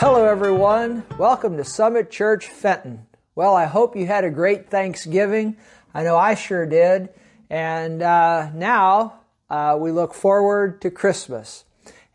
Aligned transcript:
Hello, 0.00 0.26
everyone. 0.26 1.02
Welcome 1.18 1.56
to 1.56 1.64
Summit 1.64 2.08
Church 2.08 2.46
Fenton. 2.46 3.04
Well, 3.34 3.56
I 3.56 3.64
hope 3.64 3.96
you 3.96 4.06
had 4.06 4.22
a 4.22 4.30
great 4.30 4.70
Thanksgiving. 4.70 5.56
I 5.92 6.04
know 6.04 6.16
I 6.16 6.36
sure 6.36 6.66
did. 6.66 7.08
And 7.50 8.00
uh, 8.00 8.50
now 8.54 9.22
uh, 9.50 9.76
we 9.76 9.90
look 9.90 10.14
forward 10.14 10.80
to 10.82 10.92
Christmas. 10.92 11.64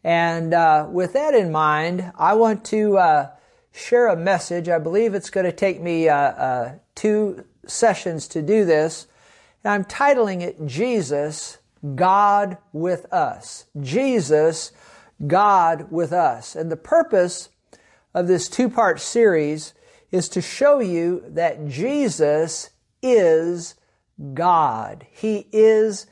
And 0.02 0.54
uh, 0.54 0.88
with 0.90 1.12
that 1.12 1.34
in 1.36 1.52
mind, 1.52 2.14
I 2.18 2.36
want 2.36 2.64
to 2.68 2.98
uh, 2.98 3.32
share 3.74 4.08
a 4.08 4.16
message. 4.16 4.70
I 4.70 4.80
believe 4.80 5.14
it's 5.14 5.30
going 5.30 5.46
to 5.46 5.52
take 5.52 5.82
me 5.82 6.08
uh, 6.08 6.16
uh, 6.16 6.76
two 6.96 7.44
sessions 7.68 8.30
to 8.30 8.42
do 8.42 8.64
this. 8.64 9.08
And 9.62 9.74
I'm 9.74 9.84
titling 9.84 10.42
it 10.42 10.66
Jesus, 10.66 11.58
God 11.96 12.58
with 12.72 13.12
Us. 13.12 13.66
Jesus, 13.82 14.72
God 15.28 15.92
with 15.92 16.14
Us. 16.14 16.56
And 16.56 16.72
the 16.72 16.78
purpose 16.78 17.50
of 18.14 18.28
this 18.28 18.48
two 18.48 18.70
part 18.70 19.00
series 19.00 19.74
is 20.12 20.30
to 20.30 20.42
show 20.42 20.80
you 20.80 21.24
that 21.28 21.68
Jesus 21.68 22.70
is 23.02 23.76
God. 24.34 25.08
He 25.12 25.48
is 25.52 26.06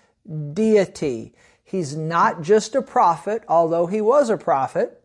deity. 0.53 1.33
He's 1.63 1.95
not 1.95 2.41
just 2.41 2.75
a 2.75 2.81
prophet, 2.81 3.43
although 3.47 3.85
he 3.85 4.01
was 4.01 4.29
a 4.29 4.37
prophet. 4.37 5.01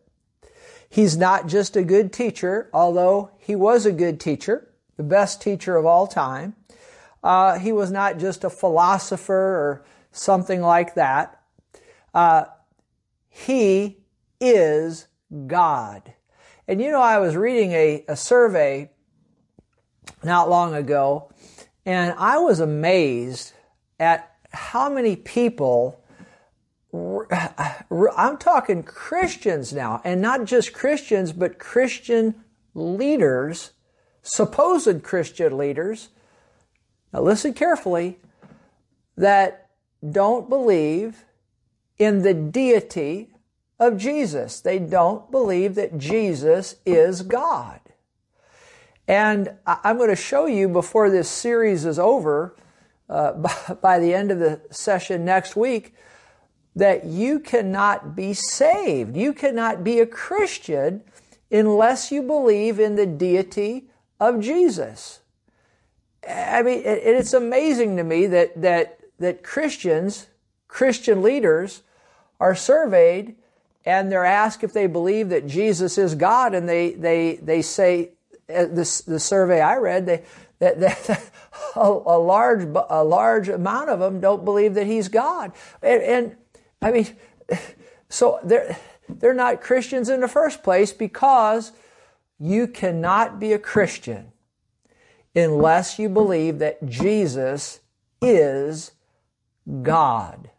He's 0.89 1.15
not 1.15 1.47
just 1.47 1.75
a 1.75 1.83
good 1.83 2.11
teacher, 2.11 2.69
although 2.73 3.31
he 3.37 3.55
was 3.55 3.85
a 3.85 3.91
good 3.91 4.19
teacher, 4.19 4.69
the 4.95 5.03
best 5.03 5.41
teacher 5.41 5.75
of 5.75 5.85
all 5.85 6.07
time. 6.07 6.55
Uh, 7.23 7.59
he 7.59 7.71
was 7.71 7.91
not 7.91 8.17
just 8.17 8.43
a 8.43 8.49
philosopher 8.49 9.33
or 9.33 9.85
something 10.11 10.61
like 10.61 10.95
that. 10.95 11.41
Uh, 12.13 12.45
he 13.29 13.97
is 14.39 15.07
God. 15.45 16.13
And 16.67 16.81
you 16.81 16.91
know, 16.91 17.01
I 17.01 17.19
was 17.19 17.35
reading 17.35 17.71
a, 17.71 18.03
a 18.07 18.15
survey 18.15 18.91
not 20.23 20.49
long 20.49 20.73
ago, 20.73 21.31
and 21.85 22.13
I 22.17 22.39
was 22.39 22.59
amazed 22.59 23.53
at 23.99 24.35
how 24.51 24.89
many 24.89 25.15
people 25.15 26.03
I'm 26.93 28.37
talking 28.37 28.83
Christians 28.83 29.73
now, 29.73 30.01
and 30.03 30.21
not 30.21 30.45
just 30.45 30.73
Christians, 30.73 31.31
but 31.31 31.59
Christian 31.59 32.35
leaders, 32.73 33.71
supposed 34.21 35.03
Christian 35.03 35.57
leaders. 35.57 36.09
Now, 37.13 37.21
listen 37.21 37.53
carefully 37.53 38.19
that 39.15 39.69
don't 40.09 40.49
believe 40.49 41.25
in 41.97 42.21
the 42.21 42.33
deity 42.33 43.33
of 43.79 43.97
Jesus. 43.97 44.59
They 44.59 44.79
don't 44.79 45.29
believe 45.31 45.75
that 45.75 45.97
Jesus 45.97 46.75
is 46.85 47.21
God. 47.21 47.79
And 49.07 49.53
I'm 49.65 49.97
going 49.97 50.09
to 50.09 50.15
show 50.15 50.47
you 50.47 50.67
before 50.67 51.09
this 51.09 51.29
series 51.29 51.85
is 51.85 51.97
over, 51.97 52.55
uh, 53.09 53.33
by 53.81 53.99
the 53.99 54.13
end 54.13 54.31
of 54.31 54.39
the 54.39 54.61
session 54.69 55.23
next 55.23 55.55
week, 55.55 55.95
that 56.75 57.05
you 57.05 57.39
cannot 57.39 58.15
be 58.15 58.33
saved. 58.33 59.15
You 59.15 59.33
cannot 59.33 59.83
be 59.83 59.99
a 59.99 60.05
Christian 60.05 61.03
unless 61.49 62.11
you 62.11 62.21
believe 62.21 62.79
in 62.79 62.95
the 62.95 63.05
deity 63.05 63.89
of 64.19 64.41
Jesus. 64.41 65.21
I 66.27 66.61
mean, 66.61 66.81
it's 66.83 67.33
amazing 67.33 67.95
to 67.97 68.03
me 68.03 68.27
that, 68.27 68.61
that, 68.61 68.99
that 69.19 69.43
Christians, 69.43 70.27
Christian 70.67 71.21
leaders, 71.21 71.83
are 72.39 72.53
surveyed 72.53 73.35
and 73.87 74.11
they're 74.11 74.25
asked 74.25 74.65
if 74.65 74.73
they 74.73 74.85
believe 74.85 75.29
that 75.29 75.47
Jesus 75.47 75.97
is 75.97 76.13
God, 76.13 76.53
and 76.53 76.67
they, 76.67 76.91
they, 76.91 77.37
they 77.37 77.61
say, 77.61 78.11
uh, 78.53 78.65
this, 78.65 78.99
the 78.99 79.17
survey 79.17 79.61
I 79.61 79.77
read, 79.77 80.05
they, 80.05 80.23
that, 80.59 80.77
that 80.81 81.31
a, 81.73 81.79
a, 81.79 82.19
large, 82.19 82.67
a 82.89 83.03
large 83.05 83.47
amount 83.47 83.89
of 83.89 83.99
them 83.99 84.19
don't 84.19 84.43
believe 84.43 84.73
that 84.73 84.87
he's 84.87 85.07
God. 85.07 85.53
And, 85.81 86.03
and 86.03 86.35
I 86.81 86.91
mean, 86.91 87.07
so 88.09 88.41
they're, 88.43 88.77
they're 89.07 89.33
not 89.33 89.61
Christians 89.61 90.09
in 90.09 90.19
the 90.19 90.27
first 90.27 90.63
place 90.63 90.91
because 90.91 91.71
you 92.37 92.67
cannot 92.67 93.39
be 93.39 93.53
a 93.53 93.59
Christian 93.59 94.33
unless 95.33 95.97
you 95.97 96.09
believe 96.09 96.59
that 96.59 96.85
Jesus 96.85 97.79
is 98.21 98.91
God. 99.81 100.49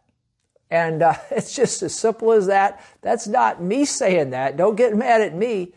And 0.69 1.01
uh, 1.01 1.15
it's 1.31 1.55
just 1.55 1.81
as 1.83 1.97
simple 1.97 2.31
as 2.31 2.47
that. 2.47 2.83
That's 3.01 3.27
not 3.27 3.61
me 3.61 3.85
saying 3.85 4.31
that. 4.31 4.57
Don't 4.57 4.75
get 4.75 4.95
mad 4.95 5.21
at 5.21 5.35
me. 5.35 5.73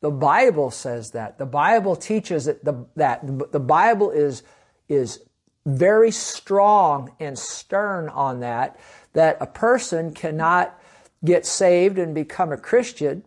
The 0.00 0.10
Bible 0.10 0.70
says 0.70 1.10
that. 1.10 1.38
The 1.38 1.46
Bible 1.46 1.94
teaches 1.94 2.46
that 2.46 2.64
the, 2.64 2.86
that 2.96 3.52
the 3.52 3.60
Bible 3.60 4.10
is, 4.10 4.42
is 4.88 5.20
very 5.66 6.10
strong 6.10 7.12
and 7.20 7.38
stern 7.38 8.08
on 8.08 8.40
that 8.40 8.78
that 9.12 9.36
a 9.40 9.46
person 9.46 10.14
cannot 10.14 10.78
get 11.24 11.44
saved 11.44 11.98
and 11.98 12.14
become 12.14 12.52
a 12.52 12.56
Christian 12.56 13.24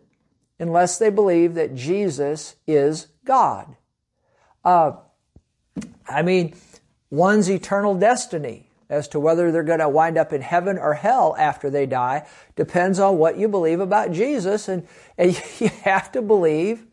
unless 0.58 0.98
they 0.98 1.10
believe 1.10 1.54
that 1.54 1.74
Jesus 1.74 2.56
is 2.66 3.08
God. 3.24 3.76
Uh, 4.64 4.92
I 6.08 6.22
mean, 6.22 6.54
one's 7.10 7.50
eternal 7.50 7.94
destiny 7.94 8.68
as 8.88 9.08
to 9.08 9.20
whether 9.20 9.50
they're 9.50 9.62
going 9.62 9.78
to 9.78 9.88
wind 9.88 10.18
up 10.18 10.32
in 10.32 10.42
heaven 10.42 10.78
or 10.78 10.94
hell 10.94 11.34
after 11.38 11.70
they 11.70 11.86
die 11.86 12.26
depends 12.56 12.98
on 12.98 13.18
what 13.18 13.38
you 13.38 13.48
believe 13.48 13.80
about 13.80 14.12
Jesus, 14.12 14.68
and, 14.68 14.86
and 15.16 15.32
you 15.60 15.68
have 15.82 16.12
to 16.12 16.22
believe 16.22 16.84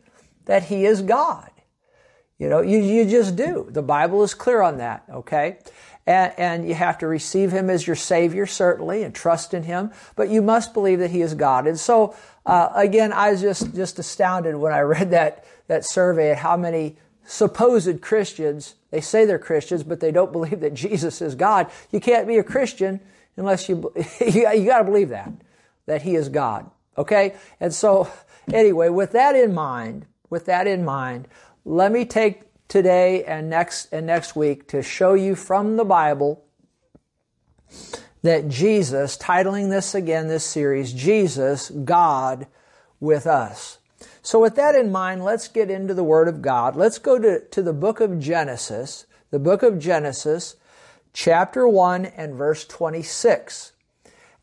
that 0.46 0.64
He 0.64 0.84
is 0.84 1.02
God. 1.02 1.50
You 2.38 2.48
know, 2.48 2.60
you, 2.60 2.78
you 2.78 3.04
just 3.04 3.36
do. 3.36 3.68
The 3.70 3.82
Bible 3.82 4.22
is 4.22 4.34
clear 4.34 4.62
on 4.62 4.78
that, 4.78 5.04
okay? 5.08 5.58
And, 6.06 6.32
and, 6.36 6.68
you 6.68 6.74
have 6.74 6.98
to 6.98 7.06
receive 7.06 7.52
Him 7.52 7.70
as 7.70 7.86
your 7.86 7.94
Savior, 7.94 8.46
certainly, 8.46 9.04
and 9.04 9.14
trust 9.14 9.54
in 9.54 9.62
Him, 9.62 9.92
but 10.16 10.28
you 10.28 10.42
must 10.42 10.74
believe 10.74 10.98
that 10.98 11.12
He 11.12 11.22
is 11.22 11.34
God. 11.34 11.68
And 11.68 11.78
so, 11.78 12.16
uh, 12.44 12.70
again, 12.74 13.12
I 13.12 13.30
was 13.30 13.40
just, 13.40 13.72
just 13.76 14.00
astounded 14.00 14.56
when 14.56 14.72
I 14.72 14.80
read 14.80 15.10
that, 15.12 15.44
that 15.68 15.84
survey 15.84 16.32
at 16.32 16.38
how 16.38 16.56
many 16.56 16.96
supposed 17.24 18.00
Christians, 18.00 18.74
they 18.90 19.00
say 19.00 19.24
they're 19.24 19.38
Christians, 19.38 19.82
but 19.82 20.00
they 20.00 20.12
don't 20.12 20.32
believe 20.32 20.60
that 20.60 20.74
Jesus 20.74 21.20
is 21.20 21.34
God. 21.34 21.70
You 21.90 22.00
can't 22.00 22.26
be 22.26 22.38
a 22.38 22.44
Christian 22.44 23.00
unless 23.36 23.68
you, 23.68 23.92
you, 24.20 24.48
you 24.50 24.66
gotta 24.66 24.84
believe 24.84 25.10
that, 25.10 25.32
that 25.86 26.02
He 26.02 26.14
is 26.14 26.28
God. 26.28 26.70
Okay? 26.96 27.34
And 27.60 27.72
so, 27.72 28.10
anyway, 28.52 28.88
with 28.88 29.12
that 29.12 29.34
in 29.34 29.54
mind, 29.54 30.06
with 30.30 30.46
that 30.46 30.66
in 30.66 30.84
mind, 30.84 31.28
let 31.64 31.92
me 31.92 32.04
take 32.04 32.42
today 32.68 33.22
and 33.24 33.50
next 33.50 33.92
and 33.92 34.06
next 34.06 34.34
week 34.34 34.66
to 34.68 34.82
show 34.82 35.14
you 35.14 35.34
from 35.34 35.76
the 35.76 35.84
Bible 35.84 36.44
that 38.22 38.48
Jesus, 38.48 39.18
titling 39.18 39.68
this 39.68 39.94
again, 39.94 40.28
this 40.28 40.44
series, 40.44 40.92
Jesus, 40.92 41.70
God 41.70 42.46
with 43.00 43.26
us. 43.26 43.78
So 44.22 44.40
with 44.40 44.54
that 44.54 44.74
in 44.76 44.92
mind, 44.92 45.24
let's 45.24 45.48
get 45.48 45.70
into 45.70 45.94
the 45.94 46.04
Word 46.04 46.28
of 46.28 46.42
God. 46.42 46.76
Let's 46.76 46.98
go 46.98 47.18
to, 47.18 47.40
to 47.40 47.62
the 47.62 47.72
book 47.72 48.00
of 48.00 48.20
Genesis, 48.20 49.06
the 49.30 49.40
book 49.40 49.64
of 49.64 49.80
Genesis, 49.80 50.56
chapter 51.12 51.66
1 51.66 52.06
and 52.06 52.34
verse 52.34 52.64
26. 52.64 53.72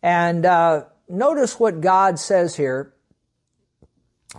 And 0.04 0.46
uh, 0.46 0.86
notice 1.08 1.60
what 1.60 1.82
God 1.82 2.20
says 2.20 2.58
here. 2.58 2.94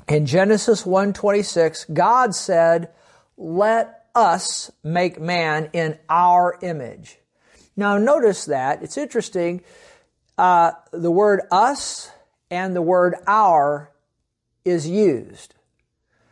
In 0.07 0.25
Genesis 0.25 0.85
1:26, 0.85 1.93
God 1.93 2.35
said, 2.35 2.91
let 3.37 4.05
us 4.15 4.71
make 4.85 5.21
man 5.21 5.71
in 5.73 5.99
our 6.09 6.59
image. 6.63 7.19
Now 7.77 7.99
notice 7.99 8.45
that. 8.45 8.83
It's 8.83 8.99
interesting. 8.99 9.63
Uh, 10.37 10.73
the 10.93 11.11
word 11.11 11.41
us 11.51 12.11
and 12.51 12.77
the 12.77 12.83
word 12.83 13.15
our 13.27 13.90
is 14.71 14.89
used. 14.89 15.55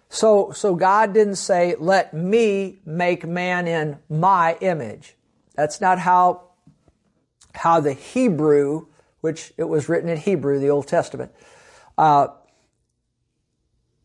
So, 0.08 0.52
so 0.52 0.74
God 0.74 1.12
didn't 1.12 1.36
say, 1.36 1.74
let 1.78 2.14
me 2.14 2.78
make 2.86 3.26
man 3.26 3.68
in 3.68 3.98
my 4.08 4.56
image. 4.60 5.16
That's 5.54 5.80
not 5.80 5.98
how, 5.98 6.44
how 7.52 7.80
the 7.80 7.92
Hebrew, 7.92 8.86
which 9.20 9.52
it 9.58 9.64
was 9.64 9.88
written 9.88 10.08
in 10.08 10.16
Hebrew, 10.16 10.58
the 10.58 10.70
Old 10.70 10.86
Testament, 10.86 11.32
uh, 11.98 12.28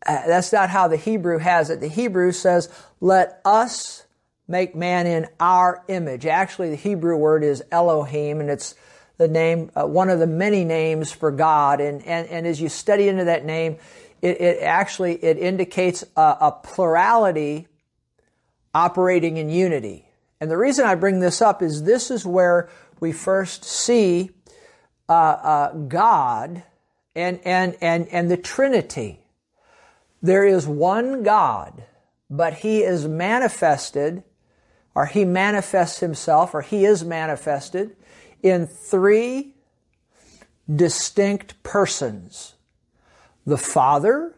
uh, 0.06 0.26
that's 0.26 0.52
not 0.52 0.68
how 0.68 0.88
the 0.88 0.98
Hebrew 0.98 1.38
has 1.38 1.70
it. 1.70 1.80
The 1.80 1.88
Hebrew 1.88 2.32
says, 2.32 2.68
let 3.00 3.40
us 3.44 4.04
make 4.46 4.76
man 4.76 5.06
in 5.06 5.26
our 5.40 5.82
image. 5.88 6.26
Actually, 6.26 6.68
the 6.68 6.76
Hebrew 6.76 7.16
word 7.16 7.42
is 7.42 7.62
Elohim, 7.72 8.40
and 8.40 8.50
it's 8.50 8.74
the 9.16 9.28
name, 9.28 9.70
uh, 9.74 9.86
one 9.86 10.10
of 10.10 10.18
the 10.18 10.26
many 10.26 10.64
names 10.64 11.10
for 11.12 11.30
God. 11.30 11.80
And, 11.80 12.04
and, 12.04 12.28
and 12.28 12.46
as 12.46 12.60
you 12.60 12.68
study 12.68 13.08
into 13.08 13.24
that 13.24 13.46
name, 13.46 13.78
it, 14.24 14.40
it 14.40 14.62
actually, 14.62 15.22
it 15.22 15.36
indicates 15.36 16.02
a, 16.16 16.36
a, 16.40 16.52
plurality 16.62 17.68
operating 18.72 19.36
in 19.36 19.50
unity. 19.50 20.08
And 20.40 20.50
the 20.50 20.56
reason 20.56 20.86
I 20.86 20.94
bring 20.94 21.20
this 21.20 21.42
up 21.42 21.62
is 21.62 21.82
this 21.82 22.10
is 22.10 22.24
where 22.24 22.70
we 23.00 23.12
first 23.12 23.64
see 23.64 24.30
uh, 25.10 25.12
uh 25.12 25.72
God 25.74 26.62
and, 27.14 27.38
and, 27.44 27.76
and, 27.82 28.08
and 28.08 28.30
the 28.30 28.38
Trinity. 28.38 29.20
There 30.22 30.46
is 30.46 30.66
one 30.66 31.22
God, 31.22 31.84
but 32.30 32.54
he 32.54 32.82
is 32.82 33.06
manifested, 33.06 34.22
or 34.94 35.04
he 35.04 35.26
manifests 35.26 36.00
himself, 36.00 36.54
or 36.54 36.62
he 36.62 36.86
is 36.86 37.04
manifested 37.04 37.94
in 38.42 38.66
three 38.66 39.52
distinct 40.74 41.62
persons 41.62 42.53
the 43.46 43.58
Father, 43.58 44.34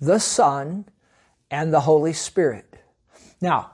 the 0.00 0.18
Son, 0.18 0.86
and 1.50 1.72
the 1.72 1.80
Holy 1.80 2.12
Spirit. 2.12 2.74
Now, 3.40 3.72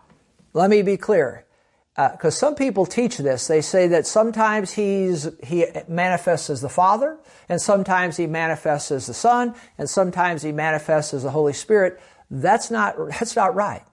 let 0.52 0.70
me 0.70 0.82
be 0.82 0.96
clear 0.96 1.46
because 1.94 2.34
uh, 2.37 2.46
some 2.46 2.55
people 2.55 2.87
teach 2.87 3.19
this. 3.19 3.46
They 3.46 3.61
say 3.61 3.87
that 3.88 4.06
sometimes 4.06 4.73
he's 4.73 5.29
he 5.43 5.67
manifests 5.88 6.49
as 6.49 6.62
the 6.62 6.69
Father, 6.69 7.19
and 7.49 7.61
sometimes 7.61 8.17
he 8.17 8.26
manifests 8.26 8.90
as 8.90 9.06
the 9.06 9.14
Son, 9.14 9.55
and 9.76 9.88
sometimes 9.88 10.43
he 10.43 10.52
manifests 10.52 11.12
as 11.12 11.23
the 11.23 11.31
Holy 11.31 11.52
Spirit. 11.52 12.00
That's 12.31 12.70
not 12.70 12.96
that's 13.11 13.37
not 13.37 13.55
right. 13.55 13.84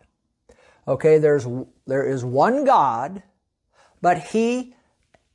Okay, 0.87 1.17
there's 1.17 1.45
there 1.85 2.07
is 2.07 2.23
one 2.23 2.63
God, 2.63 3.21
but 4.01 4.17
he 4.17 4.75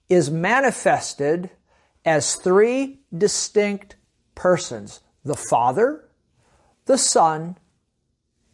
is 0.08 0.30
manifested 0.30 1.50
as 2.04 2.34
three 2.36 3.00
distinct 3.16 3.96
persons: 4.34 5.00
the 5.24 5.36
Father, 5.36 6.08
the 6.86 6.98
Son, 6.98 7.56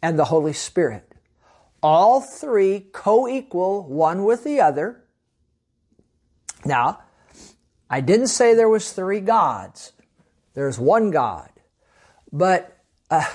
and 0.01 0.17
the 0.17 0.25
Holy 0.25 0.53
Spirit 0.53 1.11
all 1.83 2.21
three 2.21 2.87
co-equal 2.91 3.83
one 3.83 4.23
with 4.23 4.43
the 4.43 4.61
other. 4.61 5.03
Now, 6.63 7.01
I 7.89 8.01
didn't 8.01 8.27
say 8.27 8.53
there 8.53 8.69
was 8.69 8.93
three 8.93 9.19
gods. 9.19 9.93
There's 10.53 10.77
one 10.77 11.11
God. 11.11 11.49
But 12.31 12.77
uh, 13.09 13.25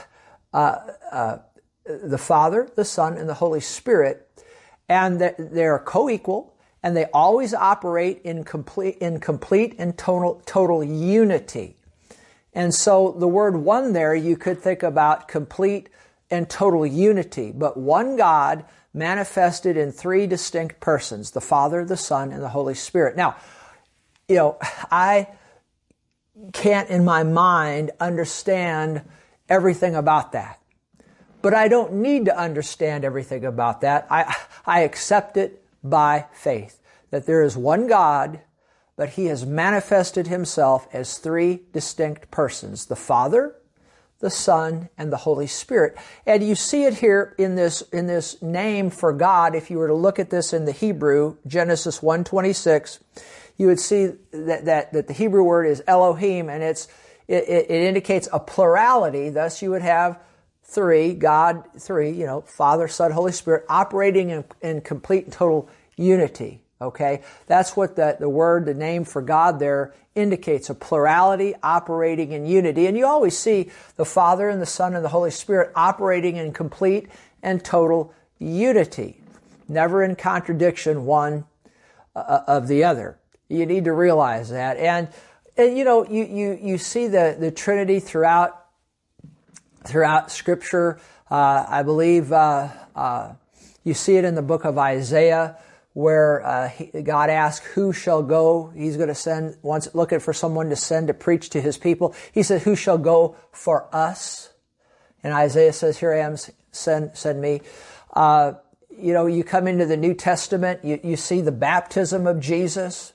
uh, 0.53 0.77
uh, 1.11 1.39
the 1.85 2.19
Father, 2.19 2.69
the 2.77 2.85
Son, 2.85 3.17
and 3.17 3.29
the 3.29 3.35
Holy 3.35 3.61
Spirit, 3.61 4.23
and 4.89 5.21
they're 5.21 5.79
co-equal, 5.81 6.57
and 6.83 6.97
they 6.97 7.07
always 7.07 7.53
operate 7.53 8.23
in 8.23 8.45
complete, 8.45 8.99
in 8.99 9.19
complete 9.19 9.75
and 9.79 9.99
total, 9.99 10.41
total 10.47 10.85
unity. 10.85 11.76
And 12.57 12.75
so 12.75 13.15
the 13.19 13.29
word 13.29 13.59
one 13.59 13.93
there, 13.93 14.15
you 14.15 14.35
could 14.35 14.59
think 14.59 14.83
about 14.83 15.29
complete 15.29 15.91
and 16.31 16.49
total 16.49 16.87
unity, 16.87 17.53
but 17.53 17.77
one 17.77 18.17
God 18.17 18.65
manifested 18.95 19.77
in 19.77 19.93
three 19.93 20.27
distinct 20.27 20.81
persons 20.81 21.33
the 21.33 21.41
Father, 21.43 21.85
the 21.85 21.99
Son, 21.99 22.33
and 22.33 22.43
the 22.43 22.49
Holy 22.49 22.73
Spirit. 22.75 23.15
Now, 23.15 23.37
you 24.27 24.37
know, 24.37 24.59
I 24.91 25.29
can't 26.55 26.89
in 26.89 27.05
my 27.05 27.25
mind 27.25 27.91
understand 28.01 29.03
everything 29.51 29.95
about 29.95 30.33
that. 30.33 30.59
But 31.43 31.53
I 31.53 31.69
don't 31.69 31.93
need 31.93 32.25
to 32.25 32.37
understand 32.37 33.05
everything 33.05 33.45
about 33.45 33.83
that. 33.83 34.07
I, 34.11 34.35
I 34.65 34.81
accept 34.81 35.37
it 35.37 35.63
by 35.85 36.25
faith 36.33 36.81
that 37.11 37.27
there 37.27 37.43
is 37.43 37.55
one 37.55 37.87
God, 37.87 38.41
but 38.97 39.11
He 39.11 39.27
has 39.27 39.47
manifested 39.47 40.27
Himself 40.27 40.89
as 40.93 41.19
three 41.19 41.63
distinct 41.73 42.31
persons 42.31 42.87
the 42.87 42.97
Father, 42.97 43.55
the 44.19 44.31
Son, 44.31 44.89
and 44.97 45.13
the 45.13 45.19
Holy 45.19 45.47
Spirit. 45.47 45.97
And 46.25 46.43
you 46.43 46.55
see 46.55 46.85
it 46.85 46.95
here 46.95 47.35
in 47.39 47.55
this, 47.55 47.83
in 47.93 48.07
this 48.07 48.41
name 48.41 48.91
for 48.91 49.13
God. 49.13 49.55
If 49.55 49.71
you 49.71 49.79
were 49.79 49.89
to 49.89 49.95
look 49.95 50.19
at 50.19 50.31
this 50.31 50.53
in 50.53 50.65
the 50.65 50.73
Hebrew, 50.73 51.37
Genesis 51.47 52.01
1.26, 52.01 52.99
you 53.59 53.67
would 53.67 53.81
see 53.81 54.13
that, 54.33 54.65
that, 54.65 54.93
that 54.93 55.07
the 55.07 55.13
Hebrew 55.13 55.43
word 55.43 55.67
is 55.67 55.83
Elohim 55.87 56.49
and 56.49 56.63
it's, 56.63 56.89
it, 57.29 57.45
it, 57.49 57.71
it 57.71 57.83
indicates 57.83 58.29
a 58.33 58.41
plurality. 58.41 59.31
Thus 59.31 59.61
you 59.63 59.71
would 59.71 59.83
have 59.83 60.19
three, 60.63 61.15
God, 61.15 61.65
three, 61.79 62.11
you 62.11 62.27
know, 62.27 62.41
Father, 62.43 62.89
Son, 62.89 63.13
Holy 63.13 63.33
Spirit, 63.33 63.65
operating 63.69 64.31
in, 64.31 64.45
in 64.63 64.81
complete 64.81 65.25
and 65.25 65.33
total 65.33 65.69
unity. 65.97 66.63
Okay? 66.81 67.23
That's 67.47 67.77
what 67.77 67.97
the, 67.97 68.17
the 68.19 68.29
word, 68.29 68.67
the 68.67 68.75
name 68.75 69.05
for 69.05 69.23
God 69.23 69.59
there 69.59 69.95
indicates 70.15 70.71
a 70.71 70.75
plurality 70.75 71.55
operating 71.63 72.33
in 72.33 72.47
unity. 72.47 72.87
And 72.87 72.97
you 72.97 73.07
always 73.07 73.37
see 73.37 73.71
the 73.97 74.05
Father 74.05 74.49
and 74.49 74.61
the 74.61 74.67
Son 74.67 74.95
and 74.95 75.05
the 75.05 75.11
Holy 75.11 75.31
Spirit 75.31 75.73
operating 75.75 76.37
in 76.37 76.53
complete 76.53 77.09
and 77.43 77.65
total 77.65 78.15
unity, 78.39 79.21
never 79.69 80.03
in 80.03 80.17
contradiction 80.17 81.05
one 81.05 81.45
uh, 82.15 82.41
of 82.47 82.67
the 82.67 82.85
other. 82.85 83.19
You 83.49 83.67
need 83.67 83.85
to 83.85 83.93
realize 83.93 84.49
that. 84.51 84.79
And, 84.79 85.09
and 85.57 85.77
you 85.77 85.85
know, 85.85 86.07
you, 86.07 86.25
you, 86.25 86.59
you 86.61 86.79
see 86.79 87.07
the, 87.07 87.37
the 87.39 87.51
Trinity 87.51 88.01
throughout, 88.01 88.65
throughout 89.85 90.31
Scripture. 90.31 90.99
Uh, 91.31 91.65
I 91.69 91.83
believe 91.83 92.33
uh, 92.33 92.69
uh 92.95 93.35
you 93.85 93.95
see 93.95 94.17
it 94.17 94.25
in 94.25 94.35
the 94.35 94.43
book 94.43 94.65
of 94.65 94.79
Isaiah 94.79 95.57
where 95.97 96.45
uh, 96.45 96.69
he, 96.69 97.01
God 97.01 97.31
asks, 97.31 97.65
"Who 97.69 97.91
shall 97.91 98.23
go?" 98.23 98.71
He's 98.77 98.99
going 98.99 99.09
to 99.09 99.15
send, 99.15 99.57
wants 99.63 99.89
looking 99.95 100.21
for 100.21 100.35
someone 100.35 100.69
to 100.69 100.77
send 100.77 101.09
to 101.09 101.15
preach 101.15 101.49
to 101.51 101.61
His 101.63 101.79
people. 101.79 102.15
He 102.33 102.43
said, 102.43 102.61
"Who 102.63 102.77
shall 102.77 102.99
go 102.99 103.35
for 103.51 103.89
us?" 103.97 104.51
And 105.23 105.33
Isaiah 105.33 105.73
says, 105.73 105.97
"Here 105.97 106.13
I 106.13 106.19
am. 106.19 106.37
Send, 106.71 107.17
send 107.17 107.41
me." 107.41 107.63
Uh, 108.13 108.53
you 108.91 109.15
know, 109.15 109.25
you 109.25 109.43
come 109.43 109.67
into 109.67 109.87
the 109.87 109.97
New 109.97 110.13
Testament, 110.13 110.85
you, 110.85 111.01
you 111.03 111.17
see 111.17 111.41
the 111.41 111.51
baptism 111.51 112.27
of 112.27 112.41
Jesus, 112.41 113.15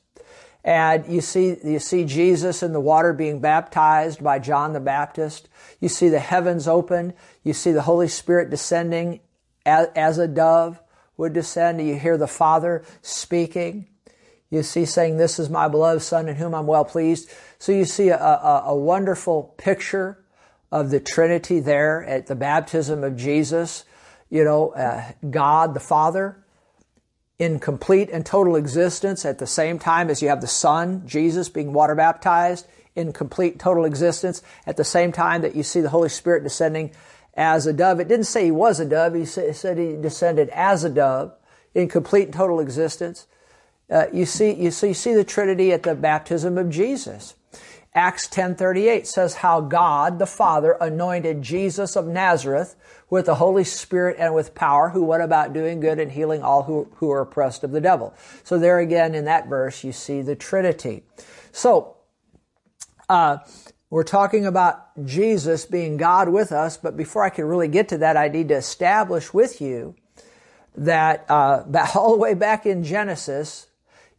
and 0.64 1.06
you 1.06 1.22
see 1.22 1.58
you 1.64 1.78
see 1.78 2.04
Jesus 2.04 2.64
in 2.64 2.74
the 2.74 2.82
water 2.82 3.14
being 3.14 3.40
baptized 3.40 4.24
by 4.24 4.40
John 4.40 4.74
the 4.74 4.80
Baptist. 4.80 5.50
You 5.80 5.88
see 5.88 6.10
the 6.10 6.18
heavens 6.18 6.68
open. 6.68 7.14
You 7.44 7.54
see 7.54 7.74
the 7.74 7.84
Holy 7.84 8.08
Spirit 8.08 8.50
descending 8.50 9.20
as, 9.68 9.88
as 9.96 10.18
a 10.18 10.28
dove 10.28 10.82
would 11.22 11.34
descend. 11.34 11.80
You 11.80 12.00
hear 12.00 12.18
the 12.18 12.28
Father 12.28 12.84
speaking. 13.04 13.86
You 14.50 14.64
see 14.64 14.86
saying, 14.86 15.18
This 15.18 15.38
is 15.38 15.52
my 15.52 15.68
beloved 15.68 16.02
Son 16.02 16.28
in 16.28 16.36
whom 16.36 16.56
I'm 16.56 16.66
well 16.66 16.84
pleased. 16.84 17.32
So 17.60 17.72
you 17.72 17.86
see 17.86 18.10
a, 18.10 18.18
a, 18.18 18.64
a 18.66 18.76
wonderful 18.76 19.54
picture 19.58 20.18
of 20.72 20.90
the 20.90 21.00
Trinity 21.00 21.60
there 21.60 22.04
at 22.06 22.26
the 22.26 22.36
baptism 22.36 23.04
of 23.04 23.16
Jesus. 23.16 23.86
You 24.32 24.44
know, 24.44 24.70
uh, 24.72 25.12
God 25.30 25.76
the 25.76 25.80
Father 25.80 26.44
in 27.38 27.60
complete 27.60 28.10
and 28.12 28.26
total 28.26 28.56
existence 28.56 29.24
at 29.24 29.38
the 29.38 29.48
same 29.48 29.78
time 29.78 30.10
as 30.10 30.24
you 30.24 30.30
have 30.30 30.42
the 30.42 30.48
Son, 30.48 31.04
Jesus, 31.06 31.50
being 31.50 31.72
water 31.72 31.94
baptized 31.94 32.66
in 32.96 33.14
complete 33.14 33.60
total 33.60 33.86
existence 33.86 34.42
at 34.66 34.76
the 34.76 34.84
same 34.84 35.12
time 35.12 35.44
that 35.44 35.56
you 35.56 35.62
see 35.62 35.82
the 35.82 35.90
Holy 35.90 36.10
Spirit 36.10 36.44
descending 36.44 36.92
as 37.34 37.66
a 37.66 37.74
dove. 37.74 38.00
It 38.00 38.08
didn't 38.08 38.26
say 38.26 38.46
he 38.46 38.52
was 38.52 38.80
a 38.80 38.86
dove. 38.86 39.14
He 39.14 39.26
said 39.26 39.78
he 39.78 39.96
descended 39.96 40.50
as 40.50 40.84
a 40.84 40.90
dove 40.90 41.34
in 41.74 41.88
complete 41.88 42.26
and 42.26 42.34
total 42.34 42.60
existence. 42.60 43.28
Uh, 43.90 44.06
you 44.14 44.26
see, 44.26 44.54
you 44.54 44.72
see, 44.72 44.90
you 44.90 44.94
see 44.94 45.14
the 45.14 45.24
Trinity 45.24 45.72
at 45.72 45.84
the 45.84 45.96
baptism 45.96 46.58
of 46.58 46.70
Jesus. 46.70 47.36
Acts 47.94 48.28
10:38 48.30 49.06
says 49.06 49.36
how 49.36 49.60
God 49.60 50.18
the 50.18 50.26
Father 50.26 50.78
anointed 50.80 51.42
Jesus 51.42 51.98
of 51.98 52.08
Nazareth 52.08 52.76
with 53.10 53.26
the 53.26 53.36
Holy 53.36 53.66
Spirit 53.66 54.16
and 54.18 54.34
with 54.34 54.56
power 54.56 54.90
who 54.90 55.04
went 55.04 55.24
about 55.24 55.52
doing 55.52 55.82
good 55.82 56.00
and 56.00 56.14
healing 56.14 56.42
all 56.42 56.64
who, 56.64 56.88
who 56.96 57.12
are 57.12 57.20
oppressed 57.20 57.66
of 57.66 57.72
the 57.72 57.82
devil. 57.82 58.14
So 58.46 58.58
there 58.58 58.80
again 58.80 59.14
in 59.14 59.26
that 59.26 59.48
verse 59.48 59.84
you 59.84 59.92
see 59.92 60.22
the 60.22 60.38
Trinity. 60.38 61.04
So 61.52 61.98
uh, 63.10 63.40
we're 63.92 64.04
talking 64.04 64.46
about 64.46 65.06
Jesus 65.06 65.66
being 65.66 65.98
God 65.98 66.30
with 66.30 66.54
us, 66.54 66.78
but 66.78 66.96
before 66.96 67.24
I 67.24 67.30
can 67.30 67.44
really 67.44 67.68
get 67.68 67.90
to 67.90 67.98
that, 67.98 68.16
I 68.16 68.30
need 68.30 68.48
to 68.48 68.56
establish 68.56 69.34
with 69.34 69.60
you 69.60 69.96
that 70.76 71.26
uh, 71.30 71.66
all 71.96 72.14
the 72.14 72.18
way 72.18 72.34
back 72.34 72.66
in 72.66 72.86
Genesis, 72.86 73.68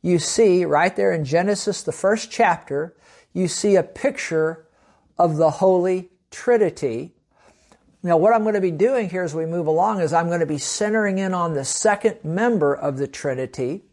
you 0.02 0.18
see 0.18 0.66
right 0.66 0.94
there 0.94 1.10
in 1.10 1.24
Genesis, 1.24 1.82
the 1.82 1.90
first 1.90 2.30
chapter, 2.30 2.94
you 3.32 3.48
see 3.48 3.74
a 3.74 3.82
picture 3.82 4.66
of 5.18 5.38
the 5.38 5.50
Holy 5.50 6.10
Trinity. 6.30 7.14
Now, 8.02 8.18
what 8.18 8.34
I'm 8.34 8.42
going 8.42 8.56
to 8.56 8.60
be 8.60 8.70
doing 8.70 9.08
here 9.08 9.22
as 9.22 9.34
we 9.34 9.46
move 9.46 9.66
along 9.66 10.02
is 10.02 10.12
I'm 10.12 10.26
going 10.26 10.40
to 10.40 10.46
be 10.46 10.58
centering 10.58 11.16
in 11.16 11.32
on 11.32 11.54
the 11.54 11.64
second 11.64 12.18
member 12.22 12.74
of 12.74 12.98
the 12.98 13.06
Trinity. 13.06 13.84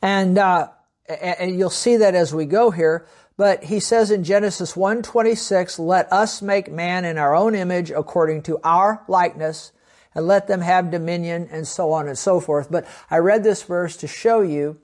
And, 0.00 0.38
uh, 0.38 0.68
and 1.06 1.58
you'll 1.58 1.68
see 1.68 1.98
that 1.98 2.14
as 2.14 2.32
we 2.32 2.46
go 2.46 2.70
here. 2.70 3.06
But 3.36 3.64
he 3.64 3.80
says 3.80 4.10
in 4.10 4.22
Genesis 4.22 4.76
1:26, 4.76 5.78
"Let 5.78 6.12
us 6.12 6.40
make 6.40 6.70
man 6.70 7.04
in 7.04 7.18
our 7.18 7.34
own 7.34 7.54
image 7.54 7.90
according 7.90 8.42
to 8.42 8.60
our 8.62 9.02
likeness, 9.08 9.72
and 10.14 10.26
let 10.26 10.46
them 10.46 10.60
have 10.60 10.90
dominion," 10.90 11.48
and 11.50 11.66
so 11.66 11.92
on 11.92 12.06
and 12.06 12.16
so 12.16 12.38
forth. 12.38 12.68
But 12.70 12.84
I 13.10 13.18
read 13.18 13.42
this 13.42 13.62
verse 13.62 13.96
to 13.98 14.06
show 14.06 14.40
you 14.40 14.78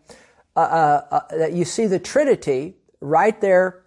uh, 0.57 0.61
uh, 0.61 1.03
uh, 1.13 1.21
that 1.39 1.53
you 1.53 1.65
see 1.65 1.87
the 1.87 2.01
Trinity 2.01 2.75
right 3.01 3.41
there 3.41 3.83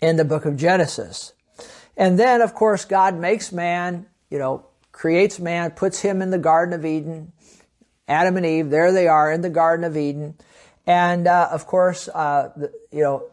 in 0.00 0.16
the 0.16 0.24
book 0.24 0.44
of 0.44 0.56
Genesis. 0.56 1.32
And 1.96 2.18
then, 2.18 2.40
of 2.42 2.54
course, 2.54 2.84
God 2.84 3.18
makes 3.18 3.50
man, 3.50 4.06
you 4.30 4.38
know, 4.38 4.66
creates 4.92 5.40
man, 5.40 5.72
puts 5.72 6.00
him 6.00 6.22
in 6.22 6.30
the 6.30 6.38
Garden 6.38 6.74
of 6.74 6.84
Eden. 6.84 7.32
Adam 8.06 8.36
and 8.36 8.46
Eve, 8.46 8.70
there 8.70 8.92
they 8.92 9.08
are 9.08 9.32
in 9.32 9.40
the 9.40 9.50
Garden 9.50 9.84
of 9.84 9.96
Eden. 9.96 10.36
And 10.86 11.26
of 11.26 11.66
course, 11.66 12.06
the, 12.06 12.72
you 12.96 13.02
know, 13.02 13.30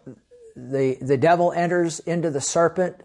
the, 0.55 0.97
the 1.01 1.17
devil 1.17 1.51
enters 1.51 1.99
into 2.01 2.29
the 2.29 2.41
serpent 2.41 2.97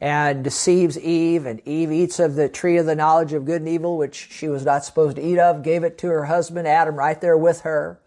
and 0.00 0.44
deceives 0.44 0.98
Eve, 0.98 1.44
and 1.44 1.60
Eve 1.66 1.90
eats 1.90 2.20
of 2.20 2.36
the 2.36 2.48
tree 2.48 2.76
of 2.76 2.86
the 2.86 2.94
knowledge 2.94 3.32
of 3.32 3.44
good 3.44 3.62
and 3.62 3.68
evil, 3.68 3.98
which 3.98 4.28
she 4.30 4.48
was 4.48 4.64
not 4.64 4.84
supposed 4.84 5.16
to 5.16 5.22
eat 5.22 5.38
of, 5.38 5.64
gave 5.64 5.82
it 5.82 5.98
to 5.98 6.06
her 6.06 6.26
husband 6.26 6.68
Adam 6.68 6.94
right 6.94 7.20
there 7.20 7.36
with 7.36 7.62
her, 7.62 8.00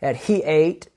and 0.00 0.16
he 0.16 0.42
ate. 0.44 0.88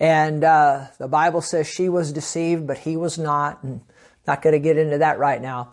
And 0.00 0.42
uh, 0.42 0.86
the 0.98 1.06
Bible 1.06 1.42
says 1.42 1.68
she 1.68 1.88
was 1.88 2.12
deceived, 2.12 2.66
but 2.66 2.78
he 2.78 2.96
was 2.96 3.18
not. 3.18 3.62
And 3.62 3.82
not 4.26 4.42
going 4.42 4.52
to 4.52 4.60
get 4.60 4.78
into 4.78 4.98
that 4.98 5.18
right 5.18 5.40
now. 5.40 5.70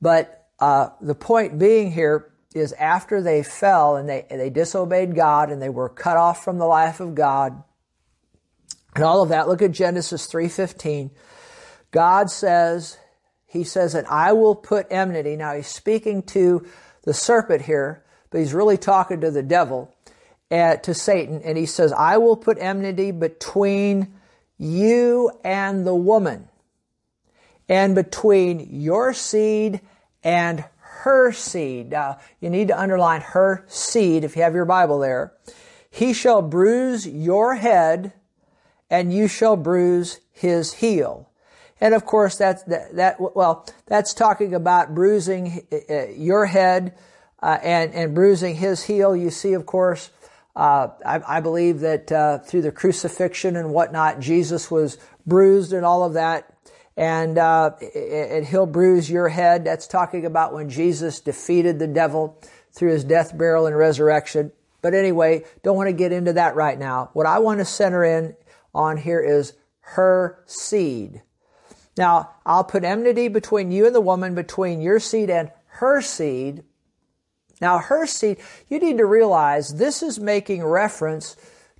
But 0.00 0.46
uh, 0.58 0.90
the 1.00 1.14
point 1.14 1.58
being 1.58 1.92
here 1.92 2.32
is 2.54 2.72
after 2.74 3.22
they 3.22 3.42
fell 3.42 3.96
and 3.96 4.08
they, 4.08 4.26
they 4.28 4.50
disobeyed 4.50 5.14
God 5.14 5.50
and 5.50 5.62
they 5.62 5.68
were 5.68 5.88
cut 5.88 6.16
off 6.16 6.44
from 6.44 6.58
the 6.58 6.66
life 6.66 7.00
of 7.00 7.14
God 7.14 7.62
and 8.94 9.04
all 9.04 9.22
of 9.22 9.30
that, 9.30 9.48
look 9.48 9.62
at 9.62 9.72
Genesis 9.72 10.26
3.15. 10.26 11.10
God 11.90 12.30
says, 12.30 12.98
He 13.46 13.64
says 13.64 13.94
that 13.94 14.10
I 14.10 14.32
will 14.32 14.54
put 14.54 14.86
enmity. 14.90 15.36
Now 15.36 15.54
He's 15.54 15.66
speaking 15.66 16.22
to 16.24 16.66
the 17.04 17.14
serpent 17.14 17.62
here, 17.62 18.04
but 18.30 18.38
He's 18.38 18.54
really 18.54 18.76
talking 18.76 19.20
to 19.22 19.30
the 19.30 19.42
devil, 19.42 19.94
uh, 20.50 20.76
to 20.76 20.94
Satan. 20.94 21.42
And 21.42 21.56
He 21.56 21.66
says, 21.66 21.92
I 21.92 22.18
will 22.18 22.36
put 22.36 22.58
enmity 22.58 23.12
between 23.12 24.14
you 24.58 25.30
and 25.42 25.86
the 25.86 25.94
woman 25.94 26.48
and 27.68 27.94
between 27.94 28.68
your 28.70 29.14
seed 29.14 29.80
and 30.22 30.64
her 30.76 31.32
seed. 31.32 31.90
Now, 31.90 32.18
you 32.40 32.50
need 32.50 32.68
to 32.68 32.78
underline 32.78 33.22
her 33.22 33.64
seed 33.66 34.24
if 34.24 34.36
you 34.36 34.42
have 34.42 34.54
your 34.54 34.66
Bible 34.66 34.98
there. 34.98 35.32
He 35.90 36.12
shall 36.12 36.42
bruise 36.42 37.06
your 37.06 37.54
head 37.54 38.12
and 38.92 39.12
you 39.12 39.26
shall 39.26 39.56
bruise 39.56 40.20
his 40.30 40.74
heel. 40.74 41.30
And 41.80 41.94
of 41.94 42.04
course, 42.04 42.36
that's, 42.36 42.62
that, 42.64 42.94
that 42.94 43.16
well, 43.18 43.66
that's 43.86 44.12
talking 44.12 44.54
about 44.54 44.94
bruising 44.94 45.66
uh, 45.72 46.08
your 46.10 46.46
head 46.46 46.94
uh, 47.42 47.58
and, 47.62 47.92
and 47.94 48.14
bruising 48.14 48.54
his 48.54 48.84
heel. 48.84 49.16
You 49.16 49.30
see, 49.30 49.54
of 49.54 49.64
course, 49.64 50.10
uh, 50.54 50.88
I, 51.04 51.38
I, 51.38 51.40
believe 51.40 51.80
that 51.80 52.12
uh, 52.12 52.38
through 52.38 52.60
the 52.62 52.70
crucifixion 52.70 53.56
and 53.56 53.72
whatnot, 53.72 54.20
Jesus 54.20 54.70
was 54.70 54.98
bruised 55.26 55.72
and 55.72 55.86
all 55.86 56.04
of 56.04 56.12
that 56.12 56.54
and 56.94 57.38
uh, 57.38 57.70
and 57.94 58.46
he'll 58.46 58.66
bruise 58.66 59.10
your 59.10 59.30
head. 59.30 59.64
That's 59.64 59.86
talking 59.86 60.26
about 60.26 60.52
when 60.52 60.68
Jesus 60.68 61.20
defeated 61.20 61.78
the 61.78 61.86
devil 61.86 62.38
through 62.70 62.92
his 62.92 63.04
death, 63.04 63.36
burial, 63.36 63.66
and 63.66 63.74
resurrection. 63.74 64.52
But 64.82 64.92
anyway, 64.92 65.44
don't 65.62 65.76
want 65.76 65.88
to 65.88 65.94
get 65.94 66.12
into 66.12 66.34
that 66.34 66.54
right 66.54 66.78
now. 66.78 67.08
What 67.14 67.24
I 67.24 67.38
want 67.38 67.60
to 67.60 67.64
center 67.64 68.04
in 68.04 68.36
on 68.74 68.96
here 68.96 69.20
is 69.20 69.54
her 69.80 70.42
seed. 70.46 71.22
Now, 71.96 72.30
I'll 72.46 72.64
put 72.64 72.84
enmity 72.84 73.28
between 73.28 73.70
you 73.70 73.86
and 73.86 73.94
the 73.94 74.00
woman, 74.00 74.34
between 74.34 74.80
your 74.80 74.98
seed 74.98 75.28
and 75.28 75.50
her 75.66 76.00
seed. 76.00 76.64
Now, 77.60 77.78
her 77.78 78.06
seed, 78.06 78.38
you 78.68 78.78
need 78.78 78.98
to 78.98 79.06
realize 79.06 79.74
this 79.74 80.02
is 80.02 80.18
making 80.18 80.64
reference 80.64 81.36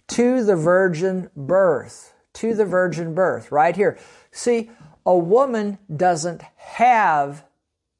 to 0.08 0.44
the 0.44 0.56
virgin 0.56 1.30
birth, 1.36 2.14
to 2.34 2.54
the 2.54 2.66
virgin 2.66 3.14
birth, 3.14 3.50
right 3.50 3.74
here. 3.74 3.98
See, 4.30 4.70
a 5.06 5.16
woman 5.16 5.78
doesn't 5.94 6.42
have 6.56 7.44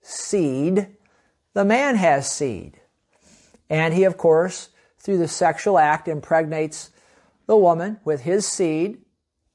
seed, 0.02 0.88
the 1.54 1.64
man 1.64 1.96
has 1.96 2.30
seed. 2.30 2.80
And 3.70 3.94
he, 3.94 4.04
of 4.04 4.18
course, 4.18 4.68
through 4.99 5.18
the 5.18 5.28
sexual 5.28 5.78
act, 5.78 6.08
impregnates 6.08 6.90
the 7.46 7.56
woman 7.56 7.99
with 8.04 8.22
his 8.22 8.46
seed. 8.46 8.99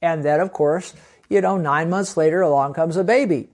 And 0.01 0.23
then, 0.23 0.39
of 0.39 0.53
course, 0.53 0.93
you 1.29 1.41
know, 1.41 1.57
nine 1.57 1.89
months 1.89 2.15
later, 2.17 2.41
along 2.41 2.73
comes 2.73 2.97
a 2.97 3.03
baby. 3.03 3.49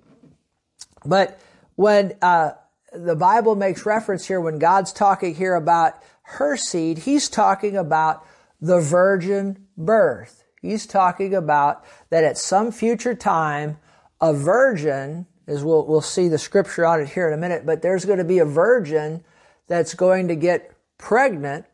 But 1.06 1.40
when 1.76 2.14
uh, 2.22 2.52
the 2.92 3.16
Bible 3.16 3.56
makes 3.56 3.86
reference 3.86 4.26
here, 4.26 4.40
when 4.40 4.60
God's 4.60 4.94
talking 4.94 5.36
here 5.36 5.56
about 5.56 5.96
her 6.24 6.56
seed, 6.58 7.00
he's 7.00 7.30
talking 7.30 7.76
about 7.76 8.26
the 8.62 8.80
virgin 8.80 9.68
birth. 9.78 10.44
He's 10.62 10.86
talking 10.86 11.36
about 11.36 11.84
that 12.10 12.24
at 12.24 12.38
some 12.38 12.72
future 12.72 13.16
time, 13.16 13.78
a 14.22 14.34
virgin, 14.34 15.26
as 15.48 15.64
we'll, 15.64 15.86
we'll 15.86 16.02
see 16.02 16.30
the 16.30 16.38
scripture 16.38 16.86
on 16.86 17.02
it 17.02 17.10
here 17.10 17.28
in 17.28 17.34
a 17.34 17.38
minute, 17.38 17.66
but 17.66 17.82
there's 17.82 18.06
going 18.06 18.20
to 18.20 18.24
be 18.24 18.40
a 18.40 18.46
virgin 18.46 19.24
that's 19.68 19.94
going 19.94 20.30
to 20.30 20.36
get 20.36 20.72
pregnant. 20.98 21.66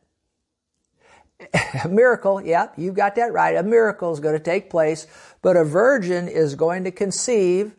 A 1.84 1.88
miracle, 1.90 2.42
yep, 2.42 2.74
you 2.78 2.92
got 2.92 3.16
that 3.16 3.32
right. 3.32 3.56
A 3.56 3.64
miracle 3.64 4.12
is 4.12 4.20
going 4.20 4.36
to 4.36 4.44
take 4.44 4.70
place, 4.70 5.08
but 5.42 5.56
a 5.56 5.64
virgin 5.64 6.28
is 6.28 6.56
going 6.56 6.84
to 6.84 6.92
conceive 6.92 7.76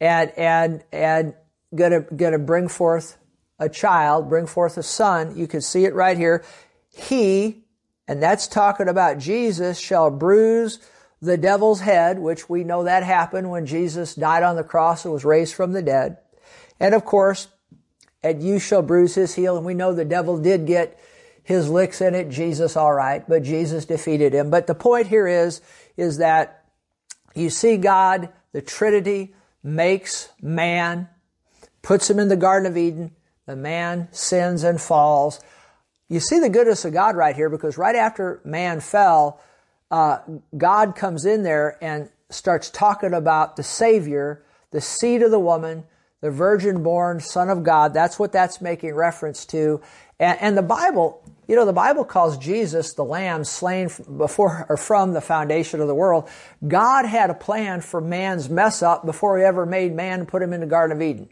and, 0.00 0.30
and, 0.36 0.84
and 0.92 1.34
going 1.74 1.92
to, 1.92 2.14
going 2.14 2.32
to 2.32 2.38
bring 2.38 2.68
forth 2.68 3.16
a 3.58 3.68
child, 3.68 4.28
bring 4.28 4.46
forth 4.46 4.76
a 4.76 4.82
son. 4.82 5.36
You 5.36 5.46
can 5.46 5.60
see 5.60 5.84
it 5.84 5.94
right 5.94 6.18
here. 6.18 6.44
He, 6.90 7.64
and 8.06 8.22
that's 8.22 8.46
talking 8.46 8.88
about 8.88 9.18
Jesus, 9.18 9.78
shall 9.78 10.10
bruise 10.10 10.78
the 11.22 11.38
devil's 11.38 11.80
head, 11.80 12.18
which 12.18 12.48
we 12.48 12.64
know 12.64 12.84
that 12.84 13.04
happened 13.04 13.50
when 13.50 13.64
Jesus 13.64 14.14
died 14.14 14.42
on 14.42 14.56
the 14.56 14.64
cross 14.64 15.04
and 15.04 15.14
was 15.14 15.24
raised 15.24 15.54
from 15.54 15.72
the 15.72 15.82
dead. 15.82 16.18
And 16.80 16.94
of 16.94 17.04
course, 17.04 17.48
and 18.22 18.42
you 18.42 18.58
shall 18.58 18.82
bruise 18.82 19.14
his 19.14 19.34
heel. 19.34 19.56
And 19.56 19.64
we 19.64 19.74
know 19.74 19.92
the 19.94 20.04
devil 20.04 20.38
did 20.38 20.66
get 20.66 20.98
his 21.42 21.68
licks 21.68 22.00
in 22.00 22.14
it. 22.14 22.28
Jesus, 22.28 22.76
all 22.76 22.92
right, 22.92 23.26
but 23.28 23.42
Jesus 23.42 23.84
defeated 23.84 24.32
him. 24.32 24.50
But 24.50 24.66
the 24.66 24.74
point 24.74 25.08
here 25.08 25.26
is, 25.26 25.60
is 25.96 26.18
that 26.18 26.64
you 27.34 27.50
see 27.50 27.76
God, 27.76 28.28
the 28.52 28.62
Trinity, 28.62 29.34
makes 29.62 30.28
man, 30.40 31.08
puts 31.82 32.08
him 32.10 32.18
in 32.18 32.28
the 32.28 32.36
Garden 32.36 32.70
of 32.70 32.76
Eden. 32.76 33.12
The 33.46 33.56
man 33.56 34.08
sins 34.12 34.62
and 34.62 34.80
falls. 34.80 35.40
You 36.08 36.20
see 36.20 36.38
the 36.38 36.48
goodness 36.48 36.84
of 36.84 36.92
God 36.92 37.16
right 37.16 37.34
here 37.34 37.48
because 37.48 37.76
right 37.78 37.96
after 37.96 38.40
man 38.44 38.80
fell, 38.80 39.40
uh, 39.90 40.18
God 40.56 40.94
comes 40.94 41.24
in 41.24 41.42
there 41.42 41.76
and 41.82 42.08
starts 42.30 42.70
talking 42.70 43.12
about 43.12 43.56
the 43.56 43.62
Savior, 43.62 44.42
the 44.70 44.80
seed 44.80 45.22
of 45.22 45.30
the 45.30 45.40
woman, 45.40 45.84
the 46.20 46.30
virgin 46.30 46.82
born 46.82 47.20
Son 47.20 47.50
of 47.50 47.62
God. 47.62 47.92
That's 47.92 48.18
what 48.18 48.32
that's 48.32 48.60
making 48.60 48.94
reference 48.94 49.44
to. 49.46 49.80
And, 50.18 50.40
and, 50.40 50.56
the 50.56 50.62
Bible, 50.62 51.21
you 51.48 51.56
know, 51.56 51.66
the 51.66 51.72
Bible 51.72 52.04
calls 52.04 52.38
Jesus 52.38 52.94
the 52.94 53.04
Lamb 53.04 53.44
slain 53.44 53.90
before 54.16 54.66
or 54.68 54.76
from 54.76 55.12
the 55.12 55.20
foundation 55.20 55.80
of 55.80 55.88
the 55.88 55.94
world. 55.94 56.28
God 56.66 57.04
had 57.04 57.30
a 57.30 57.34
plan 57.34 57.80
for 57.80 58.00
man's 58.00 58.48
mess 58.48 58.82
up 58.82 59.04
before 59.04 59.38
He 59.38 59.44
ever 59.44 59.66
made 59.66 59.94
man 59.94 60.20
and 60.20 60.28
put 60.28 60.42
him 60.42 60.52
in 60.52 60.60
the 60.60 60.66
Garden 60.66 60.96
of 60.96 61.02
Eden. 61.02 61.28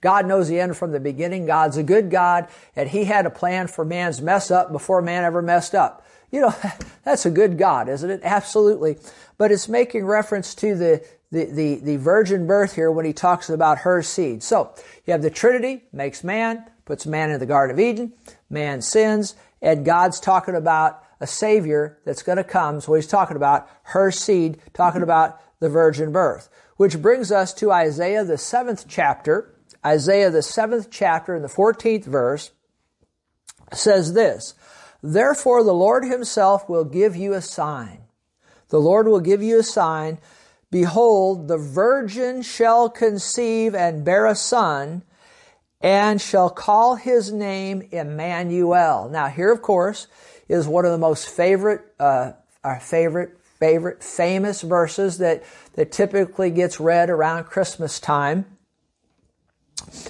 God 0.00 0.26
knows 0.26 0.48
the 0.48 0.58
end 0.58 0.76
from 0.76 0.90
the 0.90 1.00
beginning. 1.00 1.46
God's 1.46 1.76
a 1.76 1.82
good 1.82 2.10
God, 2.10 2.48
and 2.74 2.90
He 2.90 3.04
had 3.04 3.24
a 3.24 3.30
plan 3.30 3.68
for 3.68 3.84
man's 3.84 4.20
mess 4.20 4.50
up 4.50 4.72
before 4.72 5.00
man 5.00 5.24
ever 5.24 5.40
messed 5.40 5.74
up. 5.74 6.04
You 6.32 6.40
know, 6.40 6.54
that's 7.04 7.24
a 7.24 7.30
good 7.30 7.56
God, 7.56 7.88
isn't 7.88 8.10
it? 8.10 8.20
Absolutely. 8.24 8.98
But 9.38 9.52
it's 9.52 9.68
making 9.68 10.04
reference 10.04 10.56
to 10.56 10.74
the, 10.74 11.06
the, 11.30 11.44
the, 11.44 11.74
the 11.76 11.96
virgin 11.96 12.48
birth 12.48 12.74
here 12.74 12.90
when 12.90 13.04
he 13.06 13.12
talks 13.12 13.48
about 13.48 13.78
her 13.78 14.02
seed. 14.02 14.42
So, 14.42 14.74
you 15.06 15.12
have 15.12 15.22
the 15.22 15.30
Trinity, 15.30 15.84
makes 15.92 16.24
man, 16.24 16.64
puts 16.84 17.06
man 17.06 17.30
in 17.30 17.38
the 17.38 17.46
Garden 17.46 17.74
of 17.74 17.80
Eden, 17.80 18.12
man 18.50 18.82
sins, 18.82 19.36
and 19.62 19.84
God's 19.84 20.20
talking 20.20 20.56
about 20.56 21.02
a 21.20 21.26
Savior 21.26 21.98
that's 22.04 22.22
going 22.22 22.36
to 22.36 22.44
come. 22.44 22.80
So 22.80 22.94
he's 22.94 23.06
talking 23.06 23.36
about 23.36 23.70
her 23.84 24.10
seed, 24.10 24.60
talking 24.74 25.02
about 25.02 25.40
the 25.60 25.70
virgin 25.70 26.10
birth. 26.10 26.50
Which 26.76 27.00
brings 27.00 27.30
us 27.30 27.54
to 27.54 27.70
Isaiah, 27.70 28.24
the 28.24 28.36
seventh 28.36 28.86
chapter. 28.88 29.54
Isaiah, 29.86 30.30
the 30.30 30.42
seventh 30.42 30.88
chapter, 30.90 31.36
in 31.36 31.42
the 31.42 31.48
14th 31.48 32.04
verse, 32.04 32.50
says 33.72 34.14
this 34.14 34.54
Therefore, 35.00 35.62
the 35.62 35.72
Lord 35.72 36.04
himself 36.04 36.68
will 36.68 36.84
give 36.84 37.14
you 37.14 37.32
a 37.32 37.40
sign. 37.40 38.02
The 38.70 38.80
Lord 38.80 39.06
will 39.06 39.20
give 39.20 39.42
you 39.42 39.60
a 39.60 39.64
sign. 39.64 40.18
Behold, 40.72 41.48
the 41.48 41.58
virgin 41.58 42.42
shall 42.42 42.88
conceive 42.88 43.74
and 43.74 44.04
bear 44.04 44.26
a 44.26 44.34
son, 44.34 45.02
and 45.82 46.20
shall 46.20 46.48
call 46.48 46.94
his 46.94 47.32
name 47.32 47.88
Emmanuel. 47.90 49.08
Now, 49.10 49.26
here, 49.26 49.50
of 49.50 49.62
course, 49.62 50.06
is 50.48 50.68
one 50.68 50.84
of 50.84 50.92
the 50.92 50.98
most 50.98 51.28
favorite, 51.28 51.82
uh, 51.98 52.32
our 52.62 52.78
favorite, 52.78 53.36
favorite, 53.58 54.02
famous 54.02 54.62
verses 54.62 55.18
that, 55.18 55.42
that 55.74 55.90
typically 55.90 56.50
gets 56.50 56.78
read 56.78 57.10
around 57.10 57.44
Christmas 57.44 57.98
time. 57.98 58.46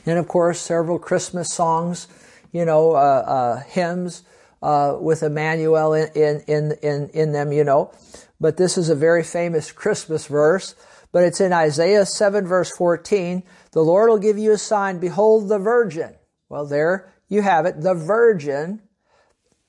And 0.04 0.18
of 0.18 0.28
course, 0.28 0.60
several 0.60 0.98
Christmas 0.98 1.52
songs, 1.52 2.06
you 2.52 2.64
know, 2.64 2.92
uh, 2.92 2.94
uh, 3.26 3.60
hymns 3.62 4.22
uh, 4.62 4.96
with 5.00 5.22
Emmanuel 5.22 5.94
in, 5.94 6.42
in, 6.46 6.72
in, 6.82 7.08
in 7.10 7.32
them, 7.32 7.52
you 7.52 7.64
know. 7.64 7.90
But 8.40 8.58
this 8.58 8.76
is 8.76 8.88
a 8.88 8.94
very 8.94 9.22
famous 9.22 9.72
Christmas 9.72 10.26
verse. 10.26 10.74
But 11.12 11.24
it's 11.24 11.40
in 11.40 11.52
Isaiah 11.52 12.06
7 12.06 12.46
verse 12.46 12.70
14. 12.76 13.42
The 13.72 13.82
Lord 13.82 14.10
will 14.10 14.18
give 14.18 14.38
you 14.38 14.52
a 14.52 14.58
sign. 14.58 14.98
Behold 14.98 15.48
the 15.48 15.58
virgin. 15.58 16.14
Well, 16.48 16.66
there 16.66 17.12
you 17.28 17.42
have 17.42 17.66
it. 17.66 17.80
The 17.80 17.94
virgin. 17.94 18.82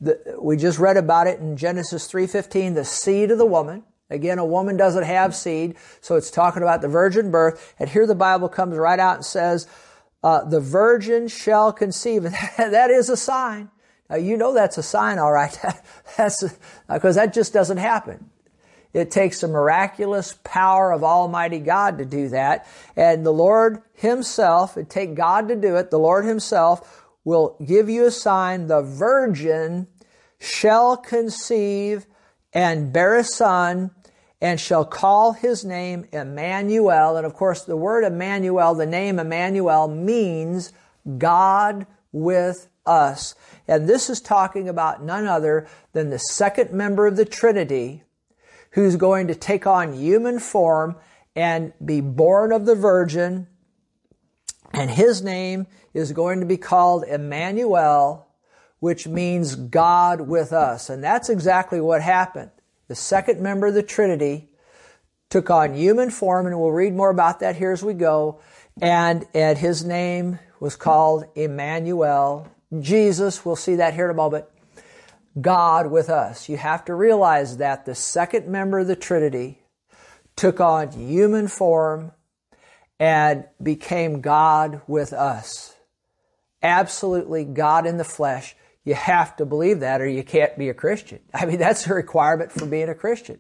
The, 0.02 0.38
we 0.40 0.58
just 0.58 0.80
read 0.80 0.98
about 0.98 1.28
it 1.28 1.40
in 1.40 1.56
Genesis 1.56 2.12
3.15, 2.12 2.76
the 2.76 2.86
seed 2.86 3.32
of 3.32 3.38
the 3.38 3.46
woman. 3.46 3.84
Again, 4.10 4.38
a 4.38 4.46
woman 4.46 4.76
doesn't 4.76 5.06
have 5.06 5.34
seed, 5.34 5.76
so 6.02 6.16
it's 6.16 6.30
talking 6.30 6.62
about 6.62 6.82
the 6.82 6.90
virgin 6.90 7.32
birth. 7.32 7.74
And 7.80 7.90
here 7.90 8.06
the 8.06 8.14
Bible 8.14 8.50
comes 8.50 8.78
right 8.78 9.00
out 9.00 9.16
and 9.16 9.26
says, 9.26 9.68
uh, 10.24 10.44
the 10.44 10.60
virgin 10.60 11.28
shall 11.28 11.72
conceive. 11.72 12.24
that 12.58 12.92
is 12.92 13.10
a 13.10 13.18
sign. 13.18 13.70
Now, 14.10 14.18
you 14.18 14.38
know 14.38 14.54
that's 14.54 14.78
a 14.78 14.84
sign, 14.84 15.18
all 15.18 15.32
right. 15.32 15.58
that's 16.18 16.44
because 16.88 17.16
that 17.16 17.34
just 17.34 17.54
doesn't 17.54 17.78
happen. 17.78 18.30
It 18.94 19.10
takes 19.10 19.42
the 19.42 19.48
miraculous 19.48 20.38
power 20.44 20.92
of 20.92 21.04
Almighty 21.04 21.60
God 21.60 21.98
to 21.98 22.06
do 22.06 22.30
that. 22.30 22.68
And 22.96 23.26
the 23.26 23.34
Lord 23.34 23.82
Himself, 23.94 24.78
it 24.78 24.90
take 24.90 25.16
God 25.16 25.48
to 25.48 25.56
do 25.56 25.76
it, 25.76 25.90
the 25.90 26.00
Lord 26.00 26.26
Himself 26.26 27.04
will 27.24 27.58
give 27.66 27.90
you 27.90 28.06
a 28.06 28.12
sign. 28.12 28.68
The 28.68 28.82
virgin 28.82 29.88
shall 30.40 30.98
conceive 30.98 32.06
and 32.54 32.94
bear 32.94 33.18
a 33.18 33.24
son 33.24 33.92
and 34.42 34.60
shall 34.60 34.84
call 34.84 35.32
his 35.32 35.64
name 35.64 36.06
Emmanuel. 36.12 37.16
And 37.16 37.26
of 37.26 37.34
course, 37.34 37.64
the 37.64 37.78
word 37.78 38.04
Emmanuel, 38.04 38.76
the 38.76 38.86
name 38.86 39.18
Emmanuel 39.18 39.88
means 39.88 40.74
God 41.18 41.88
with 42.12 42.68
us. 42.86 43.36
And 43.70 43.88
this 43.88 44.10
is 44.10 44.20
talking 44.20 44.68
about 44.68 45.02
none 45.02 45.28
other 45.28 45.68
than 45.94 46.10
the 46.10 46.20
second 46.20 46.74
member 46.74 47.08
of 47.08 47.16
the 47.16 47.26
Trinity 47.26 48.03
who's 48.74 48.96
going 48.96 49.28
to 49.28 49.36
take 49.36 49.66
on 49.68 49.94
human 49.94 50.40
form 50.40 50.96
and 51.36 51.74
be 51.84 52.02
born 52.02 52.52
of 52.52 52.66
the 52.66 52.76
Virgin. 52.76 53.48
And 54.72 54.90
his 54.90 55.22
name 55.22 55.68
is 55.94 56.12
going 56.12 56.40
to 56.40 56.46
be 56.46 56.58
called 56.58 57.04
Emmanuel, 57.04 58.28
which 58.80 59.08
means 59.08 59.56
God 59.56 60.22
with 60.22 60.52
us. 60.52 60.90
And 60.90 61.04
that's 61.04 61.30
exactly 61.30 61.80
what 61.80 62.02
happened 62.02 62.52
the 62.90 62.96
second 62.96 63.40
member 63.40 63.68
of 63.68 63.74
the 63.74 63.82
Trinity, 63.82 64.50
took 65.30 65.50
on 65.50 65.74
human 65.74 66.12
form, 66.12 66.46
and 66.46 66.60
we'll 66.60 66.72
read 66.72 66.94
more 66.94 67.10
about 67.10 67.40
that 67.40 67.56
here 67.56 67.72
as 67.72 67.82
we 67.82 67.94
go. 67.94 68.42
And, 68.82 69.26
and 69.34 69.58
his 69.58 69.86
name 69.86 70.38
was 70.60 70.76
called 70.76 71.26
Emmanuel. 71.34 72.48
Jesus, 72.80 73.46
we'll 73.46 73.56
see 73.56 73.76
that 73.76 73.94
here 73.94 74.06
in 74.06 74.12
a 74.12 74.14
moment. 74.14 74.46
God 75.40 75.90
with 75.90 76.10
us. 76.10 76.48
You 76.48 76.58
have 76.58 76.86
to 76.86 76.96
realize 76.96 77.58
that 77.58 77.86
the 77.86 77.96
second 77.96 78.48
member 78.48 78.80
of 78.80 78.88
the 78.88 78.96
Trinity 78.96 79.60
took 80.36 80.60
on 80.60 80.92
human 80.92 81.48
form 81.48 82.12
and 83.00 83.46
became 83.62 84.22
God 84.22 84.82
with 84.88 85.14
us. 85.14 85.76
Absolutely 86.62 87.44
God 87.44 87.86
in 87.86 87.98
the 87.98 88.04
flesh. 88.04 88.56
You 88.86 88.96
have 88.96 89.36
to 89.38 89.46
believe 89.46 89.80
that 89.80 90.02
or 90.02 90.08
you 90.08 90.24
can't 90.24 90.58
be 90.58 90.70
a 90.70 90.74
Christian. 90.74 91.20
I 91.34 91.46
mean, 91.46 91.58
that's 91.58 91.88
a 91.88 91.94
requirement 91.94 92.52
for 92.52 92.66
being 92.66 92.90
a 92.90 92.96
Christian. 92.96 93.40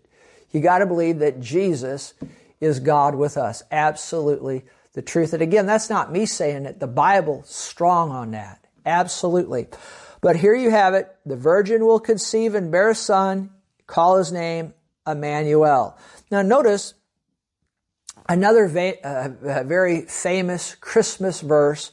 You 0.52 0.62
got 0.62 0.80
to 0.80 0.86
believe 0.86 1.20
that 1.20 1.40
Jesus 1.40 2.14
is 2.62 2.80
God 2.80 3.16
with 3.16 3.38
us. 3.38 3.64
Absolutely 3.72 4.66
the 4.94 5.02
truth. 5.02 5.34
And 5.34 5.42
again, 5.42 5.66
that's 5.66 5.90
not 5.90 6.12
me 6.12 6.26
saying 6.26 6.66
it. 6.66 6.80
The 6.80 6.88
Bible's 6.88 7.50
strong 7.50 8.12
on 8.12 8.32
that. 8.32 8.64
Absolutely. 8.86 9.68
But 10.24 10.38
here 10.38 10.56
you 10.56 10.72
have 10.72 10.94
it. 10.94 11.14
The 11.26 11.36
virgin 11.36 11.86
will 11.86 12.00
conceive 12.00 12.56
and 12.56 12.72
bear 12.72 12.90
a 12.90 12.96
son, 12.96 13.52
call 13.88 14.18
his 14.18 14.32
name 14.32 14.74
Emmanuel. 15.06 15.98
Now 16.32 16.42
notice 16.42 16.94
another 18.30 18.68
va- 18.68 19.06
uh, 19.06 19.64
very 19.66 20.04
famous 20.04 20.76
Christmas 20.76 21.42
verse 21.42 21.92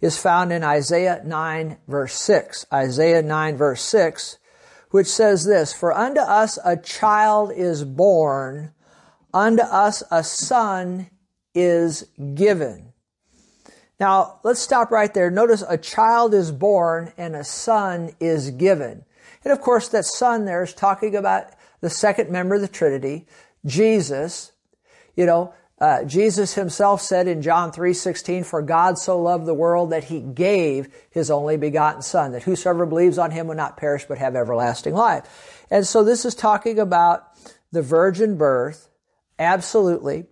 is 0.00 0.16
found 0.16 0.52
in 0.52 0.62
Isaiah 0.62 1.22
9 1.24 1.76
verse 1.88 2.14
6. 2.14 2.66
Isaiah 2.72 3.20
9 3.20 3.56
verse 3.56 3.82
6, 3.82 4.38
which 4.90 5.08
says 5.08 5.44
this, 5.44 5.72
For 5.72 5.92
unto 5.92 6.20
us 6.20 6.60
a 6.64 6.76
child 6.76 7.50
is 7.52 7.84
born, 7.84 8.72
unto 9.34 9.62
us 9.64 10.04
a 10.08 10.22
son 10.22 11.10
is 11.52 12.06
given. 12.34 12.91
Now, 14.02 14.40
let's 14.42 14.58
stop 14.58 14.90
right 14.90 15.14
there. 15.14 15.30
Notice 15.30 15.62
a 15.68 15.78
child 15.78 16.34
is 16.34 16.50
born 16.50 17.12
and 17.16 17.36
a 17.36 17.44
son 17.44 18.10
is 18.18 18.50
given. 18.50 19.04
And 19.44 19.52
of 19.52 19.60
course, 19.60 19.86
that 19.90 20.04
son 20.04 20.44
there 20.44 20.64
is 20.64 20.74
talking 20.74 21.14
about 21.14 21.50
the 21.80 21.88
second 21.88 22.28
member 22.28 22.56
of 22.56 22.62
the 22.62 22.66
Trinity, 22.66 23.28
Jesus. 23.64 24.50
You 25.14 25.24
know, 25.26 25.54
uh, 25.80 26.02
Jesus 26.02 26.54
himself 26.54 27.00
said 27.00 27.28
in 27.28 27.42
John 27.42 27.70
3:16, 27.70 28.42
"For 28.42 28.60
God 28.60 28.98
so 28.98 29.22
loved 29.22 29.46
the 29.46 29.54
world 29.54 29.90
that 29.90 30.02
he 30.02 30.18
gave 30.18 30.92
his 31.08 31.30
only 31.30 31.56
begotten 31.56 32.02
son, 32.02 32.32
that 32.32 32.42
whosoever 32.42 32.84
believes 32.84 33.18
on 33.18 33.30
him 33.30 33.46
will 33.46 33.54
not 33.54 33.76
perish 33.76 34.06
but 34.08 34.18
have 34.18 34.34
everlasting 34.34 34.94
life." 34.94 35.64
And 35.70 35.86
so 35.86 36.02
this 36.02 36.24
is 36.24 36.34
talking 36.34 36.80
about 36.80 37.22
the 37.70 37.82
virgin 37.82 38.36
birth, 38.36 38.88
absolutely. 39.38 40.26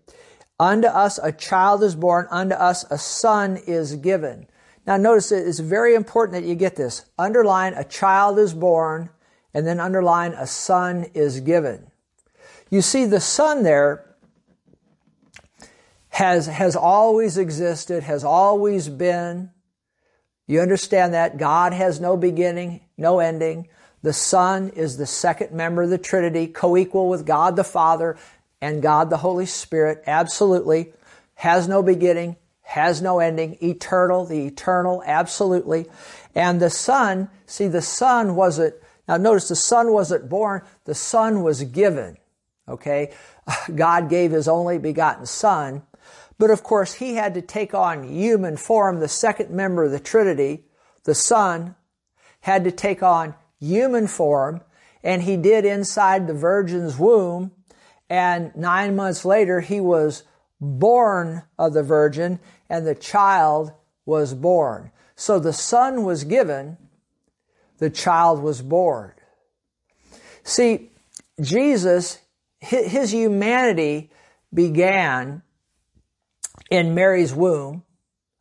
Unto 0.61 0.89
us 0.89 1.19
a 1.23 1.33
child 1.33 1.83
is 1.83 1.95
born, 1.95 2.27
unto 2.31 2.55
us 2.55 2.85
a 2.91 2.99
son 2.99 3.57
is 3.67 3.97
given. 3.97 4.47
Now 4.87 4.99
notice 4.99 5.33
it's 5.33 5.59
very 5.59 5.95
important 5.95 6.35
that 6.35 6.47
you 6.47 6.55
get 6.55 6.77
this. 6.77 7.07
Underline 7.19 7.73
a 7.73 7.83
child 7.83 8.39
is 8.39 8.53
born, 8.53 9.09
and 9.55 9.67
then 9.67 9.81
underline 9.81 10.33
a 10.35 10.47
son 10.47 11.07
is 11.15 11.41
given. 11.41 11.91
You 12.69 12.83
see 12.83 13.07
the 13.07 13.21
son 13.21 13.63
there 13.63 14.05
has, 16.11 16.47
has 16.47 16.77
always 16.77 17.39
existed, 17.39 18.03
has 18.03 18.23
always 18.23 18.91
been. 18.91 19.53
You 20.47 20.61
understand 20.61 21.15
that? 21.15 21.39
God 21.39 21.73
has 21.73 22.01
no 22.01 22.19
beginning, 22.19 22.83
no 22.99 23.21
ending. 23.21 23.69
The 24.03 24.13
Son 24.13 24.71
is 24.71 24.97
the 24.97 25.07
second 25.07 25.53
member 25.53 25.83
of 25.83 25.91
the 25.91 25.99
Trinity, 25.99 26.47
co-equal 26.47 27.09
with 27.09 27.27
God 27.27 27.55
the 27.55 27.65
Father 27.65 28.17
and 28.61 28.83
God 28.83 29.11
the 29.11 29.19
Holy 29.19 29.47
Spirit. 29.47 30.03
Absolutely. 30.07 30.93
Has 31.35 31.69
no 31.69 31.83
beginning, 31.83 32.37
has 32.63 33.01
no 33.01 33.19
ending, 33.19 33.57
eternal, 33.63 34.27
the 34.27 34.47
eternal, 34.47 35.03
absolutely. 35.07 35.87
And 36.35 36.61
the 36.61 36.71
Son, 36.71 37.31
see, 37.47 37.69
the 37.69 37.83
Son 37.83 38.35
wasn't, 38.35 38.75
now 39.09 39.17
notice 39.17 39.49
the 39.49 39.57
Son 39.57 39.93
wasn't 39.93 40.29
born, 40.29 40.63
the 40.85 40.95
Son 40.95 41.43
was 41.43 41.65
given. 41.65 42.19
Okay? 42.69 43.13
God 43.75 44.09
gave 44.11 44.31
His 44.33 44.49
only 44.49 44.79
begotten 44.79 45.27
Son. 45.27 45.83
But 46.39 46.51
of 46.51 46.63
course, 46.63 46.95
he 46.95 47.15
had 47.15 47.35
to 47.35 47.43
take 47.43 47.75
on 47.75 48.05
human 48.05 48.57
form. 48.57 49.01
The 49.01 49.09
second 49.09 49.51
member 49.51 49.85
of 49.85 49.91
the 49.91 50.01
Trinity, 50.01 50.65
the 51.05 51.15
Son, 51.15 51.75
had 52.41 52.65
to 52.65 52.71
take 52.71 53.03
on 53.03 53.35
human 53.59 54.07
form, 54.07 54.63
and 55.03 55.23
he 55.23 55.37
did 55.37 55.65
inside 55.67 56.27
the 56.27 56.35
Virgin's 56.35 56.99
womb. 56.99 57.51
And 58.11 58.55
nine 58.57 58.97
months 58.97 59.25
later, 59.25 59.61
he 59.61 59.81
was 59.81 60.25
born 60.61 61.45
of 61.59 61.73
the 61.73 61.83
Virgin, 61.83 62.41
and 62.69 62.87
the 62.87 62.95
child 62.95 63.73
was 64.05 64.35
born. 64.35 64.91
So 65.15 65.39
the 65.39 65.53
Son 65.53 66.05
was 66.05 66.25
given, 66.25 66.77
the 67.79 67.89
child 67.89 68.43
was 68.43 68.61
born. 68.61 69.13
See, 70.43 70.91
Jesus, 71.41 72.19
his 72.59 73.13
humanity 73.13 74.11
began 74.53 75.43
in 76.71 76.95
Mary's 76.95 77.33
womb, 77.33 77.85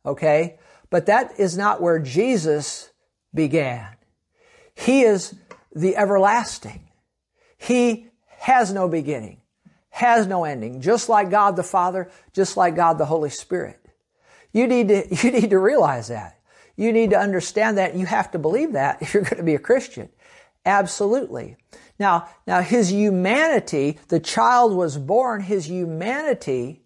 okay? 0.04 0.58
But 0.90 1.06
that 1.06 1.38
is 1.38 1.56
not 1.56 1.80
where 1.80 2.00
Jesus 2.00 2.90
began. 3.32 3.86
He 4.74 5.02
is 5.02 5.34
the 5.74 5.96
everlasting. 5.96 6.88
He 7.56 8.08
has 8.38 8.72
no 8.72 8.88
beginning, 8.88 9.39
has 10.00 10.26
no 10.26 10.44
ending, 10.44 10.80
just 10.80 11.08
like 11.08 11.30
God 11.30 11.56
the 11.56 11.62
Father, 11.62 12.10
just 12.32 12.56
like 12.56 12.74
God 12.74 12.96
the 12.96 13.04
Holy 13.04 13.30
Spirit. 13.30 13.78
You 14.52 14.66
need 14.66 14.88
to, 14.88 15.06
you 15.22 15.30
need 15.30 15.50
to 15.50 15.58
realize 15.58 16.08
that. 16.08 16.38
You 16.76 16.92
need 16.92 17.10
to 17.10 17.18
understand 17.18 17.76
that. 17.76 17.94
You 17.94 18.06
have 18.06 18.30
to 18.30 18.38
believe 18.38 18.72
that 18.72 19.02
if 19.02 19.12
you're 19.12 19.22
going 19.22 19.36
to 19.36 19.42
be 19.42 19.54
a 19.54 19.60
Christian. 19.60 20.08
Absolutely. 20.64 21.56
Now, 21.98 22.28
now 22.46 22.62
his 22.62 22.90
humanity, 22.90 23.98
the 24.08 24.20
child 24.20 24.74
was 24.74 24.96
born, 24.96 25.42
his 25.42 25.68
humanity 25.68 26.82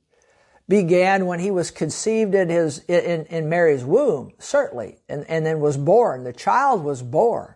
began 0.69 1.27
when 1.27 1.39
he 1.39 1.51
was 1.51 1.71
conceived 1.71 2.35
in 2.35 2.49
his 2.49 2.79
in, 2.89 3.27
in 3.27 3.49
Mary's 3.49 3.85
womb, 3.85 4.33
certainly, 4.39 4.99
and, 5.09 5.25
and 5.29 5.47
then 5.47 5.61
was 5.61 5.77
born. 5.77 6.25
The 6.25 6.33
child 6.33 6.83
was 6.83 7.03
born. 7.03 7.55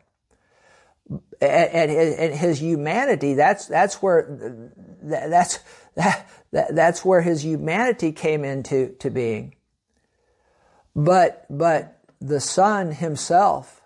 And, 1.40 1.90
and 1.90 2.34
his 2.34 2.60
humanity, 2.60 3.34
that's, 3.34 3.66
that's 3.66 4.02
where, 4.02 4.72
that's, 5.10 5.58
that, 5.94 6.26
that's 6.52 7.04
where 7.04 7.22
his 7.22 7.44
humanity 7.44 8.12
came 8.12 8.44
into 8.44 8.94
to 9.00 9.10
being. 9.10 9.54
But, 10.94 11.46
but 11.50 11.98
the 12.20 12.40
son 12.40 12.92
himself, 12.92 13.82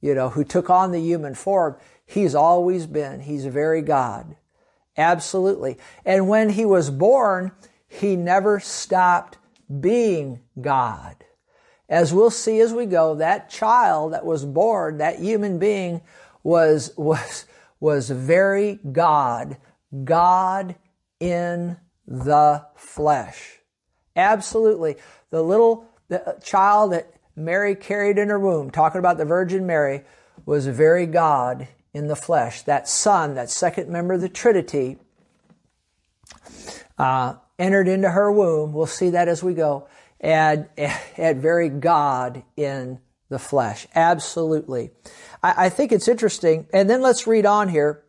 you 0.00 0.14
know, 0.14 0.30
who 0.30 0.44
took 0.44 0.70
on 0.70 0.92
the 0.92 1.00
human 1.00 1.34
form, 1.34 1.76
he's 2.04 2.34
always 2.34 2.86
been, 2.86 3.20
he's 3.20 3.46
very 3.46 3.82
God. 3.82 4.36
Absolutely. 4.96 5.78
And 6.04 6.28
when 6.28 6.50
he 6.50 6.64
was 6.64 6.90
born, 6.90 7.52
he 7.88 8.16
never 8.16 8.60
stopped 8.60 9.38
being 9.80 10.40
God. 10.60 11.16
As 11.88 12.12
we'll 12.12 12.30
see 12.30 12.60
as 12.60 12.72
we 12.72 12.86
go, 12.86 13.14
that 13.16 13.50
child 13.50 14.14
that 14.14 14.24
was 14.24 14.44
born, 14.44 14.98
that 14.98 15.18
human 15.18 15.58
being 15.58 16.00
was, 16.42 16.92
was, 16.96 17.44
was 17.80 18.08
very 18.08 18.80
God, 18.90 19.56
God 20.04 20.76
in 21.20 21.76
the 22.06 22.66
flesh. 22.74 23.58
Absolutely. 24.16 24.96
The 25.30 25.42
little 25.42 25.86
the 26.08 26.36
child 26.42 26.92
that 26.92 27.12
Mary 27.34 27.74
carried 27.74 28.18
in 28.18 28.28
her 28.28 28.38
womb, 28.38 28.70
talking 28.70 28.98
about 28.98 29.16
the 29.16 29.24
Virgin 29.24 29.66
Mary, 29.66 30.02
was 30.44 30.66
very 30.66 31.06
God 31.06 31.68
in 31.94 32.08
the 32.08 32.16
flesh. 32.16 32.62
That 32.62 32.88
Son, 32.88 33.34
that 33.34 33.50
second 33.50 33.88
member 33.88 34.14
of 34.14 34.20
the 34.20 34.28
Trinity, 34.28 34.98
uh, 36.98 37.34
entered 37.58 37.88
into 37.88 38.10
her 38.10 38.30
womb. 38.30 38.72
We'll 38.72 38.86
see 38.86 39.10
that 39.10 39.28
as 39.28 39.42
we 39.42 39.54
go. 39.54 39.88
And 40.20 40.68
had 40.78 41.40
very 41.40 41.68
God 41.68 42.42
in 42.56 43.00
the 43.28 43.38
flesh. 43.38 43.86
Absolutely. 43.94 44.90
I, 45.42 45.66
I 45.66 45.68
think 45.70 45.92
it's 45.92 46.08
interesting. 46.08 46.66
And 46.72 46.90
then 46.90 47.00
let's 47.00 47.26
read 47.26 47.46
on 47.46 47.68
here. 47.68 48.04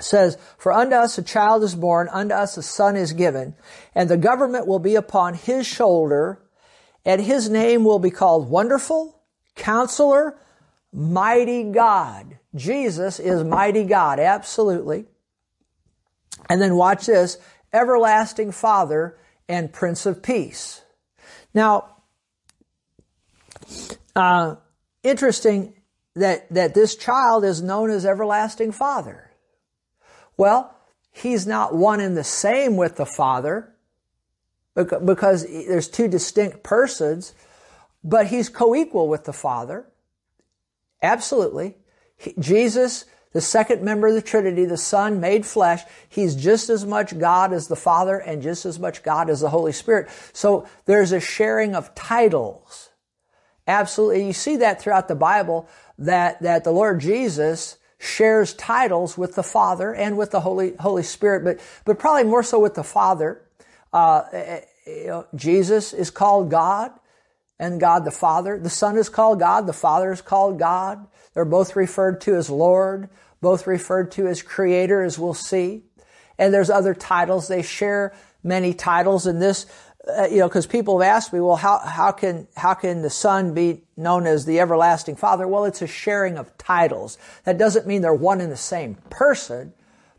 Says, 0.00 0.38
For 0.56 0.72
unto 0.72 0.96
us 0.96 1.18
a 1.18 1.22
child 1.22 1.62
is 1.62 1.74
born, 1.74 2.08
unto 2.10 2.34
us 2.34 2.56
a 2.56 2.62
son 2.62 2.96
is 2.96 3.12
given, 3.12 3.54
and 3.94 4.08
the 4.08 4.16
government 4.16 4.66
will 4.66 4.78
be 4.78 4.94
upon 4.94 5.34
his 5.34 5.66
shoulder, 5.66 6.40
and 7.04 7.20
his 7.20 7.50
name 7.50 7.84
will 7.84 7.98
be 7.98 8.10
called 8.10 8.48
Wonderful, 8.48 9.20
Counselor, 9.54 10.38
Mighty 10.92 11.64
God. 11.64 12.38
Jesus 12.54 13.18
is 13.18 13.44
mighty 13.44 13.84
God, 13.84 14.18
absolutely. 14.18 15.06
And 16.48 16.60
then 16.60 16.76
watch 16.76 17.06
this, 17.06 17.38
Everlasting 17.72 18.52
Father 18.52 19.16
and 19.48 19.72
Prince 19.72 20.04
of 20.04 20.22
Peace. 20.22 20.82
Now, 21.54 21.96
uh, 24.14 24.56
interesting 25.02 25.74
that, 26.14 26.52
that 26.52 26.74
this 26.74 26.96
child 26.96 27.44
is 27.44 27.62
known 27.62 27.90
as 27.90 28.04
Everlasting 28.04 28.72
Father. 28.72 29.30
Well, 30.36 30.74
he's 31.10 31.46
not 31.46 31.74
one 31.74 32.00
and 32.00 32.16
the 32.16 32.24
same 32.24 32.76
with 32.76 32.96
the 32.96 33.06
Father 33.06 33.74
because 34.74 35.46
there's 35.46 35.88
two 35.88 36.08
distinct 36.08 36.62
persons, 36.62 37.34
but 38.02 38.28
he's 38.28 38.48
co-equal 38.48 39.08
with 39.08 39.24
the 39.24 39.32
Father. 39.32 39.86
Absolutely. 41.02 41.76
He, 42.16 42.34
Jesus, 42.38 43.04
the 43.32 43.40
second 43.40 43.82
member 43.82 44.08
of 44.08 44.14
the 44.14 44.22
Trinity, 44.22 44.64
the 44.64 44.76
Son 44.76 45.20
made 45.20 45.44
flesh, 45.44 45.82
he's 46.08 46.34
just 46.34 46.70
as 46.70 46.86
much 46.86 47.18
God 47.18 47.52
as 47.52 47.68
the 47.68 47.76
Father 47.76 48.18
and 48.18 48.42
just 48.42 48.64
as 48.64 48.78
much 48.78 49.02
God 49.02 49.28
as 49.28 49.40
the 49.40 49.50
Holy 49.50 49.72
Spirit. 49.72 50.08
So 50.32 50.66
there's 50.86 51.12
a 51.12 51.20
sharing 51.20 51.74
of 51.74 51.94
titles. 51.94 52.90
Absolutely. 53.66 54.26
You 54.26 54.32
see 54.32 54.56
that 54.56 54.80
throughout 54.80 55.08
the 55.08 55.14
Bible 55.14 55.68
that, 55.98 56.40
that 56.42 56.64
the 56.64 56.72
Lord 56.72 57.00
Jesus 57.00 57.78
shares 58.02 58.52
titles 58.54 59.16
with 59.16 59.36
the 59.36 59.42
Father 59.44 59.94
and 59.94 60.16
with 60.16 60.32
the 60.32 60.40
Holy, 60.40 60.74
Holy 60.80 61.04
Spirit, 61.04 61.44
but, 61.44 61.60
but 61.84 62.00
probably 62.00 62.24
more 62.24 62.42
so 62.42 62.58
with 62.58 62.74
the 62.74 62.82
Father. 62.82 63.40
Uh, 63.92 64.24
eh, 64.32 64.60
eh, 64.86 64.90
you 65.02 65.06
know, 65.06 65.26
Jesus 65.36 65.92
is 65.92 66.10
called 66.10 66.50
God 66.50 66.90
and 67.60 67.78
God 67.80 68.04
the 68.04 68.10
Father. 68.10 68.58
The 68.58 68.70
Son 68.70 68.98
is 68.98 69.08
called 69.08 69.38
God. 69.38 69.68
The 69.68 69.72
Father 69.72 70.10
is 70.10 70.20
called 70.20 70.58
God. 70.58 71.06
They're 71.32 71.44
both 71.44 71.76
referred 71.76 72.20
to 72.22 72.34
as 72.34 72.50
Lord, 72.50 73.08
both 73.40 73.68
referred 73.68 74.10
to 74.12 74.26
as 74.26 74.42
Creator, 74.42 75.02
as 75.02 75.16
we'll 75.16 75.32
see. 75.32 75.82
And 76.38 76.52
there's 76.52 76.70
other 76.70 76.94
titles. 76.94 77.46
They 77.46 77.62
share 77.62 78.12
many 78.42 78.74
titles 78.74 79.28
in 79.28 79.38
this 79.38 79.66
uh, 80.08 80.26
you 80.26 80.38
know, 80.38 80.48
because 80.48 80.66
people 80.66 81.00
have 81.00 81.08
asked 81.08 81.32
me, 81.32 81.40
well, 81.40 81.56
how, 81.56 81.78
how 81.78 82.10
can, 82.10 82.48
how 82.56 82.74
can 82.74 83.02
the 83.02 83.10
Son 83.10 83.54
be 83.54 83.82
known 83.96 84.26
as 84.26 84.44
the 84.44 84.58
everlasting 84.58 85.14
Father? 85.14 85.46
Well, 85.46 85.64
it's 85.64 85.82
a 85.82 85.86
sharing 85.86 86.38
of 86.38 86.56
titles. 86.58 87.18
That 87.44 87.56
doesn't 87.56 87.86
mean 87.86 88.02
they're 88.02 88.12
one 88.12 88.40
and 88.40 88.50
the 88.50 88.56
same 88.56 88.96
person, 89.10 89.72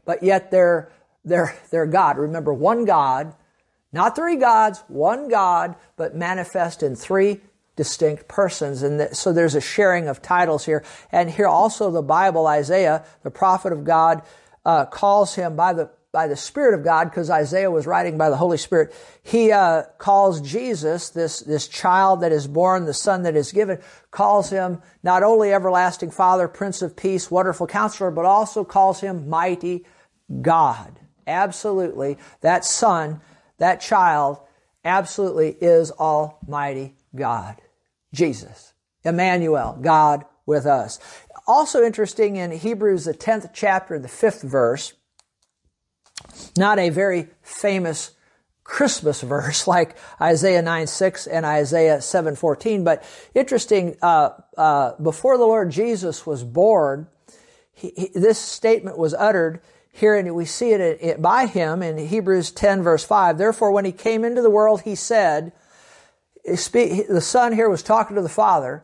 but 0.06 0.24
yet 0.24 0.52
they're, 0.52 0.90
they're, 1.26 1.58
they're 1.70 1.86
God. 1.86 2.18
Remember, 2.18 2.54
one 2.54 2.86
God, 2.86 3.34
not 3.92 4.16
three 4.16 4.38
gods, 4.38 4.84
one 4.88 5.28
God, 5.28 5.76
but 5.98 6.16
manifest 6.16 6.82
in 6.82 6.96
three 6.96 7.42
distinct 7.76 8.28
persons. 8.28 8.84
And 8.84 9.16
so 9.16 9.34
there's 9.34 9.56
a 9.56 9.62
sharing 9.62 10.08
of 10.08 10.22
titles 10.22 10.66
here. 10.66 10.84
And 11.12 11.30
here 11.30 11.48
also 11.48 11.92
the 11.92 12.02
Bible, 12.02 12.48
Isaiah, 12.48 13.04
the 13.24 13.32
prophet 13.32 13.74
of 13.74 13.84
God, 13.84 14.22
uh, 14.66 14.86
calls 14.86 15.36
him 15.36 15.58
by 15.58 15.74
the 15.74 15.90
by 16.14 16.28
the 16.28 16.36
Spirit 16.36 16.76
of 16.76 16.84
God, 16.84 17.10
because 17.10 17.32
Isaiah 17.32 17.72
was 17.72 17.88
writing 17.88 18.20
by 18.20 18.30
the 18.30 18.38
Holy 18.38 18.58
Spirit, 18.58 18.94
he 19.24 19.52
uh, 19.52 19.84
calls 19.98 20.40
Jesus, 20.40 21.10
this, 21.10 21.40
this 21.40 21.68
child 21.68 22.22
that 22.22 22.32
is 22.32 22.48
born, 22.48 22.86
the 22.86 22.94
son 22.94 23.24
that 23.24 23.36
is 23.36 23.52
given, 23.52 23.80
calls 24.12 24.52
him 24.52 24.80
not 25.02 25.24
only 25.24 25.52
everlasting 25.52 26.12
Father, 26.12 26.48
Prince 26.48 26.84
of 26.84 26.96
Peace, 26.96 27.32
wonderful 27.32 27.66
counselor, 27.66 28.12
but 28.12 28.26
also 28.26 28.64
calls 28.64 29.02
him 29.02 29.28
mighty 29.28 29.86
God. 30.42 31.00
Absolutely. 31.26 32.20
That 32.42 32.64
son, 32.64 33.20
that 33.58 33.82
child, 33.82 34.38
absolutely 34.86 35.58
is 35.62 35.90
Almighty 35.92 36.94
God. 37.16 37.60
Jesus. 38.14 38.74
Emmanuel, 39.04 39.80
God 39.82 40.26
with 40.46 40.68
us. 40.68 41.00
Also 41.48 41.84
interesting 41.84 42.36
in 42.36 42.52
Hebrews, 42.52 43.06
the 43.06 43.16
10th 43.16 43.50
chapter, 43.54 43.98
the 43.98 44.08
5th 44.08 44.48
verse, 44.48 44.94
not 46.58 46.80
a 46.80 46.90
very 46.90 47.28
famous 47.42 48.12
Christmas 48.64 49.22
verse 49.22 49.68
like 49.68 49.98
Isaiah 50.22 50.62
9 50.62 50.88
6 50.88 51.28
and 51.28 51.46
Isaiah 51.46 52.02
7 52.02 52.36
14, 52.36 52.84
but 52.84 53.04
interesting, 53.34 53.98
uh, 54.02 54.32
uh, 54.58 54.94
before 55.02 55.38
the 55.38 55.46
Lord 55.46 55.72
Jesus 55.72 56.26
was 56.26 56.44
born, 56.44 57.08
he, 57.74 57.92
he, 57.96 58.10
this 58.14 58.40
statement 58.40 58.98
was 58.98 59.14
uttered 59.14 59.62
here, 59.92 60.16
and 60.16 60.34
we 60.34 60.46
see 60.46 60.72
it, 60.72 60.82
it 60.82 61.22
by 61.22 61.46
him 61.46 61.84
in 61.84 61.98
Hebrews 61.98 62.52
10 62.52 62.82
verse 62.82 63.04
5. 63.04 63.38
Therefore, 63.38 63.72
when 63.72 63.86
he 63.86 63.92
came 63.92 64.24
into 64.24 64.42
the 64.42 64.50
world, 64.50 64.82
he 64.82 64.96
said, 64.96 65.54
the 66.46 67.22
Son 67.22 67.54
here 67.54 67.70
was 67.70 67.84
talking 67.84 68.16
to 68.16 68.22
the 68.22 68.30
Father, 68.30 68.84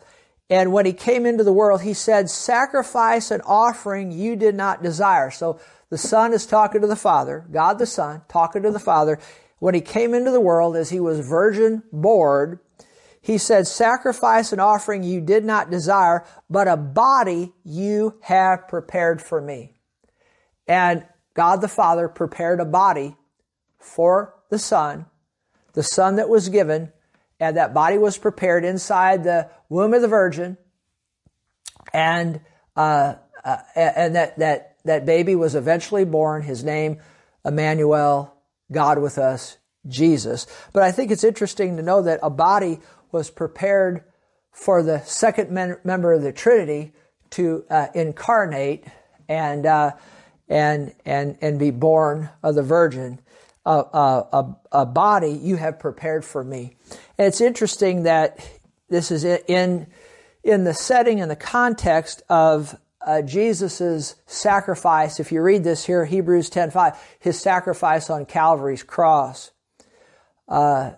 and 0.49 0.71
when 0.71 0.85
he 0.85 0.93
came 0.93 1.25
into 1.25 1.43
the 1.43 1.53
world, 1.53 1.81
he 1.81 1.93
said, 1.93 2.29
Sacrifice 2.29 3.31
and 3.31 3.41
offering 3.45 4.11
you 4.11 4.35
did 4.35 4.55
not 4.55 4.81
desire. 4.81 5.29
So 5.29 5.59
the 5.89 5.97
Son 5.97 6.33
is 6.33 6.45
talking 6.45 6.81
to 6.81 6.87
the 6.87 6.95
Father, 6.95 7.45
God 7.51 7.79
the 7.79 7.85
Son, 7.85 8.21
talking 8.29 8.63
to 8.63 8.71
the 8.71 8.79
Father. 8.79 9.19
When 9.59 9.73
he 9.73 9.81
came 9.81 10.13
into 10.13 10.31
the 10.31 10.39
world, 10.39 10.75
as 10.75 10.89
he 10.89 10.99
was 10.99 11.27
virgin 11.27 11.83
born, 11.91 12.59
he 13.21 13.37
said, 13.37 13.67
Sacrifice 13.67 14.51
and 14.51 14.61
offering 14.61 15.03
you 15.03 15.19
did 15.19 15.43
not 15.43 15.69
desire, 15.69 16.25
but 16.49 16.67
a 16.67 16.77
body 16.77 17.53
you 17.63 18.17
have 18.21 18.67
prepared 18.67 19.21
for 19.21 19.41
me. 19.41 19.79
And 20.67 21.05
God 21.33 21.61
the 21.61 21.67
Father 21.67 22.07
prepared 22.07 22.59
a 22.59 22.65
body 22.65 23.15
for 23.79 24.35
the 24.49 24.59
Son, 24.59 25.05
the 25.73 25.83
Son 25.83 26.15
that 26.15 26.29
was 26.29 26.49
given, 26.49 26.91
and 27.39 27.57
that 27.57 27.73
body 27.73 27.97
was 27.97 28.17
prepared 28.17 28.63
inside 28.63 29.23
the 29.23 29.49
womb 29.69 29.93
of 29.93 30.01
the 30.01 30.07
Virgin, 30.07 30.57
and 31.93 32.41
uh, 32.75 33.15
uh, 33.43 33.57
and 33.75 34.15
that 34.15 34.37
that 34.39 34.68
that 34.85 35.05
baby 35.05 35.35
was 35.35 35.55
eventually 35.55 36.05
born. 36.05 36.41
His 36.43 36.63
name, 36.63 36.99
Emmanuel, 37.45 38.35
God 38.71 38.99
with 38.99 39.17
us, 39.17 39.57
Jesus. 39.87 40.47
But 40.73 40.83
I 40.83 40.91
think 40.91 41.11
it's 41.11 41.23
interesting 41.23 41.77
to 41.77 41.83
know 41.83 42.01
that 42.01 42.19
a 42.21 42.29
body 42.29 42.79
was 43.11 43.29
prepared 43.29 44.03
for 44.51 44.83
the 44.83 45.01
second 45.01 45.51
men- 45.51 45.77
member 45.83 46.13
of 46.13 46.21
the 46.21 46.31
Trinity 46.31 46.93
to 47.31 47.65
uh, 47.69 47.87
incarnate 47.93 48.85
and 49.27 49.65
uh, 49.65 49.91
and 50.47 50.93
and 51.05 51.37
and 51.41 51.59
be 51.59 51.71
born 51.71 52.29
of 52.43 52.55
the 52.55 52.63
Virgin. 52.63 53.19
A, 53.65 54.55
a 54.71 54.85
body 54.87 55.29
you 55.29 55.57
have 55.57 55.77
prepared 55.77 56.25
for 56.25 56.43
me. 56.43 56.75
And 57.19 57.27
it's 57.27 57.39
interesting 57.39 58.03
that 58.03 58.43
this 58.89 59.11
is 59.11 59.23
in 59.23 59.85
in 60.43 60.63
the 60.63 60.73
setting 60.73 61.21
and 61.21 61.29
the 61.29 61.35
context 61.35 62.23
of 62.29 62.75
uh, 63.09 63.23
Jesus' 63.23 64.15
sacrifice, 64.27 65.19
if 65.19 65.31
you 65.31 65.41
read 65.41 65.63
this 65.63 65.83
here, 65.83 66.05
Hebrews 66.05 66.51
10.5, 66.51 66.95
his 67.19 67.39
sacrifice 67.39 68.07
on 68.07 68.27
Calvary's 68.27 68.83
cross. 68.83 69.49
Uh, 70.47 70.91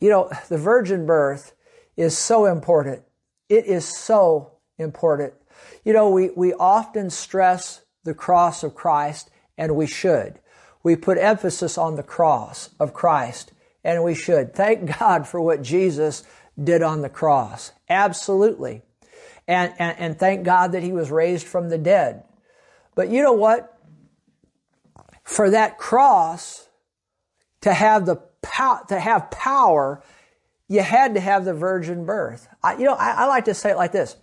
you 0.00 0.08
know, 0.08 0.30
the 0.48 0.58
virgin 0.58 1.06
birth 1.06 1.54
is 1.96 2.16
so 2.16 2.44
important. 2.44 3.02
It 3.48 3.66
is 3.66 3.84
so 3.84 4.52
important. 4.78 5.34
You 5.84 5.92
know, 5.92 6.08
we, 6.08 6.30
we 6.36 6.54
often 6.54 7.10
stress 7.10 7.80
the 8.04 8.14
cross 8.14 8.62
of 8.62 8.76
Christ, 8.76 9.28
and 9.58 9.74
we 9.74 9.88
should. 9.88 10.38
We 10.84 10.94
put 10.94 11.18
emphasis 11.18 11.76
on 11.76 11.96
the 11.96 12.04
cross 12.04 12.70
of 12.78 12.94
Christ, 12.94 13.50
and 13.82 14.04
we 14.04 14.14
should. 14.14 14.54
Thank 14.54 14.96
God 15.00 15.26
for 15.26 15.40
what 15.40 15.62
Jesus 15.62 16.22
did 16.62 16.82
on 16.82 17.02
the 17.02 17.08
cross. 17.08 17.72
Absolutely 17.88 18.82
and, 19.48 19.72
and, 19.78 19.98
and 19.98 20.18
thank 20.18 20.44
God 20.44 20.72
that 20.72 20.82
he 20.82 20.92
was 20.92 21.10
raised 21.10 21.46
from 21.46 21.68
the 21.68 21.78
dead. 21.78 22.24
But 22.94 23.08
you 23.08 23.22
know 23.22 23.32
what? 23.32 23.78
For 25.24 25.50
that 25.50 25.78
cross 25.78 26.68
to 27.60 27.74
have 27.74 28.06
the 28.06 28.16
pow- 28.42 28.82
to 28.88 28.98
have 28.98 29.30
power, 29.30 30.02
you 30.68 30.82
had 30.82 31.14
to 31.14 31.20
have 31.20 31.44
the 31.44 31.54
virgin 31.54 32.04
birth. 32.04 32.48
I, 32.62 32.76
you 32.76 32.84
know, 32.84 32.94
I, 32.94 33.10
I 33.10 33.26
like 33.26 33.44
to 33.46 33.54
say 33.54 33.70
it 33.70 33.76
like 33.76 33.92
this: 33.92 34.16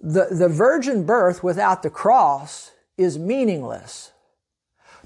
the 0.00 0.28
the 0.30 0.48
virgin 0.48 1.04
birth 1.04 1.42
without 1.42 1.82
the 1.82 1.90
cross 1.90 2.72
is 2.96 3.18
meaningless. 3.18 4.12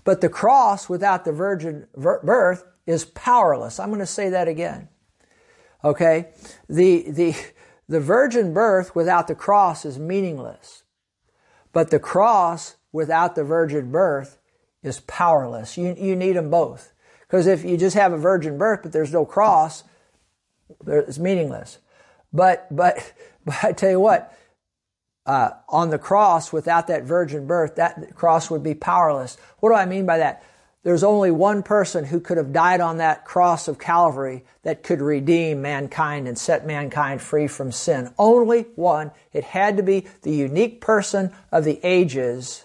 But 0.04 0.22
the 0.22 0.28
cross 0.30 0.88
without 0.88 1.26
the 1.26 1.32
virgin 1.32 1.86
birth 1.94 2.64
is 2.86 3.04
powerless. 3.04 3.78
I'm 3.78 3.88
going 3.88 4.00
to 4.00 4.06
say 4.06 4.30
that 4.30 4.48
again. 4.48 4.88
Okay? 5.84 6.30
The, 6.68 7.10
the, 7.10 7.36
the 7.88 8.00
virgin 8.00 8.52
birth 8.52 8.94
without 8.94 9.28
the 9.28 9.34
cross 9.34 9.84
is 9.84 9.98
meaningless. 9.98 10.82
But 11.72 11.90
the 11.90 11.98
cross 11.98 12.76
without 12.92 13.34
the 13.34 13.44
virgin 13.44 13.90
birth 13.90 14.38
is 14.82 15.00
powerless. 15.00 15.76
You, 15.78 15.94
you 15.98 16.14
need 16.14 16.36
them 16.36 16.50
both. 16.50 16.92
Because 17.20 17.46
if 17.46 17.64
you 17.64 17.76
just 17.76 17.96
have 17.96 18.12
a 18.12 18.18
virgin 18.18 18.58
birth 18.58 18.80
but 18.82 18.92
there's 18.92 19.12
no 19.12 19.24
cross, 19.24 19.84
it's 20.86 21.18
meaningless. 21.18 21.78
But, 22.32 22.66
but, 22.74 23.12
but 23.44 23.64
I 23.64 23.72
tell 23.72 23.90
you 23.90 24.00
what, 24.00 24.34
uh, 25.26 25.50
on 25.68 25.90
the 25.90 25.98
cross 25.98 26.52
without 26.52 26.86
that 26.86 27.04
virgin 27.04 27.46
birth, 27.46 27.76
that 27.76 28.14
cross 28.14 28.50
would 28.50 28.62
be 28.62 28.74
powerless. 28.74 29.36
What 29.60 29.70
do 29.70 29.74
I 29.74 29.84
mean 29.84 30.06
by 30.06 30.18
that? 30.18 30.42
There's 30.88 31.04
only 31.04 31.30
one 31.30 31.62
person 31.62 32.06
who 32.06 32.18
could 32.18 32.38
have 32.38 32.50
died 32.50 32.80
on 32.80 32.96
that 32.96 33.26
cross 33.26 33.68
of 33.68 33.78
Calvary 33.78 34.46
that 34.62 34.82
could 34.82 35.02
redeem 35.02 35.60
mankind 35.60 36.26
and 36.26 36.38
set 36.38 36.66
mankind 36.66 37.20
free 37.20 37.46
from 37.46 37.72
sin. 37.72 38.10
Only 38.16 38.62
one. 38.74 39.10
It 39.34 39.44
had 39.44 39.76
to 39.76 39.82
be 39.82 40.06
the 40.22 40.32
unique 40.32 40.80
person 40.80 41.34
of 41.52 41.64
the 41.64 41.78
ages, 41.82 42.64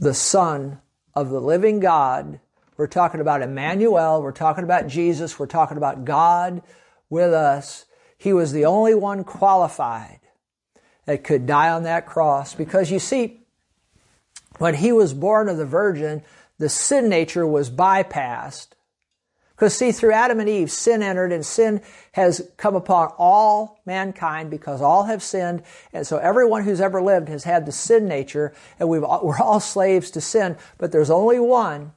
the 0.00 0.14
Son 0.14 0.80
of 1.14 1.30
the 1.30 1.40
living 1.40 1.78
God. 1.78 2.40
We're 2.76 2.88
talking 2.88 3.20
about 3.20 3.40
Emmanuel. 3.40 4.20
We're 4.20 4.32
talking 4.32 4.64
about 4.64 4.88
Jesus. 4.88 5.38
We're 5.38 5.46
talking 5.46 5.76
about 5.76 6.04
God 6.04 6.60
with 7.08 7.32
us. 7.32 7.84
He 8.18 8.32
was 8.32 8.50
the 8.50 8.64
only 8.64 8.96
one 8.96 9.22
qualified 9.22 10.18
that 11.06 11.22
could 11.22 11.46
die 11.46 11.70
on 11.70 11.84
that 11.84 12.04
cross. 12.04 12.52
Because 12.52 12.90
you 12.90 12.98
see, 12.98 13.46
when 14.58 14.74
he 14.74 14.90
was 14.90 15.14
born 15.14 15.48
of 15.48 15.56
the 15.56 15.64
virgin, 15.64 16.24
the 16.58 16.68
sin 16.68 17.08
nature 17.08 17.46
was 17.46 17.70
bypassed. 17.70 18.68
Because 19.54 19.74
see, 19.76 19.92
through 19.92 20.12
Adam 20.12 20.40
and 20.40 20.48
Eve, 20.48 20.70
sin 20.70 21.00
entered 21.00 21.32
and 21.32 21.46
sin 21.46 21.80
has 22.12 22.50
come 22.56 22.74
upon 22.74 23.12
all 23.18 23.80
mankind 23.86 24.50
because 24.50 24.82
all 24.82 25.04
have 25.04 25.22
sinned. 25.22 25.62
And 25.92 26.04
so 26.04 26.18
everyone 26.18 26.64
who's 26.64 26.80
ever 26.80 27.00
lived 27.00 27.28
has 27.28 27.44
had 27.44 27.64
the 27.64 27.72
sin 27.72 28.06
nature 28.06 28.52
and 28.80 28.88
we 28.88 28.98
are 28.98 29.02
all 29.42 29.60
slaves 29.60 30.10
to 30.12 30.20
sin. 30.20 30.56
But 30.78 30.90
there's 30.90 31.10
only 31.10 31.38
one 31.38 31.92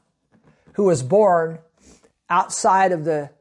who 0.73 0.83
was 0.83 1.01
born 1.01 1.57
outside 2.29 2.91
of 2.91 3.05
the 3.05 3.31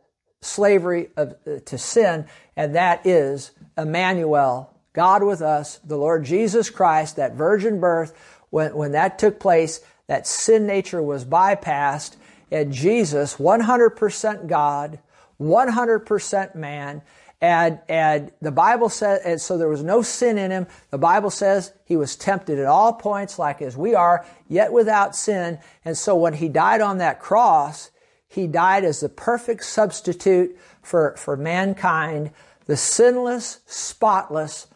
slavery 0.40 1.10
of, 1.16 1.34
uh, 1.46 1.58
to 1.66 1.76
sin, 1.76 2.26
and 2.56 2.74
that 2.74 3.06
is 3.06 3.50
Emmanuel, 3.76 4.72
God 4.92 5.22
with 5.22 5.42
us, 5.42 5.78
the 5.84 5.96
Lord 5.96 6.24
Jesus 6.24 6.70
Christ, 6.70 7.16
that 7.16 7.34
virgin 7.34 7.80
birth, 7.80 8.16
when, 8.50 8.74
when 8.74 8.92
that 8.92 9.18
took 9.18 9.40
place, 9.40 9.80
that 10.06 10.26
sin 10.26 10.66
nature 10.66 11.02
was 11.02 11.24
bypassed, 11.24 12.16
and 12.50 12.72
Jesus, 12.72 13.36
100% 13.36 14.46
God, 14.46 14.98
100% 15.40 16.54
man, 16.54 17.02
and, 17.40 17.80
and 17.88 18.32
the 18.40 18.50
Bible 18.50 18.88
says, 18.88 19.20
and 19.24 19.40
so 19.40 19.58
there 19.58 19.68
was 19.68 19.82
no 19.82 20.00
sin 20.00 20.38
in 20.38 20.50
him. 20.50 20.66
The 20.90 20.98
Bible 20.98 21.30
says 21.30 21.72
he 21.84 21.96
was 21.96 22.16
tempted 22.16 22.58
at 22.58 22.66
all 22.66 22.94
points 22.94 23.38
like 23.38 23.60
as 23.60 23.76
we 23.76 23.94
are, 23.94 24.24
yet 24.48 24.72
without 24.72 25.14
sin. 25.14 25.58
And 25.84 25.98
so 25.98 26.16
when 26.16 26.34
he 26.34 26.48
died 26.48 26.80
on 26.80 26.98
that 26.98 27.20
cross, 27.20 27.90
he 28.26 28.46
died 28.46 28.84
as 28.84 29.00
the 29.00 29.10
perfect 29.10 29.64
substitute 29.64 30.56
for, 30.82 31.14
for 31.18 31.36
mankind, 31.36 32.30
the 32.64 32.76
sinless, 32.76 33.60
spotless, 33.66 34.68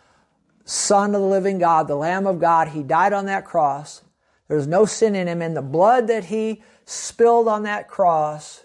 Son 0.64 1.14
of 1.16 1.20
the 1.20 1.26
living 1.26 1.58
God, 1.58 1.88
the 1.88 1.96
Lamb 1.96 2.26
of 2.26 2.38
God. 2.38 2.68
He 2.68 2.84
died 2.84 3.12
on 3.12 3.26
that 3.26 3.44
cross. 3.44 4.02
There's 4.50 4.66
no 4.66 4.84
sin 4.84 5.14
in 5.14 5.28
him. 5.28 5.42
And 5.42 5.56
the 5.56 5.62
blood 5.62 6.08
that 6.08 6.24
he 6.24 6.60
spilled 6.84 7.46
on 7.46 7.62
that 7.62 7.86
cross 7.86 8.64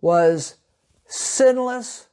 was 0.00 0.54
sinless, 1.04 2.08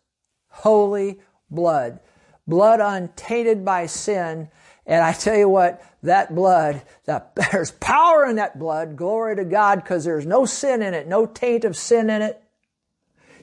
holy 0.50 1.22
blood. 1.50 2.02
Blood 2.46 2.82
untainted 2.82 3.64
by 3.64 3.86
sin. 3.86 4.50
And 4.86 5.02
I 5.02 5.14
tell 5.14 5.38
you 5.38 5.48
what, 5.48 5.82
that 6.04 6.36
blood, 6.36 6.82
that, 7.06 7.34
there's 7.52 7.72
power 7.72 8.26
in 8.26 8.36
that 8.36 8.60
blood. 8.60 8.98
Glory 8.98 9.38
to 9.38 9.46
God, 9.46 9.82
because 9.82 10.04
there's 10.04 10.26
no 10.26 10.44
sin 10.44 10.82
in 10.82 10.94
it, 10.94 11.08
no 11.08 11.26
taint 11.26 11.64
of 11.64 11.78
sin 11.78 12.10
in 12.10 12.22
it. 12.22 12.43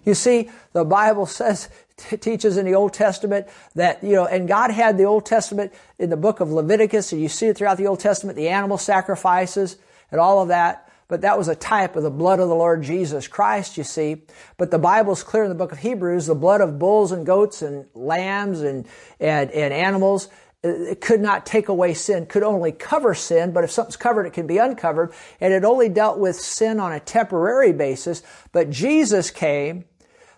You 0.04 0.14
see, 0.14 0.50
the 0.72 0.84
Bible 0.84 1.26
says 1.26 1.68
teaches 2.20 2.56
in 2.56 2.64
the 2.66 2.74
Old 2.74 2.92
Testament 2.92 3.46
that, 3.74 4.02
you 4.02 4.14
know, 4.14 4.26
and 4.26 4.48
God 4.48 4.70
had 4.70 4.96
the 4.96 5.04
Old 5.04 5.26
Testament 5.26 5.72
in 5.98 6.10
the 6.10 6.16
book 6.16 6.40
of 6.40 6.50
Leviticus, 6.50 7.12
and 7.12 7.20
you 7.20 7.28
see 7.28 7.46
it 7.46 7.58
throughout 7.58 7.76
the 7.76 7.86
Old 7.86 8.00
Testament, 8.00 8.36
the 8.36 8.48
animal 8.48 8.78
sacrifices 8.78 9.76
and 10.10 10.20
all 10.20 10.40
of 10.40 10.48
that. 10.48 10.86
But 11.08 11.22
that 11.22 11.36
was 11.36 11.48
a 11.48 11.56
type 11.56 11.96
of 11.96 12.04
the 12.04 12.10
blood 12.10 12.38
of 12.38 12.48
the 12.48 12.54
Lord 12.54 12.84
Jesus 12.84 13.26
Christ, 13.26 13.76
you 13.76 13.82
see. 13.82 14.22
But 14.56 14.70
the 14.70 14.78
Bible's 14.78 15.24
clear 15.24 15.42
in 15.42 15.48
the 15.48 15.56
book 15.56 15.72
of 15.72 15.78
Hebrews, 15.78 16.26
the 16.26 16.36
blood 16.36 16.60
of 16.60 16.78
bulls 16.78 17.10
and 17.10 17.26
goats 17.26 17.62
and 17.62 17.86
lambs 17.94 18.60
and, 18.60 18.86
and, 19.18 19.50
and 19.50 19.74
animals, 19.74 20.28
it 20.62 21.00
could 21.00 21.20
not 21.20 21.46
take 21.46 21.68
away 21.68 21.94
sin, 21.94 22.26
could 22.26 22.42
only 22.42 22.70
cover 22.70 23.14
sin, 23.14 23.50
but 23.50 23.64
if 23.64 23.70
something's 23.70 23.96
covered, 23.96 24.26
it 24.26 24.34
can 24.34 24.46
be 24.46 24.58
uncovered. 24.58 25.12
And 25.40 25.52
it 25.52 25.64
only 25.64 25.88
dealt 25.88 26.18
with 26.18 26.36
sin 26.36 26.78
on 26.78 26.92
a 26.92 27.00
temporary 27.00 27.72
basis. 27.72 28.22
But 28.52 28.70
Jesus 28.70 29.30
came 29.30 29.86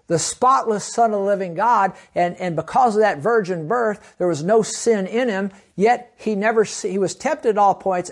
the 0.07 0.19
spotless 0.19 0.85
Son 0.85 1.13
of 1.13 1.21
the 1.21 1.27
living 1.27 1.55
God, 1.55 1.93
and, 2.15 2.37
and 2.37 2.57
because 2.57 2.97
of 2.97 3.03
that 3.03 3.19
virgin 3.19 3.69
birth, 3.69 4.15
there 4.19 4.29
was 4.29 4.43
no 4.43 4.63
sin 4.63 5.07
in 5.07 5.29
him, 5.29 5.51
yet 5.77 6.13
he 6.17 6.35
never, 6.35 6.65
he 6.65 6.99
was 6.99 7.15
tempted 7.15 7.51
at 7.51 7.59
all 7.59 7.75
points 7.75 8.11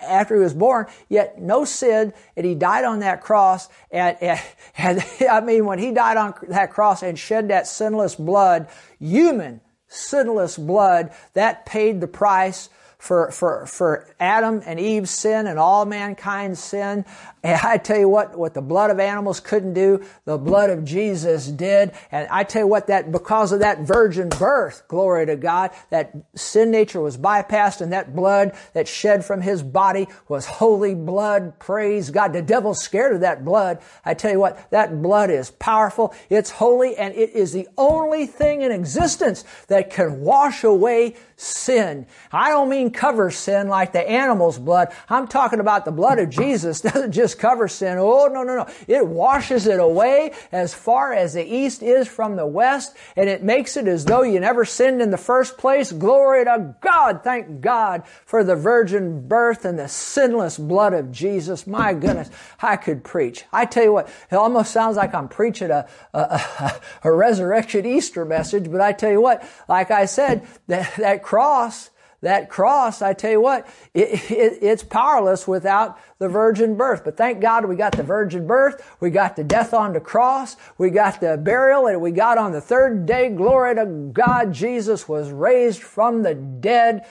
after 0.00 0.34
he 0.34 0.42
was 0.42 0.54
born, 0.54 0.86
yet 1.08 1.40
no 1.40 1.64
sin, 1.64 2.12
and 2.36 2.46
he 2.46 2.54
died 2.54 2.84
on 2.84 3.00
that 3.00 3.20
cross, 3.20 3.68
and, 3.90 4.16
and, 4.20 4.40
and 4.78 5.04
I 5.30 5.40
mean, 5.40 5.66
when 5.66 5.78
he 5.78 5.92
died 5.92 6.16
on 6.16 6.34
that 6.48 6.72
cross 6.72 7.02
and 7.02 7.18
shed 7.18 7.48
that 7.48 7.66
sinless 7.66 8.14
blood, 8.14 8.68
human, 8.98 9.60
sinless 9.88 10.56
blood, 10.56 11.12
that 11.34 11.66
paid 11.66 12.00
the 12.00 12.08
price 12.08 12.70
for, 13.00 13.30
for, 13.30 13.66
for 13.66 14.06
Adam 14.20 14.62
and 14.66 14.78
Eve's 14.78 15.10
sin 15.10 15.46
and 15.46 15.58
all 15.58 15.86
mankind's 15.86 16.62
sin. 16.62 17.06
And 17.42 17.58
I 17.62 17.78
tell 17.78 17.98
you 17.98 18.08
what, 18.08 18.38
what 18.38 18.52
the 18.52 18.60
blood 18.60 18.90
of 18.90 19.00
animals 19.00 19.40
couldn't 19.40 19.72
do, 19.72 20.04
the 20.26 20.36
blood 20.36 20.68
of 20.68 20.84
Jesus 20.84 21.46
did. 21.46 21.92
And 22.12 22.28
I 22.30 22.44
tell 22.44 22.62
you 22.62 22.66
what, 22.66 22.88
that 22.88 23.10
because 23.10 23.52
of 23.52 23.60
that 23.60 23.80
virgin 23.80 24.28
birth, 24.28 24.82
glory 24.88 25.24
to 25.24 25.36
God, 25.36 25.70
that 25.88 26.14
sin 26.34 26.70
nature 26.70 27.00
was 27.00 27.16
bypassed 27.16 27.80
and 27.80 27.92
that 27.94 28.14
blood 28.14 28.52
that 28.74 28.86
shed 28.86 29.24
from 29.24 29.40
his 29.40 29.62
body 29.62 30.06
was 30.28 30.44
holy 30.44 30.94
blood. 30.94 31.58
Praise 31.58 32.10
God. 32.10 32.34
The 32.34 32.42
devil's 32.42 32.82
scared 32.82 33.14
of 33.14 33.20
that 33.22 33.42
blood. 33.42 33.80
I 34.04 34.12
tell 34.12 34.30
you 34.30 34.38
what, 34.38 34.70
that 34.70 35.00
blood 35.00 35.30
is 35.30 35.50
powerful. 35.52 36.14
It's 36.28 36.50
holy 36.50 36.94
and 36.96 37.14
it 37.14 37.30
is 37.30 37.52
the 37.52 37.68
only 37.78 38.26
thing 38.26 38.60
in 38.60 38.70
existence 38.70 39.44
that 39.68 39.88
can 39.88 40.20
wash 40.20 40.62
away 40.62 41.16
sin. 41.36 42.06
I 42.30 42.50
don't 42.50 42.68
mean 42.68 42.90
cover 42.90 43.30
sin 43.30 43.68
like 43.68 43.92
the 43.92 44.06
animal's 44.06 44.58
blood. 44.58 44.92
I'm 45.08 45.26
talking 45.26 45.60
about 45.60 45.86
the 45.86 45.92
blood 45.92 46.18
of 46.18 46.28
Jesus 46.28 46.80
doesn't 46.82 47.12
just 47.12 47.29
cover 47.34 47.68
sin. 47.68 47.98
Oh, 47.98 48.26
no, 48.26 48.42
no, 48.42 48.56
no. 48.56 48.66
It 48.86 49.06
washes 49.06 49.66
it 49.66 49.80
away 49.80 50.32
as 50.52 50.74
far 50.74 51.12
as 51.12 51.34
the 51.34 51.44
east 51.44 51.82
is 51.82 52.08
from 52.08 52.36
the 52.36 52.46
west, 52.46 52.96
and 53.16 53.28
it 53.28 53.42
makes 53.42 53.76
it 53.76 53.86
as 53.86 54.04
though 54.04 54.22
you 54.22 54.40
never 54.40 54.64
sinned 54.64 55.02
in 55.02 55.10
the 55.10 55.18
first 55.18 55.58
place. 55.58 55.92
Glory 55.92 56.44
to 56.44 56.74
God. 56.80 57.22
Thank 57.24 57.60
God 57.60 58.02
for 58.24 58.44
the 58.44 58.56
virgin 58.56 59.26
birth 59.26 59.64
and 59.64 59.78
the 59.78 59.88
sinless 59.88 60.58
blood 60.58 60.92
of 60.92 61.10
Jesus. 61.10 61.66
My 61.66 61.92
goodness, 61.92 62.30
I 62.60 62.76
could 62.76 63.04
preach. 63.04 63.44
I 63.52 63.66
tell 63.66 63.84
you 63.84 63.92
what, 63.92 64.08
it 64.30 64.36
almost 64.36 64.72
sounds 64.72 64.96
like 64.96 65.14
I'm 65.14 65.28
preaching 65.28 65.70
a, 65.70 65.86
a, 66.14 66.18
a, 66.18 66.80
a 67.04 67.12
resurrection 67.12 67.86
Easter 67.86 68.24
message, 68.24 68.70
but 68.70 68.80
I 68.80 68.92
tell 68.92 69.10
you 69.10 69.20
what, 69.20 69.44
like 69.68 69.90
I 69.90 70.06
said, 70.06 70.46
that, 70.66 70.94
that 70.96 71.22
cross, 71.22 71.90
that 72.22 72.50
cross, 72.50 73.02
I 73.02 73.12
tell 73.12 73.30
you 73.30 73.40
what, 73.40 73.66
it, 73.94 74.30
it, 74.30 74.58
it's 74.60 74.82
powerless 74.82 75.48
without 75.48 75.98
the 76.18 76.28
virgin 76.28 76.76
birth. 76.76 77.04
But 77.04 77.16
thank 77.16 77.40
God 77.40 77.64
we 77.64 77.76
got 77.76 77.92
the 77.92 78.02
virgin 78.02 78.46
birth, 78.46 78.96
we 79.00 79.10
got 79.10 79.36
the 79.36 79.44
death 79.44 79.72
on 79.72 79.92
the 79.92 80.00
cross, 80.00 80.56
we 80.78 80.90
got 80.90 81.20
the 81.20 81.36
burial, 81.36 81.86
and 81.86 82.00
we 82.00 82.10
got 82.10 82.38
on 82.38 82.52
the 82.52 82.60
third 82.60 83.06
day, 83.06 83.30
glory 83.30 83.74
to 83.74 83.86
God, 84.12 84.52
Jesus 84.52 85.08
was 85.08 85.30
raised 85.30 85.82
from 85.82 86.22
the 86.22 86.34
dead 86.34 87.06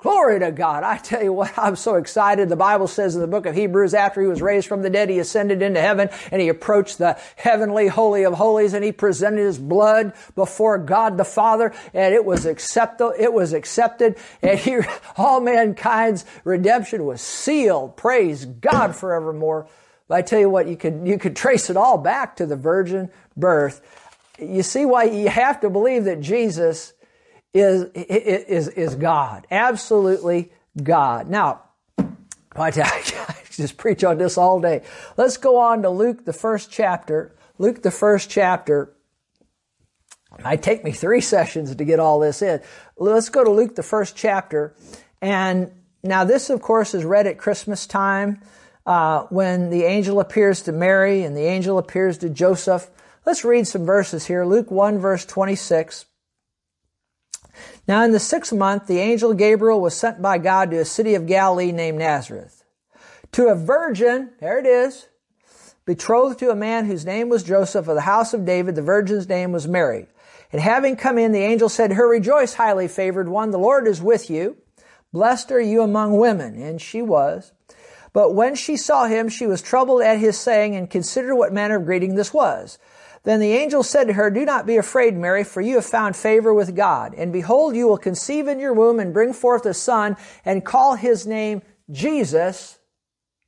Glory 0.00 0.40
to 0.40 0.50
God. 0.50 0.82
I 0.82 0.96
tell 0.96 1.22
you 1.22 1.32
what, 1.34 1.52
I'm 1.58 1.76
so 1.76 1.96
excited. 1.96 2.48
The 2.48 2.56
Bible 2.56 2.86
says 2.86 3.14
in 3.14 3.20
the 3.20 3.26
book 3.26 3.44
of 3.44 3.54
Hebrews, 3.54 3.92
after 3.92 4.22
he 4.22 4.28
was 4.28 4.40
raised 4.40 4.66
from 4.66 4.80
the 4.80 4.88
dead, 4.88 5.10
he 5.10 5.18
ascended 5.18 5.60
into 5.60 5.80
heaven 5.80 6.08
and 6.32 6.40
he 6.40 6.48
approached 6.48 6.96
the 6.96 7.18
heavenly 7.36 7.86
holy 7.86 8.24
of 8.24 8.32
holies 8.32 8.72
and 8.72 8.82
he 8.82 8.92
presented 8.92 9.42
his 9.42 9.58
blood 9.58 10.14
before 10.34 10.78
God 10.78 11.18
the 11.18 11.24
Father 11.24 11.74
and 11.92 12.14
it 12.14 12.24
was 12.24 12.46
accepted, 12.46 13.12
it 13.18 13.30
was 13.30 13.52
accepted 13.52 14.16
and 14.40 14.58
here 14.58 14.86
all 15.18 15.38
mankind's 15.38 16.24
redemption 16.44 17.04
was 17.04 17.20
sealed. 17.20 17.98
Praise 17.98 18.46
God 18.46 18.96
forevermore. 18.96 19.68
But 20.08 20.14
I 20.14 20.22
tell 20.22 20.40
you 20.40 20.48
what, 20.48 20.66
you 20.66 20.78
could, 20.78 21.02
you 21.06 21.18
could 21.18 21.36
trace 21.36 21.68
it 21.68 21.76
all 21.76 21.98
back 21.98 22.36
to 22.36 22.46
the 22.46 22.56
virgin 22.56 23.10
birth. 23.36 23.82
You 24.38 24.62
see 24.62 24.86
why 24.86 25.04
you 25.04 25.28
have 25.28 25.60
to 25.60 25.68
believe 25.68 26.04
that 26.04 26.22
Jesus 26.22 26.94
is, 27.52 27.84
is, 27.94 28.68
is 28.68 28.94
God. 28.94 29.46
Absolutely 29.50 30.52
God. 30.82 31.28
Now, 31.28 31.62
I 32.56 32.70
just 33.50 33.76
preach 33.76 34.04
on 34.04 34.18
this 34.18 34.38
all 34.38 34.60
day. 34.60 34.82
Let's 35.16 35.36
go 35.36 35.58
on 35.58 35.82
to 35.82 35.90
Luke, 35.90 36.24
the 36.24 36.32
first 36.32 36.70
chapter. 36.70 37.34
Luke, 37.58 37.82
the 37.82 37.90
first 37.90 38.30
chapter. 38.30 38.94
It 40.38 40.62
take 40.62 40.84
me 40.84 40.92
three 40.92 41.20
sessions 41.20 41.74
to 41.74 41.84
get 41.84 42.00
all 42.00 42.20
this 42.20 42.42
in. 42.42 42.60
Let's 42.96 43.28
go 43.28 43.44
to 43.44 43.50
Luke, 43.50 43.76
the 43.76 43.82
first 43.82 44.16
chapter. 44.16 44.74
And 45.20 45.72
now 46.02 46.24
this, 46.24 46.50
of 46.50 46.62
course, 46.62 46.94
is 46.94 47.04
read 47.04 47.26
at 47.26 47.38
Christmas 47.38 47.86
time 47.86 48.40
uh, 48.86 49.24
when 49.24 49.70
the 49.70 49.84
angel 49.84 50.20
appears 50.20 50.62
to 50.62 50.72
Mary 50.72 51.22
and 51.22 51.36
the 51.36 51.44
angel 51.44 51.78
appears 51.78 52.18
to 52.18 52.30
Joseph. 52.30 52.90
Let's 53.26 53.44
read 53.44 53.66
some 53.66 53.84
verses 53.84 54.26
here. 54.26 54.46
Luke 54.46 54.70
1, 54.70 54.98
verse 54.98 55.26
26. 55.26 56.06
Now, 57.90 58.04
in 58.04 58.12
the 58.12 58.20
sixth 58.20 58.52
month, 58.52 58.86
the 58.86 59.00
angel 59.00 59.34
Gabriel 59.34 59.80
was 59.80 59.96
sent 59.96 60.22
by 60.22 60.38
God 60.38 60.70
to 60.70 60.78
a 60.78 60.84
city 60.84 61.16
of 61.16 61.26
Galilee 61.26 61.72
named 61.72 61.98
Nazareth. 61.98 62.62
To 63.32 63.48
a 63.48 63.56
virgin, 63.56 64.30
there 64.38 64.60
it 64.60 64.64
is, 64.64 65.08
betrothed 65.86 66.38
to 66.38 66.50
a 66.50 66.54
man 66.54 66.84
whose 66.84 67.04
name 67.04 67.28
was 67.28 67.42
Joseph 67.42 67.88
of 67.88 67.96
the 67.96 68.02
house 68.02 68.32
of 68.32 68.44
David, 68.44 68.76
the 68.76 68.80
virgin's 68.80 69.28
name 69.28 69.50
was 69.50 69.66
Mary. 69.66 70.06
And 70.52 70.62
having 70.62 70.94
come 70.94 71.18
in, 71.18 71.32
the 71.32 71.40
angel 71.40 71.68
said 71.68 71.94
her, 71.94 72.08
Rejoice, 72.08 72.54
highly 72.54 72.86
favored 72.86 73.28
one, 73.28 73.50
the 73.50 73.58
Lord 73.58 73.88
is 73.88 74.00
with 74.00 74.30
you. 74.30 74.58
Blessed 75.12 75.50
are 75.50 75.60
you 75.60 75.82
among 75.82 76.16
women. 76.16 76.62
And 76.62 76.80
she 76.80 77.02
was. 77.02 77.50
But 78.12 78.36
when 78.36 78.54
she 78.54 78.76
saw 78.76 79.06
him, 79.06 79.28
she 79.28 79.48
was 79.48 79.62
troubled 79.62 80.02
at 80.02 80.20
his 80.20 80.38
saying 80.38 80.76
and 80.76 80.88
considered 80.88 81.34
what 81.34 81.52
manner 81.52 81.78
of 81.78 81.86
greeting 81.86 82.14
this 82.14 82.32
was. 82.32 82.78
Then 83.22 83.40
the 83.40 83.52
angel 83.52 83.82
said 83.82 84.06
to 84.06 84.14
her, 84.14 84.30
Do 84.30 84.44
not 84.44 84.66
be 84.66 84.76
afraid, 84.76 85.14
Mary, 85.14 85.44
for 85.44 85.60
you 85.60 85.76
have 85.76 85.84
found 85.84 86.16
favor 86.16 86.54
with 86.54 86.74
God. 86.74 87.14
And 87.14 87.32
behold, 87.32 87.76
you 87.76 87.86
will 87.86 87.98
conceive 87.98 88.48
in 88.48 88.58
your 88.58 88.72
womb 88.72 88.98
and 88.98 89.12
bring 89.12 89.32
forth 89.32 89.66
a 89.66 89.74
son 89.74 90.16
and 90.44 90.64
call 90.64 90.94
his 90.94 91.26
name 91.26 91.60
Jesus. 91.90 92.78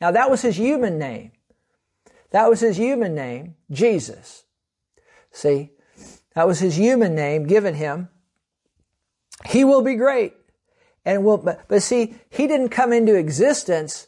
Now 0.00 0.11
that 0.11 0.30
was 0.30 0.42
his 0.42 0.56
human 0.56 0.98
name. 0.98 1.32
That 2.30 2.50
was 2.50 2.61
his 2.61 2.76
human 2.76 3.14
name, 3.14 3.56
Jesus. 3.70 4.44
See, 5.30 5.70
that 6.35 6.46
was 6.46 6.58
his 6.58 6.76
human 6.76 7.14
name 7.14 7.46
given 7.46 7.74
him. 7.74 8.08
He 9.46 9.64
will 9.64 9.82
be 9.82 9.94
great. 9.94 10.35
And 11.04 11.24
will, 11.24 11.38
but, 11.38 11.66
but 11.68 11.82
see, 11.82 12.16
he 12.30 12.46
didn't 12.46 12.68
come 12.68 12.92
into 12.92 13.14
existence 13.14 14.06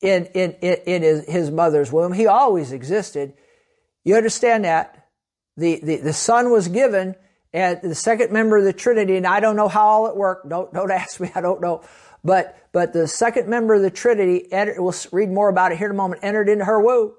in, 0.00 0.26
in, 0.26 0.52
in, 0.62 0.76
in 0.86 1.02
his, 1.02 1.24
his 1.26 1.50
mother's 1.50 1.90
womb. 1.90 2.12
He 2.12 2.26
always 2.26 2.72
existed. 2.72 3.34
You 4.04 4.16
understand 4.16 4.64
that? 4.64 5.05
The, 5.56 5.80
the, 5.82 5.96
the 5.96 6.12
Son 6.12 6.50
was 6.50 6.68
given 6.68 7.16
and 7.52 7.80
the 7.82 7.94
second 7.94 8.32
member 8.32 8.58
of 8.58 8.64
the 8.64 8.72
Trinity, 8.72 9.16
and 9.16 9.26
I 9.26 9.40
don't 9.40 9.56
know 9.56 9.68
how 9.68 9.86
all 9.86 10.06
it 10.08 10.16
worked. 10.16 10.48
Don't, 10.48 10.72
don't 10.74 10.90
ask 10.92 11.18
me. 11.20 11.30
I 11.34 11.40
don't 11.40 11.60
know. 11.60 11.82
But, 12.22 12.58
but 12.72 12.92
the 12.92 13.06
second 13.06 13.48
member 13.48 13.74
of 13.74 13.82
the 13.82 13.90
Trinity, 13.90 14.52
entered, 14.52 14.80
we'll 14.80 14.94
read 15.12 15.30
more 15.30 15.48
about 15.48 15.72
it 15.72 15.78
here 15.78 15.86
in 15.86 15.92
a 15.92 15.96
moment, 15.96 16.24
entered 16.24 16.48
into 16.48 16.64
her 16.64 16.80
womb. 16.80 17.14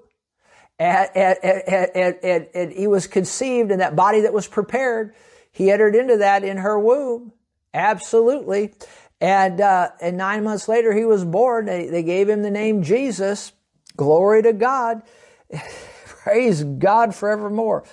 And, 0.78 1.08
and, 1.14 1.38
and, 1.42 2.16
and, 2.22 2.46
and 2.54 2.72
he 2.72 2.86
was 2.86 3.06
conceived 3.08 3.72
in 3.72 3.80
that 3.80 3.96
body 3.96 4.20
that 4.20 4.32
was 4.32 4.46
prepared. 4.46 5.14
He 5.50 5.70
entered 5.72 5.96
into 5.96 6.18
that 6.18 6.44
in 6.44 6.58
her 6.58 6.78
womb. 6.78 7.32
Absolutely. 7.74 8.74
And, 9.20 9.60
uh, 9.60 9.90
and 10.00 10.16
nine 10.16 10.44
months 10.44 10.68
later, 10.68 10.94
he 10.94 11.04
was 11.04 11.24
born. 11.24 11.66
They, 11.66 11.88
they 11.88 12.04
gave 12.04 12.28
him 12.28 12.42
the 12.42 12.50
name 12.50 12.82
Jesus. 12.84 13.52
Glory 13.96 14.42
to 14.42 14.52
God. 14.52 15.02
Praise 16.06 16.62
God 16.62 17.14
forevermore. 17.14 17.84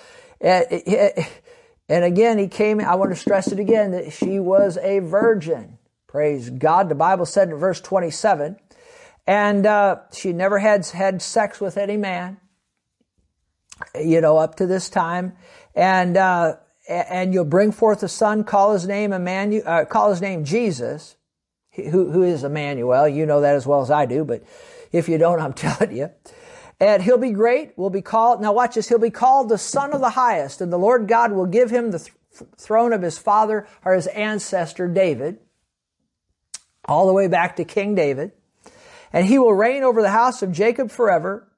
And, 1.88 2.04
again, 2.04 2.38
he 2.38 2.48
came, 2.48 2.80
I 2.80 2.94
want 2.94 3.10
to 3.10 3.16
stress 3.16 3.52
it 3.52 3.58
again, 3.58 3.92
that 3.92 4.12
she 4.12 4.38
was 4.38 4.76
a 4.78 5.00
virgin. 5.00 5.78
Praise 6.06 6.50
God. 6.50 6.88
The 6.88 6.94
Bible 6.94 7.26
said 7.26 7.48
in 7.48 7.56
verse 7.56 7.80
27, 7.80 8.56
and 9.26 9.66
uh, 9.66 9.96
she 10.12 10.32
never 10.32 10.58
had 10.58 10.86
had 10.86 11.20
sex 11.20 11.60
with 11.60 11.76
any 11.76 11.96
man, 11.96 12.38
you 13.94 14.20
know, 14.20 14.36
up 14.38 14.56
to 14.56 14.66
this 14.66 14.88
time. 14.88 15.34
And, 15.74 16.16
uh, 16.16 16.56
and 16.88 17.34
you'll 17.34 17.44
bring 17.44 17.72
forth 17.72 18.02
a 18.02 18.08
son, 18.08 18.44
call 18.44 18.72
his 18.72 18.86
name 18.86 19.12
Emmanuel, 19.12 19.64
uh, 19.66 19.84
call 19.84 20.10
his 20.10 20.20
name 20.20 20.44
Jesus, 20.44 21.16
who, 21.74 22.10
who 22.10 22.22
is 22.22 22.44
Emmanuel. 22.44 23.08
You 23.08 23.26
know 23.26 23.40
that 23.40 23.56
as 23.56 23.66
well 23.66 23.82
as 23.82 23.90
I 23.90 24.06
do, 24.06 24.24
but 24.24 24.42
if 24.92 25.08
you 25.08 25.18
don't, 25.18 25.40
I'm 25.40 25.52
telling 25.54 25.96
you. 25.96 26.10
And 26.78 27.02
he'll 27.02 27.18
be 27.18 27.30
great, 27.30 27.76
will 27.78 27.90
be 27.90 28.02
called, 28.02 28.42
now 28.42 28.52
watch 28.52 28.74
this, 28.74 28.88
he'll 28.88 28.98
be 28.98 29.10
called 29.10 29.48
the 29.48 29.58
Son 29.58 29.94
of 29.94 30.00
the 30.00 30.10
Highest, 30.10 30.60
and 30.60 30.70
the 30.72 30.78
Lord 30.78 31.08
God 31.08 31.32
will 31.32 31.46
give 31.46 31.70
him 31.70 31.90
the 31.90 31.98
th- 31.98 32.12
throne 32.58 32.92
of 32.92 33.00
his 33.00 33.16
father 33.16 33.66
or 33.84 33.94
his 33.94 34.06
ancestor 34.08 34.86
David, 34.86 35.38
all 36.84 37.06
the 37.06 37.14
way 37.14 37.28
back 37.28 37.56
to 37.56 37.64
King 37.64 37.94
David. 37.94 38.32
And 39.10 39.26
he 39.26 39.38
will 39.38 39.54
reign 39.54 39.84
over 39.84 40.02
the 40.02 40.10
house 40.10 40.42
of 40.42 40.52
Jacob 40.52 40.90
forever, 40.90 41.48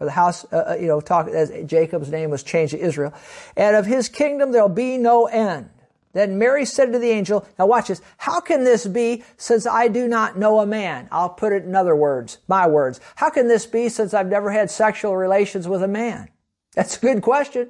or 0.00 0.06
the 0.06 0.12
house, 0.12 0.44
uh, 0.52 0.70
uh 0.70 0.76
you 0.80 0.88
know, 0.88 1.00
talk 1.00 1.28
as 1.28 1.52
Jacob's 1.66 2.10
name 2.10 2.30
was 2.30 2.42
changed 2.42 2.72
to 2.72 2.80
Israel. 2.80 3.14
And 3.56 3.76
of 3.76 3.86
his 3.86 4.08
kingdom 4.08 4.50
there'll 4.50 4.68
be 4.68 4.98
no 4.98 5.26
end. 5.26 5.70
Then 6.16 6.38
Mary 6.38 6.64
said 6.64 6.94
to 6.94 6.98
the 6.98 7.10
angel, 7.10 7.46
now 7.58 7.66
watch 7.66 7.88
this, 7.88 8.00
how 8.16 8.40
can 8.40 8.64
this 8.64 8.86
be 8.86 9.22
since 9.36 9.66
I 9.66 9.88
do 9.88 10.08
not 10.08 10.38
know 10.38 10.60
a 10.60 10.66
man? 10.66 11.08
I'll 11.12 11.28
put 11.28 11.52
it 11.52 11.64
in 11.64 11.76
other 11.76 11.94
words, 11.94 12.38
my 12.48 12.66
words. 12.66 13.00
How 13.16 13.28
can 13.28 13.48
this 13.48 13.66
be 13.66 13.90
since 13.90 14.14
I've 14.14 14.28
never 14.28 14.50
had 14.50 14.70
sexual 14.70 15.14
relations 15.14 15.68
with 15.68 15.82
a 15.82 15.88
man? 15.88 16.30
That's 16.74 16.96
a 16.96 17.00
good 17.00 17.20
question. 17.20 17.68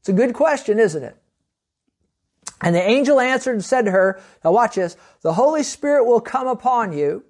It's 0.00 0.08
a 0.08 0.12
good 0.12 0.34
question, 0.34 0.80
isn't 0.80 1.04
it? 1.04 1.16
And 2.60 2.74
the 2.74 2.82
angel 2.82 3.20
answered 3.20 3.52
and 3.52 3.64
said 3.64 3.84
to 3.84 3.92
her, 3.92 4.20
now 4.44 4.50
watch 4.50 4.74
this, 4.74 4.96
the 5.22 5.34
Holy 5.34 5.62
Spirit 5.62 6.06
will 6.06 6.20
come 6.20 6.48
upon 6.48 6.92
you 6.92 7.22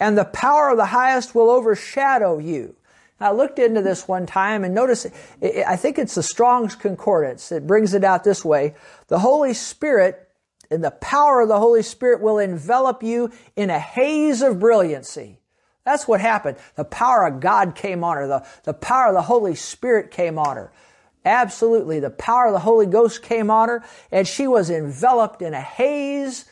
and 0.00 0.18
the 0.18 0.24
power 0.24 0.70
of 0.70 0.78
the 0.78 0.86
highest 0.86 1.32
will 1.32 1.48
overshadow 1.48 2.38
you. 2.38 2.74
I 3.18 3.32
looked 3.32 3.58
into 3.58 3.80
this 3.80 4.06
one 4.06 4.26
time 4.26 4.62
and 4.62 4.74
notice, 4.74 5.06
I 5.42 5.76
think 5.76 5.98
it's 5.98 6.14
the 6.14 6.22
Strong's 6.22 6.74
Concordance. 6.74 7.50
It 7.50 7.66
brings 7.66 7.94
it 7.94 8.04
out 8.04 8.24
this 8.24 8.44
way. 8.44 8.74
The 9.08 9.20
Holy 9.20 9.54
Spirit 9.54 10.28
and 10.70 10.84
the 10.84 10.90
power 10.90 11.40
of 11.40 11.48
the 11.48 11.58
Holy 11.58 11.82
Spirit 11.82 12.20
will 12.20 12.38
envelop 12.38 13.02
you 13.02 13.30
in 13.54 13.70
a 13.70 13.78
haze 13.78 14.42
of 14.42 14.58
brilliancy. 14.58 15.38
That's 15.84 16.06
what 16.08 16.20
happened. 16.20 16.58
The 16.74 16.84
power 16.84 17.26
of 17.26 17.40
God 17.40 17.74
came 17.74 18.02
on 18.04 18.16
her. 18.16 18.26
The, 18.26 18.46
the 18.64 18.74
power 18.74 19.08
of 19.08 19.14
the 19.14 19.22
Holy 19.22 19.54
Spirit 19.54 20.10
came 20.10 20.38
on 20.38 20.56
her. 20.56 20.72
Absolutely. 21.24 22.00
The 22.00 22.10
power 22.10 22.46
of 22.46 22.52
the 22.52 22.58
Holy 22.58 22.86
Ghost 22.86 23.22
came 23.22 23.50
on 23.50 23.68
her 23.68 23.84
and 24.10 24.28
she 24.28 24.46
was 24.46 24.68
enveloped 24.68 25.42
in 25.42 25.54
a 25.54 25.60
haze 25.60 26.44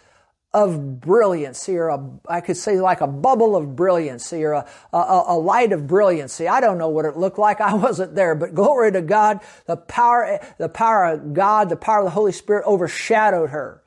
of 0.55 1.01
brilliancy, 1.01 1.77
or 1.77 1.89
a, 1.89 2.11
I 2.29 2.41
could 2.41 2.57
say 2.57 2.81
like 2.81 3.01
a 3.01 3.09
bubble 3.09 3.57
of 3.57 3.75
brilliancy, 3.75 4.45
or 4.45 4.53
a, 4.53 4.67
a, 4.93 5.25
a, 5.29 5.37
light 5.37 5.73
of 5.73 5.89
brilliancy. 5.89 6.47
I 6.47 6.61
don't 6.61 6.79
know 6.79 6.89
what 6.89 7.05
it 7.05 7.17
looked 7.17 7.39
like. 7.39 7.61
I 7.61 7.75
wasn't 7.75 8.15
there, 8.15 8.37
but 8.37 8.55
glory 8.55 8.93
to 8.93 9.03
God, 9.03 9.41
the 9.67 9.77
power, 9.77 10.39
the 10.59 10.69
power 10.69 11.07
of 11.07 11.35
God, 11.35 11.69
the 11.71 11.77
power 11.77 11.99
of 11.99 12.05
the 12.05 12.11
Holy 12.11 12.31
Spirit 12.31 12.65
overshadowed 12.67 13.51
her 13.51 13.83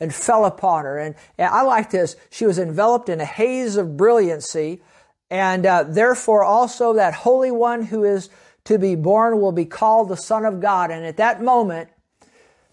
and 0.00 0.12
fell 0.12 0.44
upon 0.44 0.84
her. 0.84 0.98
And, 0.98 1.14
and 1.38 1.48
I 1.48 1.62
like 1.62 1.92
this. 1.92 2.16
She 2.30 2.46
was 2.46 2.58
enveloped 2.58 3.08
in 3.08 3.20
a 3.20 3.24
haze 3.24 3.76
of 3.76 3.96
brilliancy, 3.96 4.82
and 5.30 5.64
uh, 5.64 5.84
therefore 5.84 6.42
also 6.42 6.94
that 6.94 7.14
Holy 7.14 7.52
One 7.52 7.84
who 7.84 8.02
is 8.02 8.28
to 8.64 8.76
be 8.76 8.96
born 8.96 9.40
will 9.40 9.52
be 9.52 9.66
called 9.66 10.08
the 10.08 10.16
Son 10.16 10.44
of 10.44 10.60
God. 10.60 10.90
And 10.90 11.06
at 11.06 11.18
that 11.18 11.40
moment, 11.40 11.90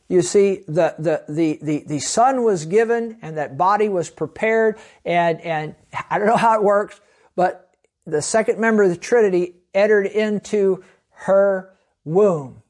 you 0.09 0.23
see, 0.23 0.63
the, 0.67 0.95
the, 0.97 1.23
the, 1.29 1.59
the, 1.61 1.83
the 1.85 1.99
son 1.99 2.43
was 2.43 2.65
given 2.65 3.19
and 3.21 3.37
that 3.37 3.57
body 3.57 3.87
was 3.89 4.09
prepared 4.09 4.79
and, 5.05 5.39
and 5.41 5.75
I 6.09 6.17
don't 6.17 6.27
know 6.27 6.35
how 6.35 6.55
it 6.55 6.63
works, 6.63 6.99
but 7.35 7.69
the 8.07 8.21
second 8.21 8.59
member 8.59 8.83
of 8.83 8.89
the 8.89 8.97
Trinity 8.97 9.55
entered 9.73 10.07
into 10.07 10.83
her 11.11 11.75
womb. 12.03 12.63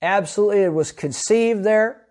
Absolutely, 0.00 0.62
it 0.62 0.72
was 0.72 0.92
conceived 0.92 1.64
there. 1.64 2.02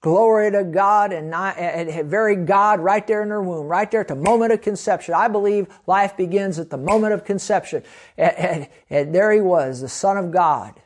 Glory 0.00 0.50
to 0.50 0.64
God 0.64 1.12
and, 1.12 1.30
not, 1.30 1.58
and 1.58 2.08
very 2.08 2.36
God 2.36 2.80
right 2.80 3.06
there 3.06 3.22
in 3.22 3.28
her 3.30 3.42
womb, 3.42 3.66
right 3.66 3.90
there 3.90 4.00
at 4.00 4.08
the 4.08 4.14
moment 4.14 4.52
of 4.52 4.62
conception. 4.62 5.14
I 5.14 5.28
believe 5.28 5.66
life 5.86 6.16
begins 6.16 6.58
at 6.58 6.70
the 6.70 6.76
moment 6.76 7.12
of 7.12 7.24
conception. 7.24 7.82
And, 8.16 8.36
and, 8.36 8.68
and 8.88 9.14
there 9.14 9.32
he 9.32 9.40
was, 9.40 9.80
the 9.80 9.88
Son 9.88 10.16
of 10.16 10.30
God 10.30 10.80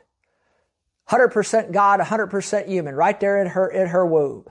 100% 1.09 1.71
God, 1.71 1.99
100% 1.99 2.67
human, 2.67 2.95
right 2.95 3.19
there 3.19 3.41
in 3.41 3.47
her, 3.47 3.67
in 3.67 3.87
her 3.87 4.05
womb. 4.05 4.45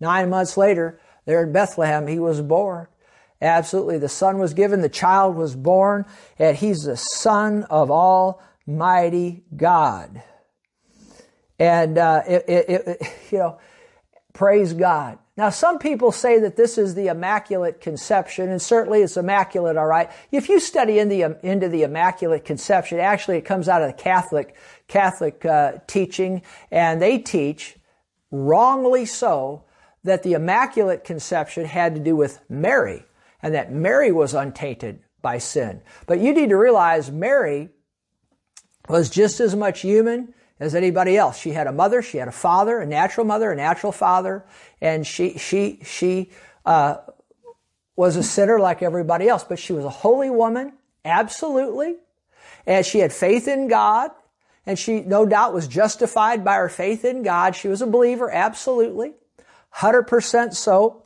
Nine 0.00 0.30
months 0.30 0.56
later, 0.56 1.00
there 1.24 1.42
in 1.42 1.52
Bethlehem, 1.52 2.06
he 2.06 2.18
was 2.18 2.40
born. 2.42 2.88
Absolutely. 3.40 3.98
The 3.98 4.08
son 4.08 4.38
was 4.38 4.54
given, 4.54 4.82
the 4.82 4.88
child 4.88 5.36
was 5.36 5.56
born, 5.56 6.04
and 6.38 6.56
he's 6.56 6.84
the 6.84 6.96
son 6.96 7.64
of 7.64 7.90
Almighty 7.90 9.44
God. 9.56 10.22
And, 11.58 11.98
uh, 11.98 12.22
it, 12.26 12.44
it, 12.48 12.68
it, 12.68 13.02
you 13.30 13.38
know, 13.38 13.58
praise 14.32 14.72
God. 14.72 15.18
Now, 15.36 15.48
some 15.48 15.78
people 15.78 16.12
say 16.12 16.40
that 16.40 16.56
this 16.56 16.76
is 16.76 16.94
the 16.94 17.06
Immaculate 17.06 17.80
Conception, 17.80 18.50
and 18.50 18.60
certainly 18.60 19.00
it's 19.00 19.16
immaculate, 19.16 19.78
all 19.78 19.86
right. 19.86 20.10
If 20.30 20.50
you 20.50 20.60
study 20.60 20.98
in 20.98 21.08
the, 21.08 21.38
into 21.42 21.68
the 21.68 21.84
Immaculate 21.84 22.44
Conception, 22.44 23.00
actually 23.00 23.38
it 23.38 23.46
comes 23.46 23.66
out 23.66 23.80
of 23.80 23.88
the 23.88 23.94
Catholic, 23.94 24.54
Catholic 24.92 25.42
uh, 25.46 25.78
teaching, 25.86 26.42
and 26.70 27.00
they 27.00 27.16
teach, 27.16 27.76
wrongly 28.30 29.06
so, 29.06 29.64
that 30.04 30.22
the 30.22 30.34
Immaculate 30.34 31.02
Conception 31.02 31.64
had 31.64 31.94
to 31.94 32.00
do 32.00 32.14
with 32.14 32.40
Mary, 32.50 33.06
and 33.40 33.54
that 33.54 33.72
Mary 33.72 34.12
was 34.12 34.34
untainted 34.34 35.00
by 35.22 35.38
sin. 35.38 35.80
But 36.06 36.20
you 36.20 36.34
need 36.34 36.50
to 36.50 36.56
realize 36.56 37.10
Mary 37.10 37.70
was 38.86 39.08
just 39.08 39.40
as 39.40 39.56
much 39.56 39.80
human 39.80 40.34
as 40.60 40.74
anybody 40.74 41.16
else. 41.16 41.38
She 41.38 41.52
had 41.52 41.66
a 41.66 41.72
mother, 41.72 42.02
she 42.02 42.18
had 42.18 42.28
a 42.28 42.32
father, 42.32 42.78
a 42.80 42.86
natural 42.86 43.24
mother, 43.24 43.50
a 43.50 43.56
natural 43.56 43.92
father, 43.92 44.44
and 44.82 45.06
she 45.06 45.38
she 45.38 45.78
she 45.84 46.30
uh, 46.66 46.96
was 47.96 48.16
a 48.16 48.22
sinner 48.22 48.60
like 48.60 48.82
everybody 48.82 49.26
else. 49.26 49.42
But 49.42 49.58
she 49.58 49.72
was 49.72 49.86
a 49.86 49.90
holy 50.04 50.28
woman, 50.28 50.74
absolutely, 51.02 51.96
and 52.66 52.84
she 52.84 52.98
had 52.98 53.10
faith 53.10 53.48
in 53.48 53.68
God, 53.68 54.10
and 54.66 54.78
she 54.78 55.00
no 55.00 55.26
doubt 55.26 55.54
was 55.54 55.66
justified 55.66 56.44
by 56.44 56.54
her 56.54 56.68
faith 56.68 57.04
in 57.04 57.22
God. 57.22 57.56
She 57.56 57.68
was 57.68 57.82
a 57.82 57.86
believer, 57.86 58.30
absolutely, 58.30 59.12
hundred 59.70 60.04
percent 60.04 60.54
so. 60.54 61.02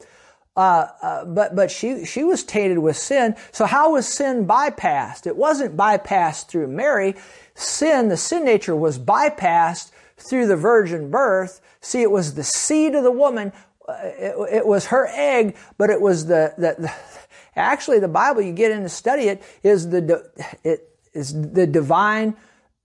Uh, 0.57 0.89
uh, 1.03 1.25
but 1.27 1.55
but 1.55 1.71
she 1.71 2.05
she 2.07 2.25
was 2.25 2.43
tainted 2.43 2.79
with 2.79 2.97
sin. 2.97 3.37
So 3.53 3.67
how 3.67 3.93
was 3.93 4.09
sin 4.09 4.47
bypassed? 4.47 5.27
It 5.27 5.37
wasn't 5.37 5.77
bypassed 5.77 6.49
through 6.49 6.69
Mary. 6.69 7.15
Sin, 7.55 8.09
the 8.09 8.17
sin 8.17 8.45
nature, 8.45 8.75
was 8.75 8.99
bypassed 8.99 9.91
through 10.17 10.47
the 10.47 10.57
virgin 10.57 11.11
birth. 11.11 11.61
See, 11.81 12.03
it 12.03 12.11
was 12.11 12.35
the 12.35 12.45
seed 12.45 12.95
of 12.95 13.05
the 13.05 13.11
woman. 13.11 13.53
Uh, 13.87 13.93
it, 14.03 14.55
it, 14.57 14.67
was 14.67 14.87
her 14.87 15.07
egg, 15.13 15.57
but 15.79 15.91
it 15.91 16.01
was 16.01 16.27
the, 16.27 16.53
the, 16.59 16.75
the 16.79 16.93
actually 17.57 18.01
the 18.01 18.09
Bible. 18.09 18.43
You 18.43 18.53
get 18.53 18.73
in 18.73 18.83
to 18.83 18.89
study 18.89 19.25
it 19.25 19.43
is 19.63 19.91
the 19.91 20.31
it 20.65 20.89
is 21.13 21.53
the 21.53 21.67
divine. 21.67 22.35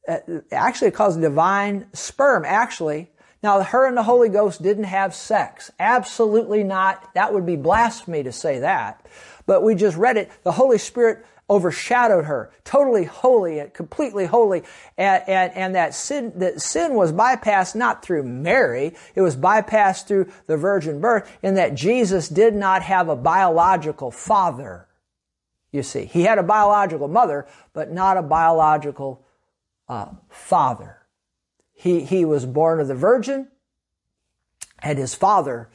Uh, 0.07 0.17
actually, 0.51 0.89
it 0.89 0.93
calls 0.93 1.17
divine 1.17 1.87
sperm. 1.93 2.43
Actually, 2.45 3.11
now, 3.43 3.63
her 3.63 3.87
and 3.87 3.97
the 3.97 4.03
Holy 4.03 4.29
Ghost 4.29 4.61
didn't 4.61 4.83
have 4.83 5.15
sex. 5.15 5.71
Absolutely 5.79 6.63
not. 6.63 7.13
That 7.15 7.33
would 7.33 7.45
be 7.45 7.55
blasphemy 7.55 8.23
to 8.23 8.31
say 8.31 8.59
that. 8.59 9.05
But 9.47 9.63
we 9.63 9.73
just 9.73 9.97
read 9.97 10.17
it. 10.17 10.31
The 10.43 10.51
Holy 10.51 10.77
Spirit 10.77 11.25
overshadowed 11.49 12.25
her, 12.25 12.49
totally 12.63 13.03
holy 13.03 13.59
and 13.59 13.73
completely 13.73 14.25
holy. 14.25 14.63
And, 14.97 15.23
and, 15.27 15.53
and 15.53 15.75
that 15.75 15.93
sin, 15.93 16.31
that 16.37 16.61
sin 16.61 16.93
was 16.93 17.11
bypassed 17.11 17.75
not 17.75 18.03
through 18.03 18.23
Mary, 18.23 18.95
it 19.15 19.21
was 19.21 19.35
bypassed 19.35 20.07
through 20.07 20.31
the 20.45 20.55
virgin 20.55 21.01
birth 21.01 21.29
in 21.41 21.55
that 21.55 21.75
Jesus 21.75 22.29
did 22.29 22.55
not 22.55 22.83
have 22.83 23.09
a 23.09 23.17
biological 23.17 24.11
father. 24.11 24.87
You 25.73 25.83
see, 25.83 26.05
he 26.05 26.21
had 26.23 26.37
a 26.37 26.43
biological 26.43 27.09
mother, 27.09 27.47
but 27.73 27.91
not 27.91 28.15
a 28.15 28.21
biological 28.21 29.25
uh, 29.91 30.07
father. 30.29 31.01
He, 31.73 32.05
he 32.05 32.23
was 32.23 32.45
born 32.45 32.79
of 32.79 32.87
the 32.87 32.95
Virgin, 32.95 33.49
and 34.79 34.97
his 34.97 35.13
father 35.13 35.69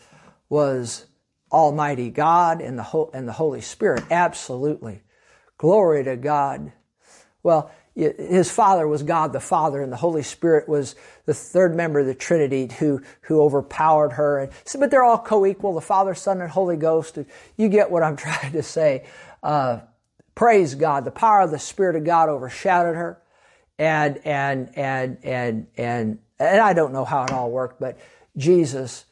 was 0.49 1.05
Almighty 1.53 2.09
God 2.09 2.63
and 2.63 2.79
the, 2.79 3.11
and 3.13 3.29
the 3.29 3.33
Holy 3.33 3.61
Spirit. 3.61 4.05
Absolutely. 4.11 5.03
Glory 5.59 6.03
to 6.05 6.17
God. 6.17 6.73
Well, 7.43 7.71
his 7.95 8.51
father 8.51 8.89
was 8.89 9.03
God 9.03 9.35
the 9.35 9.41
Father, 9.41 9.83
and 9.83 9.93
the 9.93 9.97
Holy 9.97 10.23
Spirit 10.23 10.67
was 10.67 10.97
the 11.27 11.35
third 11.35 11.75
member 11.75 12.01
of 12.01 12.07
the 12.07 12.15
Trinity 12.15 12.71
who, 12.79 13.03
who 13.23 13.43
overpowered 13.43 14.13
her. 14.13 14.39
And, 14.39 14.53
but 14.79 14.91
they're 14.91 15.05
all 15.05 15.19
co-equal, 15.19 15.75
the 15.75 15.81
Father, 15.83 16.15
Son, 16.15 16.41
and 16.41 16.51
Holy 16.51 16.77
Ghost. 16.77 17.19
You 17.57 17.69
get 17.69 17.91
what 17.91 18.03
I'm 18.03 18.17
trying 18.17 18.53
to 18.53 18.63
say. 18.63 19.07
Uh, 19.43 19.81
praise 20.35 20.75
God. 20.75 21.05
The 21.05 21.11
power 21.11 21.43
of 21.43 21.51
the 21.51 21.59
Spirit 21.59 21.97
of 21.97 22.05
God 22.05 22.31
overshadowed 22.31 22.97
her 22.97 23.21
and 23.79 24.19
and 24.25 24.71
and 24.77 25.19
and 25.23 25.67
and 25.77 26.19
and 26.39 26.61
I 26.61 26.73
don't 26.73 26.93
know 26.93 27.05
how 27.05 27.25
it 27.25 27.33
all 27.33 27.51
worked, 27.51 27.81
but 27.81 27.99
Jesus 28.37 29.05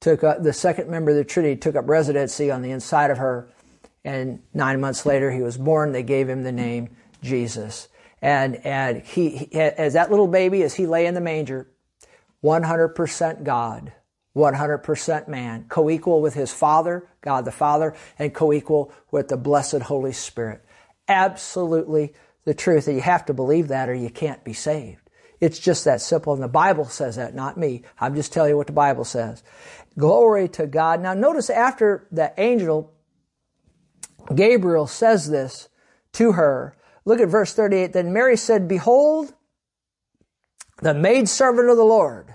took 0.00 0.24
up 0.24 0.42
the 0.42 0.52
second 0.52 0.90
member 0.90 1.10
of 1.10 1.16
the 1.16 1.24
Trinity 1.24 1.56
took 1.56 1.76
up 1.76 1.88
residency 1.88 2.50
on 2.50 2.62
the 2.62 2.70
inside 2.70 3.10
of 3.10 3.18
her, 3.18 3.48
and 4.04 4.40
nine 4.54 4.80
months 4.80 5.06
later 5.06 5.30
he 5.30 5.42
was 5.42 5.56
born. 5.56 5.92
They 5.92 6.02
gave 6.02 6.28
him 6.28 6.42
the 6.42 6.52
name 6.52 6.90
Jesus, 7.22 7.88
and 8.22 8.56
and 8.64 9.02
he, 9.02 9.30
he 9.30 9.52
as 9.54 9.94
that 9.94 10.10
little 10.10 10.28
baby 10.28 10.62
as 10.62 10.74
he 10.74 10.86
lay 10.86 11.06
in 11.06 11.14
the 11.14 11.20
manger, 11.20 11.68
100% 12.42 13.44
God. 13.44 13.92
100% 14.36 15.28
man, 15.28 15.64
co-equal 15.70 16.20
with 16.20 16.34
his 16.34 16.52
Father, 16.52 17.08
God 17.22 17.46
the 17.46 17.50
Father, 17.50 17.94
and 18.18 18.34
co-equal 18.34 18.92
with 19.10 19.28
the 19.28 19.36
blessed 19.38 19.80
Holy 19.80 20.12
Spirit. 20.12 20.62
Absolutely 21.08 22.12
the 22.46 22.54
truth. 22.54 22.86
that 22.86 22.94
you 22.94 23.02
have 23.02 23.26
to 23.26 23.34
believe 23.34 23.68
that 23.68 23.90
or 23.90 23.94
you 23.94 24.08
can't 24.08 24.42
be 24.42 24.54
saved. 24.54 25.02
It's 25.38 25.58
just 25.58 25.84
that 25.84 26.00
simple. 26.00 26.32
And 26.32 26.42
the 26.42 26.48
Bible 26.48 26.86
says 26.86 27.16
that, 27.16 27.34
not 27.34 27.58
me. 27.58 27.82
I'm 28.00 28.14
just 28.14 28.32
telling 28.32 28.50
you 28.50 28.56
what 28.56 28.68
the 28.68 28.72
Bible 28.72 29.04
says. 29.04 29.42
Glory 29.98 30.48
to 30.50 30.66
God. 30.66 31.02
Now 31.02 31.12
notice 31.12 31.50
after 31.50 32.06
the 32.10 32.32
angel 32.38 32.94
Gabriel 34.34 34.86
says 34.86 35.28
this 35.28 35.68
to 36.12 36.32
her, 36.32 36.76
look 37.04 37.20
at 37.20 37.28
verse 37.28 37.52
38. 37.52 37.92
Then 37.92 38.12
Mary 38.12 38.36
said, 38.36 38.66
Behold, 38.66 39.34
the 40.80 40.94
maidservant 40.94 41.68
of 41.68 41.76
the 41.76 41.84
Lord. 41.84 42.34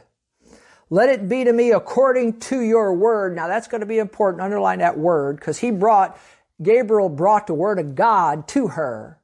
Let 0.90 1.10
it 1.10 1.30
be 1.30 1.46
to 1.46 1.54
me 1.54 1.72
according 1.72 2.40
to 2.42 2.60
your 2.60 2.94
word. 2.94 3.36
Now 3.36 3.48
that's 3.48 3.68
going 3.68 3.80
to 3.80 3.88
be 3.88 3.98
important. 3.98 4.42
Underline 4.42 4.80
that 4.80 4.98
word 4.98 5.38
because 5.38 5.58
he 5.58 5.72
brought, 5.72 6.20
Gabriel 6.62 7.10
brought 7.10 7.48
the 7.48 7.54
word 7.54 7.80
of 7.80 7.96
God 7.96 8.48
to 8.50 8.68
her. 8.68 9.21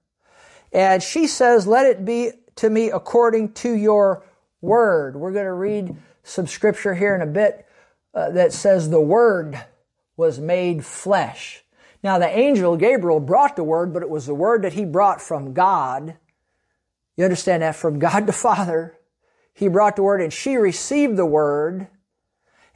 And 0.71 1.01
she 1.01 1.27
says, 1.27 1.67
let 1.67 1.85
it 1.85 2.05
be 2.05 2.31
to 2.55 2.69
me 2.69 2.89
according 2.89 3.53
to 3.53 3.71
your 3.71 4.23
word. 4.61 5.15
We're 5.15 5.31
going 5.31 5.45
to 5.45 5.53
read 5.53 5.95
some 6.23 6.47
scripture 6.47 6.93
here 6.93 7.15
in 7.15 7.21
a 7.21 7.27
bit 7.27 7.65
uh, 8.13 8.31
that 8.31 8.53
says 8.53 8.89
the 8.89 9.01
word 9.01 9.63
was 10.17 10.39
made 10.39 10.85
flesh. 10.85 11.63
Now 12.03 12.19
the 12.19 12.27
angel 12.27 12.75
Gabriel 12.77 13.19
brought 13.19 13.55
the 13.55 13.63
word, 13.63 13.93
but 13.93 14.01
it 14.01 14.09
was 14.09 14.25
the 14.25 14.35
word 14.35 14.63
that 14.63 14.73
he 14.73 14.85
brought 14.85 15.21
from 15.21 15.53
God. 15.53 16.17
You 17.15 17.23
understand 17.23 17.63
that? 17.63 17.75
From 17.75 17.99
God 17.99 18.27
the 18.27 18.33
Father. 18.33 18.97
He 19.53 19.67
brought 19.67 19.95
the 19.95 20.03
word 20.03 20.21
and 20.21 20.31
she 20.31 20.55
received 20.55 21.17
the 21.17 21.25
word 21.25 21.87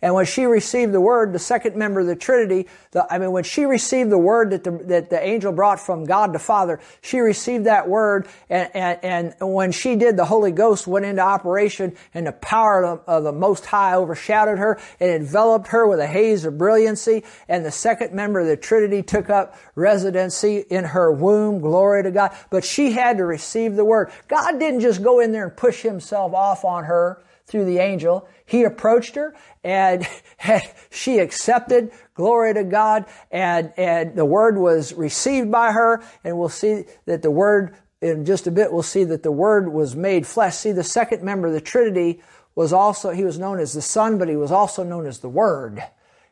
and 0.02 0.16
when 0.16 0.26
she 0.26 0.45
received 0.45 0.93
the 0.93 1.02
word, 1.02 1.32
the 1.32 1.39
second 1.39 1.76
member 1.76 1.99
of 1.99 2.08
the 2.08 2.16
Trinity, 2.16 2.68
the, 2.91 3.06
I 3.14 3.20
mean, 3.20 3.32
when 3.32 3.43
she 3.43 3.66
received 3.66 4.10
the 4.10 4.18
word 4.18 4.49
that 4.49 4.64
the, 4.64 4.72
that 4.86 5.10
the 5.12 5.24
angel 5.24 5.52
brought 5.52 5.80
from 5.80 6.06
God 6.06 6.34
the 6.34 6.39
Father, 6.39 6.80
she 7.02 7.20
received 7.20 7.66
that 7.66 7.88
word, 7.88 8.28
and, 8.49 8.70
and, 8.76 9.36
and 9.39 9.54
when 9.54 9.72
she 9.72 9.95
did, 9.95 10.18
the 10.18 10.26
Holy 10.26 10.52
Ghost 10.52 10.88
went 10.88 11.06
into 11.06 11.22
operation, 11.22 11.95
and 12.16 12.26
the 12.26 12.32
power 12.32 12.84
of, 12.84 13.02
of 13.06 13.24
the 13.24 13.32
Most 13.32 13.66
High 13.68 13.93
overshadowed 13.93 14.58
her, 14.58 14.80
and 14.99 15.12
enveloped 15.12 15.68
her 15.68 15.88
with 15.88 15.99
a 15.99 16.08
haze 16.08 16.45
of 16.45 16.58
brilliancy, 16.58 17.24
and 17.47 17.64
the 17.64 17.72
second 17.72 18.14
member 18.14 18.39
of 18.39 18.47
the 18.47 18.58
Trinity 18.58 19.04
took 19.04 19.30
up 19.30 19.56
residency 19.76 20.58
in 20.70 20.84
her 20.84 21.12
womb, 21.12 21.60
glory 21.60 22.02
to 22.04 22.12
God. 22.12 22.36
But 22.49 22.66
she 22.66 22.91
had 22.91 23.18
to 23.18 23.26
receive 23.26 23.76
the 23.76 23.86
word. 23.86 24.12
God 24.28 24.60
didn't 24.60 24.80
just 24.80 25.04
go 25.04 25.20
in 25.20 25.32
there 25.32 25.47
and 25.47 25.56
push 25.56 25.82
himself 25.82 26.34
off 26.34 26.66
on 26.66 26.86
her 26.86 27.22
through 27.45 27.66
the 27.66 27.80
angel. 27.80 28.28
He 28.52 28.66
approached 28.66 29.16
her 29.16 29.34
and 29.64 30.06
she 30.89 31.20
accepted. 31.20 31.91
Glory 32.14 32.54
to 32.54 32.66
God. 32.66 33.06
And, 33.32 33.72
and 33.78 34.16
the 34.16 34.26
word 34.26 34.58
was 34.58 34.93
received 34.93 35.49
by 35.49 35.72
her. 35.72 36.04
And 36.26 36.38
we'll 36.38 36.49
see 36.49 36.84
that 37.06 37.22
the 37.22 37.32
word 37.32 37.76
in 38.02 38.26
just 38.26 38.47
a 38.47 38.52
bit, 38.52 38.74
we'll 38.74 38.82
see 38.82 39.04
that 39.06 39.24
the 39.24 39.32
word 39.32 39.72
was 39.72 39.95
made 39.95 40.26
flesh. 40.26 40.56
See, 40.56 40.72
the 40.72 40.84
second 40.84 41.24
member 41.24 41.47
of 41.47 41.54
the 41.54 41.62
Trinity 41.62 42.22
was 42.56 42.74
also, 42.74 43.12
he 43.12 43.24
was 43.24 43.39
known 43.39 43.60
as 43.60 43.74
the 43.74 43.82
Son, 43.82 44.18
but 44.18 44.28
he 44.28 44.36
was 44.36 44.52
also 44.52 44.84
known 44.84 45.06
as 45.06 45.20
the 45.20 45.30
Word. 45.30 45.82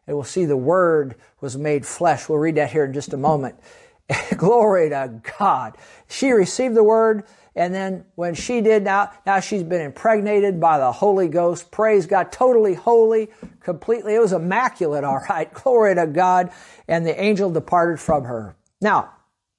And 0.06 0.18
we'll 0.18 0.26
see 0.26 0.46
the 0.46 0.58
Word 0.58 1.16
was 1.40 1.58
made 1.58 1.86
flesh. 1.86 2.28
We'll 2.28 2.40
read 2.40 2.56
that 2.56 2.72
here 2.72 2.86
in 2.86 2.94
just 2.94 3.14
a 3.14 3.18
moment. 3.18 3.56
Glory 4.36 4.90
to 4.90 5.22
God. 5.38 5.78
She 6.10 6.32
received 6.32 6.76
the 6.76 6.84
Word. 6.84 7.24
And 7.60 7.76
then 7.76 8.06
when 8.16 8.36
she 8.36 8.62
did 8.62 8.86
now, 8.86 9.12
now 9.26 9.42
she's 9.42 9.64
been 9.64 9.82
impregnated 9.82 10.62
by 10.62 10.80
the 10.80 10.94
Holy 10.94 11.28
Ghost. 11.28 11.72
Praise 11.72 12.06
God. 12.06 12.32
Totally 12.32 12.74
holy, 12.74 13.28
completely. 13.60 14.16
It 14.16 14.20
was 14.20 14.32
immaculate, 14.32 15.04
all 15.04 15.20
right. 15.30 15.54
Glory 15.54 15.94
to 15.96 16.08
God. 16.08 16.52
And 16.88 17.06
the 17.06 17.22
angel 17.22 17.52
departed 17.52 18.00
from 18.00 18.24
her. 18.24 18.56
Now, 18.80 19.12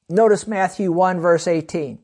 notice 0.08 0.46
Matthew 0.46 0.90
1 0.90 1.20
verse 1.20 1.46
18. 1.46 1.98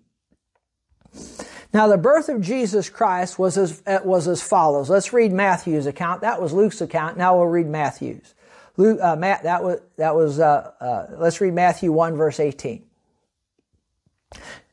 Now 1.72 1.88
the 1.88 1.96
birth 1.96 2.28
of 2.28 2.42
Jesus 2.42 2.90
Christ 2.90 3.38
was 3.38 3.56
as, 3.56 3.82
was 4.04 4.28
as 4.28 4.42
follows. 4.42 4.90
Let's 4.90 5.14
read 5.14 5.32
Matthew's 5.32 5.86
account. 5.86 6.20
That 6.20 6.42
was 6.42 6.52
Luke's 6.52 6.82
account. 6.82 7.16
Now 7.16 7.38
we'll 7.38 7.46
read 7.46 7.68
Matthew's. 7.68 8.34
Luke, 8.76 8.98
uh, 9.00 9.16
Matt, 9.16 9.44
that 9.44 9.64
was, 9.64 9.80
that 9.96 10.14
was, 10.14 10.40
uh, 10.40 10.72
uh, 10.78 11.06
let's 11.16 11.40
read 11.40 11.54
Matthew 11.54 11.90
1 11.90 12.16
verse 12.16 12.38
18. 12.38 12.82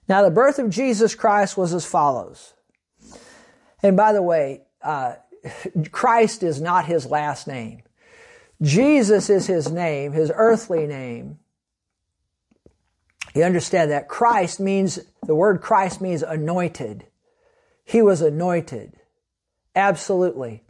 Now, 0.08 0.24
the 0.24 0.32
birth 0.32 0.60
of 0.60 0.70
Jesus 0.70 1.16
Christ 1.16 1.58
was 1.58 1.74
as 1.74 1.86
follows. 1.86 2.54
And 3.82 3.96
by 3.96 4.14
the 4.14 4.22
way, 4.22 4.62
uh, 4.82 5.16
Christ 5.92 6.44
is 6.44 6.62
not 6.62 6.86
his 6.86 7.06
last 7.06 7.48
name. 7.48 7.84
Jesus 8.62 9.30
is 9.30 9.48
his 9.48 9.72
name, 9.72 10.14
his 10.14 10.32
earthly 10.34 10.88
name. 10.88 11.40
You 13.36 13.44
understand 13.44 13.92
that? 13.92 14.08
Christ 14.08 14.60
means, 14.60 15.00
the 15.24 15.36
word 15.36 15.62
Christ 15.62 16.02
means 16.02 16.22
anointed. 16.22 17.06
He 17.84 18.02
was 18.02 18.22
anointed. 18.22 18.94
Absolutely. 19.76 20.64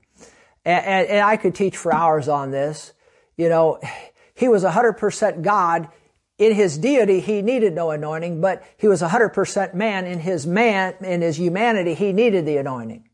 And, 0.65 0.85
and, 0.85 1.07
and 1.09 1.19
I 1.19 1.37
could 1.37 1.55
teach 1.55 1.75
for 1.75 1.93
hours 1.93 2.27
on 2.27 2.51
this. 2.51 2.93
You 3.35 3.49
know, 3.49 3.79
he 4.33 4.47
was 4.47 4.63
100% 4.63 5.41
God 5.41 5.89
in 6.37 6.53
his 6.53 6.77
deity, 6.77 7.19
he 7.19 7.41
needed 7.41 7.73
no 7.73 7.91
anointing, 7.91 8.41
but 8.41 8.63
he 8.77 8.87
was 8.87 9.01
100% 9.01 9.73
man. 9.73 10.05
In 10.05 10.19
his 10.19 10.47
man, 10.47 10.95
in 11.01 11.21
his 11.21 11.37
humanity, 11.37 11.93
he 11.93 12.11
needed 12.11 12.45
the 12.45 12.57
anointing. 12.57 13.07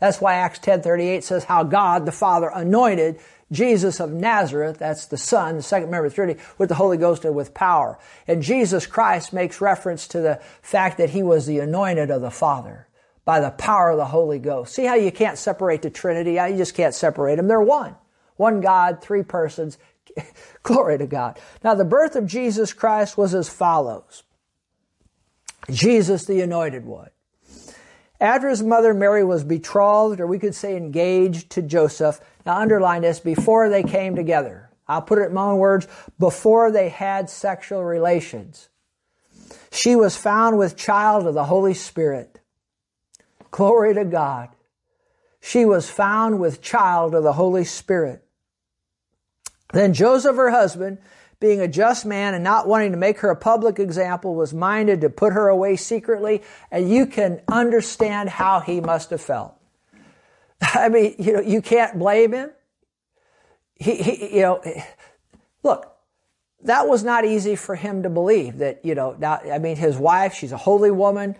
That's 0.00 0.20
why 0.20 0.34
Acts 0.34 0.58
10:38 0.58 1.24
says 1.24 1.44
how 1.44 1.64
God 1.64 2.04
the 2.04 2.12
Father 2.12 2.50
anointed 2.52 3.18
Jesus 3.50 4.00
of 4.00 4.12
Nazareth, 4.12 4.78
that's 4.78 5.06
the 5.06 5.16
Son, 5.16 5.56
the 5.56 5.62
second 5.62 5.90
member 5.90 6.06
of 6.06 6.12
the 6.12 6.16
Trinity, 6.16 6.40
with 6.58 6.68
the 6.68 6.74
Holy 6.74 6.96
Ghost 6.96 7.24
and 7.24 7.34
with 7.34 7.54
power. 7.54 7.96
And 8.26 8.42
Jesus 8.42 8.86
Christ 8.86 9.32
makes 9.32 9.60
reference 9.60 10.08
to 10.08 10.20
the 10.20 10.40
fact 10.62 10.98
that 10.98 11.10
he 11.10 11.22
was 11.22 11.46
the 11.46 11.60
anointed 11.60 12.10
of 12.10 12.22
the 12.22 12.30
Father 12.30 12.88
by 13.24 13.40
the 13.40 13.50
power 13.50 13.90
of 13.90 13.98
the 13.98 14.06
Holy 14.06 14.40
Ghost. 14.40 14.74
See 14.74 14.84
how 14.84 14.96
you 14.96 15.12
can't 15.12 15.38
separate 15.38 15.82
the 15.82 15.90
Trinity? 15.90 16.32
You 16.32 16.56
just 16.56 16.74
can't 16.74 16.94
separate 16.94 17.36
them. 17.36 17.46
They're 17.48 17.60
one. 17.60 17.94
One 18.36 18.60
God, 18.60 19.00
three 19.00 19.22
persons. 19.22 19.78
Glory 20.62 20.98
to 20.98 21.06
God. 21.06 21.38
Now 21.62 21.74
the 21.74 21.84
birth 21.84 22.16
of 22.16 22.26
Jesus 22.26 22.72
Christ 22.72 23.16
was 23.16 23.34
as 23.34 23.48
follows. 23.48 24.22
Jesus 25.70 26.24
the 26.24 26.40
anointed 26.40 26.84
one. 26.84 27.10
After 28.20 28.48
his 28.48 28.62
mother 28.62 28.94
Mary 28.94 29.24
was 29.24 29.44
betrothed, 29.44 30.20
or 30.20 30.26
we 30.26 30.38
could 30.38 30.54
say 30.54 30.76
engaged 30.76 31.50
to 31.50 31.62
Joseph, 31.62 32.20
now 32.46 32.56
underline 32.56 33.02
this, 33.02 33.20
before 33.20 33.68
they 33.68 33.82
came 33.82 34.16
together. 34.16 34.70
I'll 34.88 35.02
put 35.02 35.18
it 35.18 35.26
in 35.28 35.34
my 35.34 35.42
own 35.42 35.58
words, 35.58 35.86
before 36.18 36.70
they 36.70 36.88
had 36.88 37.28
sexual 37.28 37.84
relations. 37.84 38.68
She 39.70 39.96
was 39.96 40.16
found 40.16 40.58
with 40.58 40.76
child 40.76 41.26
of 41.26 41.34
the 41.34 41.44
Holy 41.44 41.74
Spirit. 41.74 42.40
Glory 43.50 43.94
to 43.94 44.04
God. 44.04 44.50
She 45.40 45.64
was 45.64 45.90
found 45.90 46.40
with 46.40 46.62
child 46.62 47.14
of 47.14 47.22
the 47.22 47.34
Holy 47.34 47.64
Spirit. 47.64 48.25
Then 49.72 49.92
Joseph, 49.92 50.36
her 50.36 50.50
husband, 50.50 50.98
being 51.40 51.60
a 51.60 51.68
just 51.68 52.06
man 52.06 52.34
and 52.34 52.42
not 52.42 52.66
wanting 52.66 52.92
to 52.92 52.96
make 52.96 53.18
her 53.20 53.30
a 53.30 53.36
public 53.36 53.78
example, 53.78 54.34
was 54.34 54.54
minded 54.54 55.02
to 55.02 55.10
put 55.10 55.32
her 55.32 55.48
away 55.48 55.76
secretly, 55.76 56.42
and 56.70 56.88
you 56.88 57.06
can 57.06 57.40
understand 57.48 58.28
how 58.28 58.60
he 58.60 58.80
must 58.80 59.10
have 59.10 59.20
felt. 59.20 59.54
I 60.60 60.88
mean, 60.88 61.14
you 61.18 61.34
know, 61.34 61.40
you 61.40 61.60
can't 61.60 61.98
blame 61.98 62.32
him. 62.32 62.50
He, 63.74 63.96
he 63.96 64.36
you 64.36 64.42
know, 64.42 64.62
look, 65.62 65.92
that 66.62 66.88
was 66.88 67.04
not 67.04 67.24
easy 67.24 67.56
for 67.56 67.74
him 67.74 68.02
to 68.02 68.10
believe 68.10 68.58
that, 68.58 68.84
you 68.84 68.94
know, 68.94 69.14
now, 69.18 69.36
I 69.36 69.58
mean, 69.58 69.76
his 69.76 69.96
wife, 69.96 70.34
she's 70.34 70.52
a 70.52 70.56
holy 70.56 70.90
woman. 70.90 71.36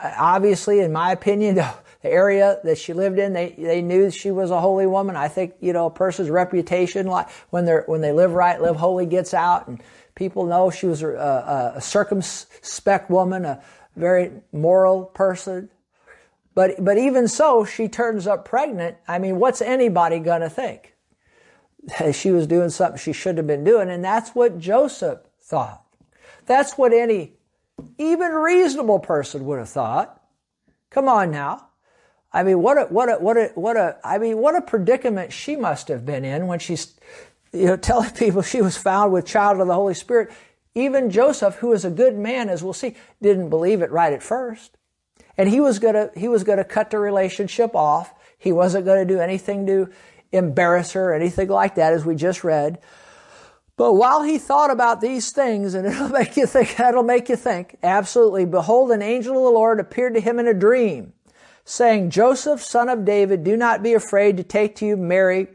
Obviously, 0.00 0.80
in 0.80 0.92
my 0.92 1.12
opinion, 1.12 1.56
the 2.06 2.12
area 2.12 2.60
that 2.62 2.78
she 2.78 2.92
lived 2.92 3.18
in, 3.18 3.32
they, 3.32 3.54
they 3.58 3.82
knew 3.82 4.10
she 4.10 4.30
was 4.30 4.50
a 4.50 4.60
holy 4.60 4.86
woman. 4.86 5.16
I 5.16 5.28
think, 5.28 5.54
you 5.60 5.72
know, 5.72 5.86
a 5.86 5.90
person's 5.90 6.30
reputation, 6.30 7.06
like 7.06 7.28
when 7.50 7.64
they're, 7.64 7.82
when 7.86 8.00
they 8.00 8.12
live 8.12 8.32
right, 8.32 8.60
live 8.60 8.76
holy, 8.76 9.06
gets 9.06 9.34
out 9.34 9.66
and 9.66 9.82
people 10.14 10.46
know 10.46 10.70
she 10.70 10.86
was 10.86 11.02
a, 11.02 11.08
a, 11.08 11.72
a 11.76 11.80
circumspect 11.80 13.10
woman, 13.10 13.44
a 13.44 13.62
very 13.96 14.30
moral 14.52 15.04
person. 15.04 15.68
But, 16.54 16.82
but 16.82 16.96
even 16.96 17.28
so, 17.28 17.64
she 17.64 17.88
turns 17.88 18.26
up 18.26 18.44
pregnant. 18.44 18.96
I 19.08 19.18
mean, 19.18 19.38
what's 19.38 19.60
anybody 19.60 20.20
gonna 20.20 20.48
think? 20.48 20.94
She 22.12 22.30
was 22.30 22.46
doing 22.46 22.70
something 22.70 22.98
she 22.98 23.12
shouldn't 23.12 23.38
have 23.38 23.46
been 23.46 23.64
doing, 23.64 23.90
and 23.90 24.04
that's 24.04 24.30
what 24.30 24.58
Joseph 24.58 25.20
thought. 25.40 25.84
That's 26.46 26.78
what 26.78 26.92
any 26.92 27.34
even 27.98 28.32
reasonable 28.32 29.00
person 29.00 29.44
would 29.46 29.58
have 29.58 29.68
thought. 29.68 30.22
Come 30.90 31.08
on 31.08 31.30
now. 31.30 31.68
I 32.36 32.42
mean, 32.42 32.60
what 32.60 32.76
a, 32.76 32.84
what 32.92 33.08
a, 33.08 33.14
what 33.14 33.38
a, 33.38 33.50
what 33.54 33.78
a, 33.78 33.96
I 34.04 34.18
mean, 34.18 34.36
what 34.36 34.54
a 34.54 34.60
predicament 34.60 35.32
she 35.32 35.56
must 35.56 35.88
have 35.88 36.04
been 36.04 36.22
in 36.22 36.46
when 36.46 36.58
she's, 36.58 36.92
you 37.50 37.64
know, 37.64 37.76
telling 37.78 38.10
people 38.10 38.42
she 38.42 38.60
was 38.60 38.76
found 38.76 39.10
with 39.10 39.24
child 39.24 39.58
of 39.58 39.68
the 39.68 39.74
Holy 39.74 39.94
Spirit. 39.94 40.30
Even 40.74 41.08
Joseph, 41.08 41.54
who 41.54 41.72
is 41.72 41.86
a 41.86 41.90
good 41.90 42.14
man, 42.14 42.50
as 42.50 42.62
we'll 42.62 42.74
see, 42.74 42.94
didn't 43.22 43.48
believe 43.48 43.80
it 43.80 43.90
right 43.90 44.12
at 44.12 44.22
first. 44.22 44.76
And 45.38 45.48
he 45.48 45.60
was 45.60 45.78
gonna, 45.78 46.10
he 46.14 46.28
was 46.28 46.44
gonna 46.44 46.62
cut 46.62 46.90
the 46.90 46.98
relationship 46.98 47.74
off. 47.74 48.12
He 48.36 48.52
wasn't 48.52 48.84
gonna 48.84 49.06
do 49.06 49.18
anything 49.18 49.66
to 49.68 49.88
embarrass 50.30 50.92
her 50.92 51.12
or 51.12 51.14
anything 51.14 51.48
like 51.48 51.76
that, 51.76 51.94
as 51.94 52.04
we 52.04 52.16
just 52.16 52.44
read. 52.44 52.80
But 53.78 53.94
while 53.94 54.22
he 54.22 54.36
thought 54.36 54.70
about 54.70 55.00
these 55.00 55.32
things, 55.32 55.72
and 55.72 55.86
it'll 55.90 56.10
make 56.10 56.36
you 56.36 56.44
think, 56.44 56.76
that'll 56.76 57.02
make 57.02 57.30
you 57.30 57.36
think, 57.36 57.78
absolutely, 57.82 58.44
behold, 58.44 58.90
an 58.90 59.00
angel 59.00 59.38
of 59.38 59.44
the 59.44 59.58
Lord 59.58 59.80
appeared 59.80 60.12
to 60.12 60.20
him 60.20 60.38
in 60.38 60.46
a 60.46 60.52
dream 60.52 61.14
saying, 61.66 62.10
Joseph, 62.10 62.62
son 62.62 62.88
of 62.88 63.04
David, 63.04 63.42
do 63.44 63.56
not 63.56 63.82
be 63.82 63.92
afraid 63.92 64.36
to 64.36 64.44
take 64.44 64.76
to 64.76 64.86
you 64.86 64.96
Mary, 64.96 65.48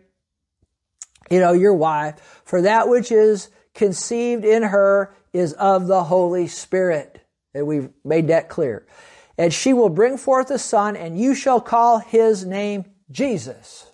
you 1.31 1.39
know, 1.39 1.53
your 1.53 1.73
wife, 1.73 2.41
for 2.43 2.61
that 2.61 2.89
which 2.89 3.11
is 3.11 3.49
conceived 3.73 4.43
in 4.43 4.61
her 4.61 5.15
is 5.31 5.53
of 5.53 5.87
the 5.87 6.03
Holy 6.03 6.47
Spirit. 6.47 7.25
And 7.53 7.65
we've 7.65 7.89
made 8.03 8.27
that 8.27 8.49
clear. 8.49 8.85
And 9.37 9.53
she 9.53 9.71
will 9.71 9.89
bring 9.89 10.17
forth 10.17 10.51
a 10.51 10.59
son, 10.59 10.97
and 10.97 11.17
you 11.17 11.33
shall 11.33 11.61
call 11.61 11.99
his 11.99 12.45
name 12.45 12.85
Jesus. 13.09 13.89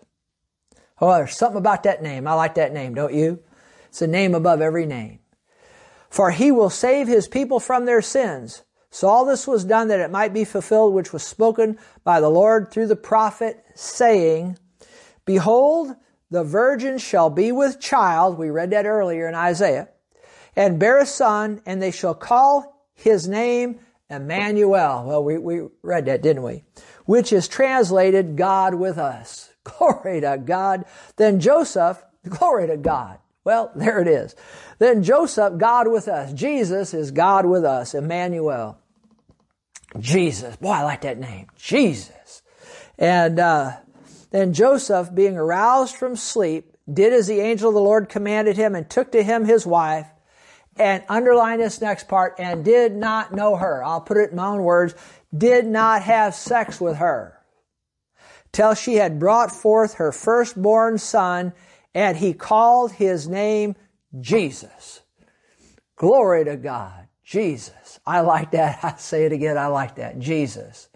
Oh, 1.00 1.14
there's 1.14 1.38
something 1.38 1.60
about 1.60 1.84
that 1.84 2.02
name. 2.02 2.28
I 2.28 2.34
like 2.34 2.56
that 2.56 2.74
name, 2.74 2.96
don't 2.96 3.14
you? 3.14 3.40
It's 3.90 4.02
a 4.02 4.08
name 4.08 4.34
above 4.34 4.60
every 4.60 4.88
name. 4.88 5.20
For 6.10 6.32
he 6.32 6.52
will 6.52 6.72
save 6.72 7.08
his 7.08 7.28
people 7.28 7.60
from 7.60 7.86
their 7.86 8.02
sins. 8.02 8.64
So 8.98 9.10
all 9.10 9.26
this 9.26 9.46
was 9.46 9.64
done 9.64 9.90
that 9.90 10.00
it 10.00 10.10
might 10.10 10.34
be 10.34 10.44
fulfilled, 10.44 10.96
which 10.96 11.14
was 11.14 11.22
spoken 11.22 11.78
by 12.04 12.20
the 12.20 12.32
Lord 12.32 12.72
through 12.72 12.88
the 12.88 12.96
prophet, 12.96 13.64
saying, 13.76 14.58
Behold, 15.24 15.96
the 16.32 16.44
virgin 16.44 16.98
shall 16.98 17.30
be 17.30 17.52
with 17.52 17.80
child. 17.80 18.40
We 18.40 18.50
read 18.50 18.72
that 18.72 18.88
earlier 18.88 19.28
in 19.28 19.36
Isaiah. 19.36 19.90
And 20.56 20.80
bear 20.80 20.98
a 20.98 21.06
son, 21.06 21.62
and 21.64 21.80
they 21.80 21.92
shall 21.92 22.16
call 22.16 22.88
his 22.96 23.28
name 23.28 23.82
Emmanuel. 24.10 25.04
Well, 25.06 25.24
we, 25.24 25.38
we 25.38 25.68
read 25.84 26.08
that, 26.08 26.24
didn't 26.24 26.42
we? 26.42 26.64
Which 27.06 27.32
is 27.32 27.48
translated 27.48 28.36
God 28.36 28.74
with 28.74 28.98
us. 28.98 29.54
Glory 29.64 30.22
to 30.22 30.42
God. 30.44 30.86
Then 31.18 31.40
Joseph, 31.40 32.04
glory 32.28 32.66
to 32.66 32.78
God. 32.78 33.20
Well, 33.44 33.72
there 33.76 34.00
it 34.00 34.08
is. 34.08 34.36
Then 34.80 35.04
Joseph, 35.04 35.60
God 35.60 35.88
with 35.88 36.08
us. 36.08 36.34
Jesus 36.34 36.96
is 36.96 37.12
God 37.12 37.46
with 37.46 37.64
us. 37.64 37.94
Emmanuel. 37.94 38.80
Jesus. 40.00 40.56
Boy, 40.58 40.72
I 40.72 40.84
like 40.84 41.02
that 41.02 41.18
name. 41.18 41.48
Jesus. 41.56 42.44
And 42.98 43.40
uh, 43.40 43.78
then 44.32 44.54
Joseph, 44.54 45.14
being 45.14 45.38
aroused 45.38 45.96
from 45.96 46.16
sleep, 46.16 46.76
did 46.92 47.14
as 47.14 47.28
the 47.28 47.40
angel 47.40 47.70
of 47.70 47.76
the 47.76 47.82
Lord 47.82 48.10
commanded 48.10 48.58
him 48.58 48.76
and 48.76 48.90
took 48.90 49.12
to 49.12 49.24
him 49.24 49.46
his 49.46 49.66
wife 49.66 50.08
and 50.78 51.04
underline 51.10 51.60
this 51.60 51.82
next 51.82 52.08
part 52.08 52.36
and 52.40 52.64
did 52.64 52.96
not 52.96 53.34
know 53.34 53.56
her. 53.56 53.84
I'll 53.84 54.02
put 54.02 54.18
it 54.18 54.32
in 54.32 54.38
my 54.38 54.48
own 54.48 54.64
words. 54.64 54.96
Did 55.36 55.66
not 55.66 56.04
have 56.04 56.36
sex 56.36 56.80
with 56.80 56.98
her 56.98 57.38
till 58.52 58.74
she 58.74 58.96
had 58.96 59.20
brought 59.20 59.52
forth 59.52 59.96
her 59.96 60.12
firstborn 60.12 60.98
son 60.98 61.54
and 61.94 62.18
he 62.18 62.34
called 62.34 62.92
his 62.92 63.28
name 63.28 63.76
Jesus. 64.20 65.02
Glory 65.96 66.46
to 66.46 66.56
God. 66.56 67.07
Jesus. 67.28 68.00
I 68.06 68.22
like 68.22 68.52
that. 68.52 68.80
I 68.84 68.96
say 68.96 69.26
it 69.26 69.34
again. 69.34 69.58
I 69.58 69.68
like 69.68 69.96
that. 69.98 70.18
Jesus. 70.18 70.88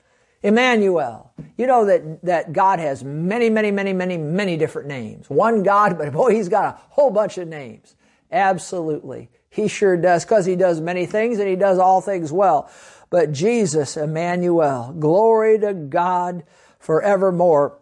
Emmanuel. 0.41 1.34
You 1.57 1.67
know 1.67 1.86
that, 1.86 2.23
that 2.23 2.53
God 2.53 2.79
has 2.79 3.03
many, 3.03 3.49
many, 3.49 3.69
many, 3.69 3.91
many, 3.91 4.17
many 4.17 4.57
different 4.57 4.88
names. 4.88 5.29
One 5.29 5.61
God, 5.61 5.97
but 5.97 6.13
boy, 6.13 6.34
he's 6.34 6.49
got 6.49 6.75
a 6.75 6.77
whole 6.93 7.11
bunch 7.11 7.38
of 7.38 7.47
names. 7.47 7.95
Absolutely. 8.32 9.29
He 9.49 9.67
sure 9.67 9.97
does 9.97 10.23
because 10.23 10.45
he 10.45 10.55
does 10.55 10.79
many 10.79 11.05
things 11.05 11.38
and 11.38 11.49
he 11.49 11.57
does 11.57 11.77
all 11.77 11.99
things 11.99 12.32
well. 12.32 12.71
But 13.09 13.34
Jesus, 13.34 13.97
Emmanuel, 13.97 14.95
glory 14.97 15.59
to 15.59 15.73
God 15.73 16.43
forevermore. 16.79 17.77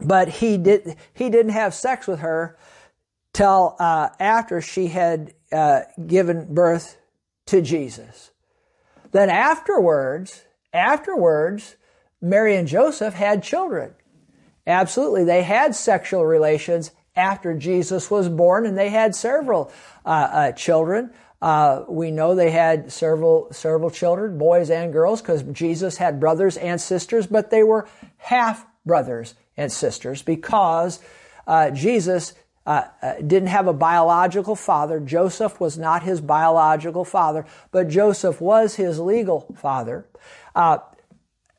But 0.00 0.28
he 0.28 0.58
did, 0.58 0.96
he 1.14 1.30
didn't 1.30 1.52
have 1.52 1.72
sex 1.72 2.08
with 2.08 2.18
her 2.18 2.58
till 3.32 3.76
uh, 3.78 4.08
after 4.18 4.60
she 4.60 4.88
had 4.88 5.34
uh, 5.52 5.82
given 6.04 6.52
birth 6.52 6.98
to 7.48 7.60
Jesus. 7.62 8.30
Then 9.12 9.30
afterwards, 9.30 10.44
afterwards, 10.72 11.76
Mary 12.20 12.56
and 12.56 12.68
Joseph 12.68 13.14
had 13.14 13.42
children. 13.42 13.94
Absolutely, 14.66 15.24
they 15.24 15.42
had 15.42 15.74
sexual 15.74 16.26
relations 16.26 16.90
after 17.16 17.54
Jesus 17.54 18.10
was 18.10 18.28
born, 18.28 18.66
and 18.66 18.76
they 18.76 18.90
had 18.90 19.14
several 19.14 19.72
uh, 20.04 20.08
uh, 20.08 20.52
children. 20.52 21.10
Uh, 21.40 21.84
we 21.88 22.10
know 22.10 22.34
they 22.34 22.50
had 22.50 22.92
several 22.92 23.48
several 23.52 23.90
children, 23.90 24.38
boys 24.38 24.70
and 24.70 24.92
girls, 24.92 25.22
because 25.22 25.42
Jesus 25.44 25.96
had 25.96 26.20
brothers 26.20 26.56
and 26.56 26.80
sisters, 26.80 27.26
but 27.26 27.50
they 27.50 27.62
were 27.62 27.88
half 28.18 28.66
brothers 28.84 29.34
and 29.56 29.72
sisters 29.72 30.22
because 30.22 31.00
uh, 31.46 31.70
Jesus 31.70 32.34
uh, 32.68 32.86
uh, 33.00 33.14
didn't 33.14 33.48
have 33.48 33.66
a 33.66 33.72
biological 33.72 34.54
father. 34.54 35.00
Joseph 35.00 35.58
was 35.58 35.78
not 35.78 36.02
his 36.02 36.20
biological 36.20 37.02
father, 37.02 37.46
but 37.70 37.88
Joseph 37.88 38.42
was 38.42 38.74
his 38.74 39.00
legal 39.00 39.46
father. 39.56 40.06
Uh, 40.54 40.76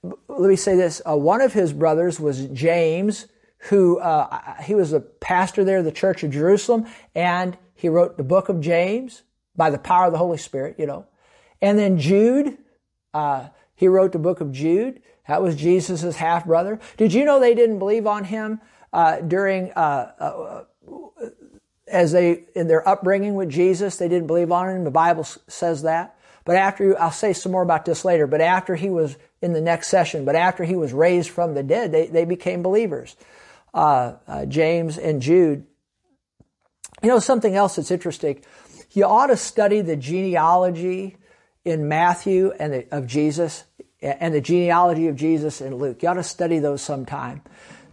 let 0.03 0.49
me 0.49 0.55
say 0.55 0.75
this: 0.75 1.01
uh, 1.09 1.17
one 1.17 1.41
of 1.41 1.51
his 1.51 1.73
brothers 1.73 2.19
was 2.19 2.45
James, 2.49 3.25
who 3.69 3.97
uh, 3.97 4.61
he 4.61 4.75
was 4.75 4.93
a 4.93 4.99
pastor 4.99 5.63
there, 5.63 5.81
the 5.81 5.91
Church 5.91 6.23
of 6.23 6.29
Jerusalem, 6.29 6.85
and 7.15 7.57
he 7.73 7.89
wrote 7.89 8.17
the 8.17 8.23
book 8.23 8.47
of 8.47 8.61
James 8.61 9.23
by 9.55 9.71
the 9.71 9.79
power 9.79 10.05
of 10.05 10.11
the 10.11 10.19
Holy 10.19 10.37
Spirit, 10.37 10.75
you 10.77 10.85
know. 10.85 11.07
And 11.59 11.79
then 11.79 11.97
Jude, 11.97 12.55
uh, 13.15 13.47
he 13.73 13.87
wrote 13.87 14.11
the 14.11 14.19
book 14.19 14.41
of 14.41 14.51
Jude. 14.51 15.01
That 15.27 15.41
was 15.41 15.55
Jesus' 15.55 16.17
half 16.17 16.45
brother. 16.45 16.79
Did 16.97 17.13
you 17.13 17.25
know 17.25 17.39
they 17.39 17.55
didn't 17.55 17.79
believe 17.79 18.05
on 18.05 18.25
him 18.25 18.61
uh, 18.93 19.21
during 19.21 19.71
uh, 19.71 20.65
as 21.87 22.11
they 22.11 22.43
in 22.55 22.67
their 22.67 22.87
upbringing 22.87 23.35
with 23.35 23.49
Jesus? 23.49 23.97
They 23.97 24.07
didn't 24.07 24.27
believe 24.27 24.51
on 24.51 24.69
him. 24.69 24.83
The 24.83 24.91
Bible 24.91 25.23
says 25.23 25.83
that. 25.83 26.15
But 26.45 26.55
after 26.55 26.83
you, 26.83 26.95
I'll 26.95 27.11
say 27.11 27.33
some 27.33 27.51
more 27.51 27.61
about 27.61 27.85
this 27.85 28.03
later. 28.03 28.25
But 28.25 28.41
after 28.41 28.75
he 28.75 28.89
was 28.89 29.17
in 29.41 29.53
the 29.53 29.61
next 29.61 29.89
session, 29.89 30.25
but 30.25 30.35
after 30.35 30.63
he 30.63 30.75
was 30.75 30.93
raised 30.93 31.29
from 31.29 31.53
the 31.53 31.63
dead, 31.63 31.91
they 31.91 32.07
they 32.07 32.25
became 32.25 32.63
believers. 32.63 33.15
Uh, 33.73 34.13
uh, 34.27 34.45
James 34.45 34.97
and 34.97 35.21
Jude. 35.21 35.65
You 37.03 37.09
know 37.09 37.19
something 37.19 37.55
else 37.55 37.75
that's 37.75 37.91
interesting. 37.91 38.43
You 38.91 39.05
ought 39.05 39.27
to 39.27 39.37
study 39.37 39.81
the 39.81 39.95
genealogy 39.95 41.17
in 41.63 41.87
Matthew 41.87 42.51
and 42.59 42.73
the, 42.73 42.87
of 42.91 43.05
Jesus 43.05 43.63
and 44.01 44.33
the 44.33 44.41
genealogy 44.41 45.07
of 45.07 45.15
Jesus 45.15 45.61
in 45.61 45.75
Luke. 45.75 46.01
You 46.01 46.09
ought 46.09 46.15
to 46.15 46.23
study 46.23 46.59
those 46.59 46.81
sometime. 46.81 47.41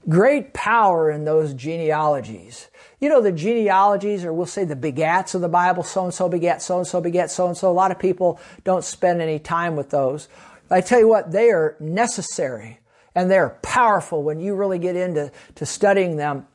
Great 0.09 0.53
power 0.53 1.11
in 1.11 1.25
those 1.25 1.53
genealogies. 1.55 2.69
You 3.01 3.09
know, 3.09 3.21
the 3.21 3.33
genealogies, 3.33 4.25
or 4.25 4.33
we'll 4.33 4.47
say 4.47 4.65
the 4.65 4.77
begats 4.77 5.35
of 5.35 5.41
the 5.41 5.49
Bible, 5.49 5.83
so 5.83 6.05
and 6.05 6.15
so 6.15 6.29
begat, 6.29 6.63
so 6.63 6.79
and 6.79 6.87
so 6.87 7.01
begat, 7.01 7.31
so 7.31 7.47
and 7.47 7.57
so. 7.57 7.71
A 7.71 7.73
lot 7.73 7.91
of 7.91 7.99
people 7.99 8.41
don't 8.65 8.85
spend 8.85 9.21
any 9.21 9.39
time 9.39 9.77
with 9.77 9.91
those. 9.91 10.29
I 10.71 10.81
tell 10.81 10.99
you 10.99 11.09
what, 11.09 11.33
they 11.33 11.51
are 11.51 11.77
necessary 11.81 12.81
and 13.15 13.31
they're 13.31 13.59
powerful 13.63 14.23
when 14.23 14.41
you 14.41 14.55
really 14.55 14.79
get 14.79 14.95
into 14.95 15.33
to 15.57 15.67
studying 15.67 16.17
them, 16.17 16.47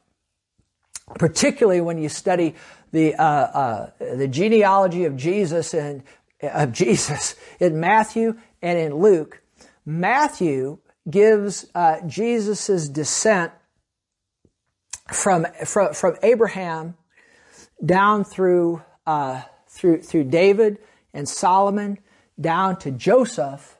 particularly 1.15 1.81
when 1.81 1.97
you 1.97 2.07
study 2.09 2.55
the, 2.91 3.15
uh, 3.15 3.23
uh, 3.23 3.89
the 3.99 4.27
genealogy 4.27 5.05
of 5.05 5.15
Jesus 5.15 5.73
and 5.73 6.03
of 6.41 6.71
Jesus 6.71 7.35
in 7.59 7.79
Matthew 7.79 8.37
and 8.61 8.77
in 8.77 8.95
Luke. 8.95 9.41
Matthew 9.85 10.77
gives 11.09 11.65
uh, 11.73 11.97
Jesus' 12.07 12.87
descent 12.87 13.51
from, 15.11 15.45
from, 15.65 15.93
from 15.93 16.15
Abraham 16.23 16.95
down 17.83 18.23
through, 18.23 18.81
uh, 19.05 19.41
through, 19.67 20.01
through 20.01 20.25
David 20.25 20.77
and 21.13 21.27
Solomon 21.27 21.97
down 22.39 22.77
to 22.79 22.91
Joseph, 22.91 23.77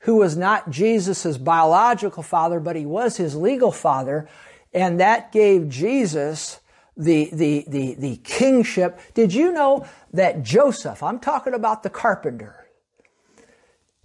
who 0.00 0.16
was 0.16 0.36
not 0.36 0.70
Jesus' 0.70 1.36
biological 1.36 2.22
father, 2.22 2.60
but 2.60 2.76
he 2.76 2.86
was 2.86 3.16
his 3.16 3.34
legal 3.34 3.72
father. 3.72 4.28
And 4.72 5.00
that 5.00 5.32
gave 5.32 5.68
Jesus 5.68 6.60
the, 6.96 7.30
the, 7.32 7.64
the, 7.68 7.94
the 7.94 8.16
kingship. 8.18 9.00
Did 9.14 9.34
you 9.34 9.52
know 9.52 9.86
that 10.12 10.42
Joseph, 10.42 11.02
I'm 11.02 11.18
talking 11.18 11.54
about 11.54 11.82
the 11.82 11.90
carpenter, 11.90 12.66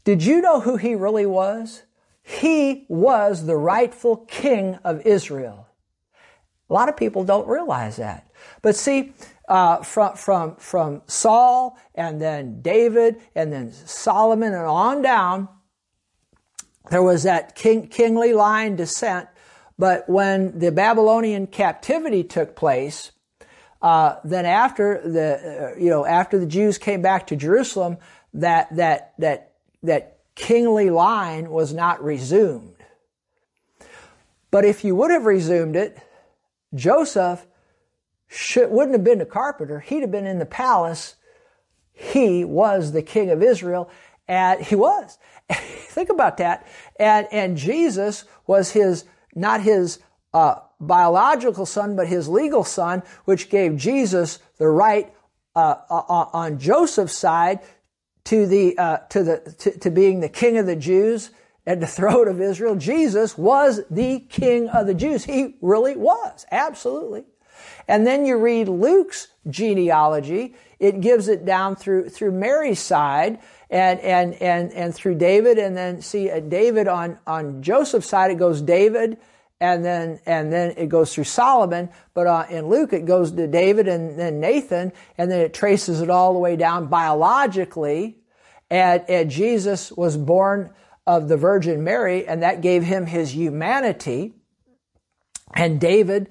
did 0.03 0.23
you 0.23 0.41
know 0.41 0.61
who 0.61 0.77
he 0.77 0.95
really 0.95 1.25
was? 1.25 1.83
He 2.23 2.85
was 2.87 3.45
the 3.45 3.57
rightful 3.57 4.17
king 4.17 4.75
of 4.83 5.05
Israel. 5.05 5.67
A 6.69 6.73
lot 6.73 6.89
of 6.89 6.95
people 6.95 7.23
don't 7.23 7.47
realize 7.47 7.97
that. 7.97 8.31
But 8.61 8.75
see, 8.75 9.13
uh, 9.49 9.83
from, 9.83 10.15
from, 10.15 10.55
from 10.55 11.01
Saul 11.07 11.77
and 11.93 12.21
then 12.21 12.61
David 12.61 13.17
and 13.35 13.51
then 13.51 13.73
Solomon 13.73 14.53
and 14.53 14.65
on 14.65 15.01
down, 15.01 15.49
there 16.89 17.03
was 17.03 17.23
that 17.23 17.55
king, 17.55 17.87
kingly 17.87 18.33
line 18.33 18.75
descent. 18.75 19.27
But 19.77 20.07
when 20.07 20.59
the 20.59 20.71
Babylonian 20.71 21.47
captivity 21.47 22.23
took 22.23 22.55
place, 22.55 23.11
uh, 23.81 24.15
then 24.23 24.45
after 24.45 25.01
the, 25.03 25.73
uh, 25.75 25.79
you 25.79 25.89
know, 25.89 26.05
after 26.05 26.37
the 26.37 26.45
Jews 26.45 26.77
came 26.77 27.01
back 27.01 27.27
to 27.27 27.35
Jerusalem, 27.35 27.97
that, 28.33 28.73
that, 28.75 29.13
that, 29.17 29.53
that 29.83 30.19
kingly 30.41 30.89
line 30.89 31.51
was 31.51 31.71
not 31.71 32.03
resumed. 32.03 32.75
But 34.49 34.65
if 34.65 34.83
you 34.83 34.95
would 34.95 35.11
have 35.11 35.25
resumed 35.25 35.75
it, 35.75 35.97
Joseph 36.73 37.45
should, 38.27 38.71
wouldn't 38.71 38.95
have 38.95 39.03
been 39.03 39.21
a 39.21 39.25
carpenter. 39.25 39.79
He'd 39.79 40.01
have 40.01 40.11
been 40.11 40.25
in 40.25 40.39
the 40.39 40.47
palace. 40.47 41.15
He 41.93 42.43
was 42.43 42.91
the 42.91 43.03
king 43.03 43.29
of 43.29 43.43
Israel, 43.43 43.91
and 44.27 44.59
he 44.59 44.75
was. 44.75 45.19
Think 45.51 46.09
about 46.09 46.37
that. 46.37 46.65
And, 46.99 47.27
and 47.31 47.55
Jesus 47.55 48.25
was 48.47 48.71
his, 48.71 49.05
not 49.35 49.61
his 49.61 49.99
uh, 50.33 50.55
biological 50.79 51.67
son, 51.67 51.95
but 51.95 52.07
his 52.07 52.27
legal 52.27 52.63
son, 52.63 53.03
which 53.25 53.51
gave 53.51 53.77
Jesus 53.77 54.39
the 54.57 54.67
right 54.67 55.13
uh, 55.53 55.75
uh 55.89 56.29
on 56.31 56.57
Joseph's 56.57 57.13
side 57.13 57.59
to 58.25 58.45
the 58.45 58.77
uh, 58.77 58.97
to 59.09 59.23
the 59.23 59.55
to, 59.59 59.79
to 59.79 59.89
being 59.89 60.19
the 60.19 60.29
king 60.29 60.57
of 60.57 60.65
the 60.65 60.75
Jews 60.75 61.31
at 61.65 61.79
the 61.79 61.87
throne 61.97 62.27
of 62.27 62.41
Israel. 62.41 62.75
Jesus 62.75 63.37
was 63.37 63.81
the 63.89 64.19
king 64.29 64.69
of 64.69 64.87
the 64.87 64.93
Jews. 64.93 65.25
He 65.25 65.55
really 65.61 65.95
was, 65.95 66.45
absolutely. 66.51 67.23
And 67.87 68.05
then 68.05 68.25
you 68.25 68.37
read 68.37 68.67
Luke's 68.67 69.27
genealogy. 69.49 70.55
It 70.79 71.01
gives 71.01 71.27
it 71.27 71.45
down 71.45 71.75
through 71.75 72.09
through 72.09 72.31
Mary's 72.31 72.79
side 72.79 73.39
and 73.69 73.99
and 73.99 74.33
and 74.35 74.71
and 74.73 74.93
through 74.93 75.15
David, 75.15 75.57
and 75.57 75.75
then 75.75 76.01
see 76.01 76.29
uh, 76.29 76.39
David 76.39 76.87
on 76.87 77.19
on 77.27 77.61
Joseph's 77.61 78.09
side. 78.09 78.31
It 78.31 78.37
goes 78.37 78.61
David 78.61 79.17
and 79.61 79.85
then 79.85 80.19
and 80.25 80.51
then 80.51 80.73
it 80.75 80.89
goes 80.89 81.13
through 81.13 81.25
Solomon. 81.25 81.89
But 82.15 82.27
uh, 82.27 82.45
in 82.49 82.67
Luke, 82.67 82.91
it 82.91 83.05
goes 83.05 83.31
to 83.31 83.47
David 83.47 83.87
and 83.87 84.19
then 84.19 84.41
Nathan, 84.41 84.91
and 85.17 85.31
then 85.31 85.39
it 85.39 85.53
traces 85.53 86.01
it 86.01 86.09
all 86.09 86.33
the 86.33 86.39
way 86.39 86.57
down 86.57 86.87
biologically. 86.87 88.17
And, 88.69 89.03
and 89.07 89.29
Jesus 89.29 89.91
was 89.91 90.17
born 90.17 90.73
of 91.05 91.27
the 91.27 91.37
Virgin 91.37 91.83
Mary, 91.83 92.25
and 92.25 92.41
that 92.41 92.61
gave 92.61 92.83
him 92.83 93.05
his 93.05 93.35
humanity. 93.35 94.33
And 95.53 95.79
David, 95.79 96.29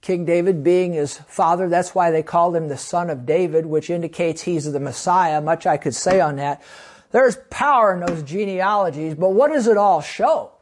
King 0.00 0.24
David 0.24 0.64
being 0.64 0.94
his 0.94 1.18
father, 1.18 1.68
that's 1.68 1.94
why 1.94 2.10
they 2.10 2.22
called 2.22 2.56
him 2.56 2.68
the 2.68 2.78
son 2.78 3.10
of 3.10 3.26
David, 3.26 3.66
which 3.66 3.90
indicates 3.90 4.42
he's 4.42 4.70
the 4.70 4.80
Messiah. 4.80 5.40
Much 5.40 5.66
I 5.66 5.76
could 5.76 5.94
say 5.94 6.20
on 6.20 6.36
that. 6.36 6.62
There's 7.10 7.36
power 7.50 7.92
in 7.92 8.06
those 8.06 8.22
genealogies, 8.22 9.16
but 9.16 9.30
what 9.30 9.50
does 9.50 9.66
it 9.66 9.76
all 9.76 10.00
show? 10.00 10.52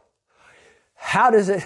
How 0.95 1.29
does 1.29 1.47
it, 1.47 1.63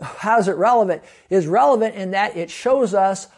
how 0.00 0.38
is 0.38 0.48
it 0.48 0.56
relevant? 0.56 1.02
Is 1.30 1.46
relevant 1.46 1.94
in 1.94 2.12
that 2.12 2.36
it 2.36 2.50
shows 2.50 2.94
us 2.94 3.28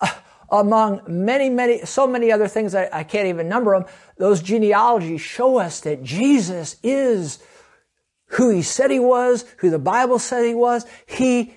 uh, 0.00 0.12
among 0.50 1.02
many, 1.06 1.48
many, 1.48 1.84
so 1.84 2.06
many 2.06 2.32
other 2.32 2.48
things 2.48 2.74
I, 2.74 2.88
I 2.92 3.04
can't 3.04 3.28
even 3.28 3.48
number 3.48 3.72
them. 3.72 3.88
Those 4.18 4.42
genealogies 4.42 5.20
show 5.20 5.58
us 5.58 5.80
that 5.80 6.02
Jesus 6.02 6.76
is 6.82 7.38
who 8.26 8.50
he 8.50 8.62
said 8.62 8.90
he 8.90 8.98
was, 8.98 9.44
who 9.58 9.70
the 9.70 9.78
Bible 9.78 10.18
said 10.18 10.44
he 10.44 10.54
was. 10.54 10.86
He, 11.06 11.54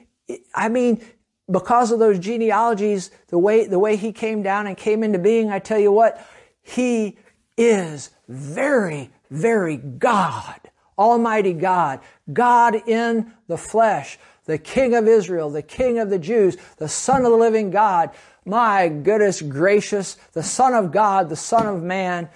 I 0.54 0.70
mean, 0.70 1.02
because 1.50 1.92
of 1.92 2.00
those 2.00 2.20
genealogies, 2.20 3.12
the 3.28 3.38
way, 3.38 3.66
the 3.66 3.80
way 3.80 3.96
he 3.96 4.12
came 4.12 4.44
down 4.44 4.68
and 4.68 4.76
came 4.76 5.04
into 5.04 5.20
being, 5.20 5.50
I 5.52 5.60
tell 5.60 5.80
you 5.80 5.92
what, 5.92 6.26
he 6.62 7.18
is 7.58 8.12
very, 8.28 9.12
very 9.30 9.78
God. 9.78 10.60
Almighty 10.98 11.54
God. 11.54 12.00
God 12.32 12.76
in 12.88 13.34
the 13.48 13.58
flesh 13.58 14.18
the 14.46 14.58
King 14.58 14.96
of 14.96 15.08
Israel, 15.08 15.50
the 15.50 15.62
King 15.62 16.00
of 16.00 16.10
the 16.10 16.20
Jews, 16.20 16.58
the 16.78 16.88
Son 16.88 17.26
of 17.26 17.32
the 17.32 17.38
living 17.38 17.72
God. 17.72 18.12
My 18.46 18.88
goodness 18.88 19.42
gracious, 19.42 20.16
the 20.34 20.44
Son 20.44 20.74
of 20.74 20.92
God, 20.92 21.30
the 21.30 21.36
Son 21.36 21.68
of 21.68 21.82
Man. 21.82 22.30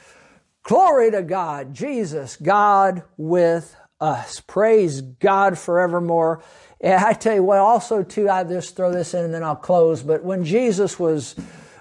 Glory 0.64 1.12
to 1.12 1.22
God, 1.22 1.74
Jesus, 1.74 2.36
God 2.36 3.04
with 3.18 3.76
us. 4.02 4.40
Praise 4.42 5.02
God 5.02 5.58
forevermore. 5.58 6.44
And 6.82 7.04
I 7.04 7.14
tell 7.14 7.36
you 7.36 7.44
what, 7.44 7.60
also 7.60 8.04
too, 8.04 8.30
I 8.30 8.44
just 8.44 8.76
throw 8.76 8.92
this 8.92 9.14
in 9.14 9.26
and 9.26 9.34
then 9.34 9.44
I'll 9.44 9.56
close. 9.56 10.02
But 10.02 10.24
when 10.24 10.46
Jesus 10.46 11.00
was 11.00 11.36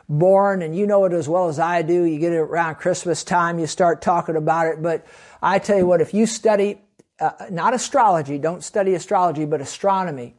born, 0.08 0.62
and 0.62 0.74
you 0.74 0.86
know 0.86 1.04
it 1.04 1.12
as 1.12 1.28
well 1.28 1.48
as 1.48 1.58
I 1.58 1.82
do, 1.82 2.04
you 2.04 2.18
get 2.18 2.32
it 2.32 2.38
around 2.38 2.76
Christmas 2.76 3.22
time, 3.22 3.58
you 3.58 3.66
start 3.66 4.00
talking 4.00 4.36
about 4.36 4.66
it. 4.66 4.82
But 4.82 5.06
I 5.42 5.58
tell 5.58 5.76
you 5.76 5.86
what, 5.86 6.00
if 6.00 6.14
you 6.14 6.26
study 6.26 6.80
uh, 7.20 7.46
not 7.50 7.74
astrology, 7.74 8.38
don't 8.38 8.62
study 8.62 8.94
astrology, 8.94 9.44
but 9.44 9.60
astronomy, 9.60 10.34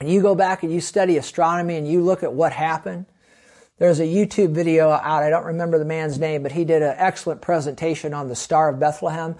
and 0.00 0.08
you 0.10 0.22
go 0.22 0.34
back 0.34 0.62
and 0.62 0.72
you 0.72 0.80
study 0.80 1.18
astronomy 1.18 1.76
and 1.76 1.86
you 1.86 2.02
look 2.02 2.22
at 2.22 2.32
what 2.32 2.52
happened, 2.52 3.04
there's 3.78 4.00
a 4.00 4.04
YouTube 4.04 4.52
video 4.52 4.90
out. 4.90 5.22
I 5.22 5.30
don't 5.30 5.46
remember 5.46 5.78
the 5.78 5.84
man's 5.84 6.18
name, 6.18 6.42
but 6.42 6.52
he 6.52 6.64
did 6.64 6.82
an 6.82 6.94
excellent 6.96 7.42
presentation 7.42 8.14
on 8.14 8.28
the 8.28 8.36
Star 8.36 8.70
of 8.70 8.80
Bethlehem. 8.80 9.36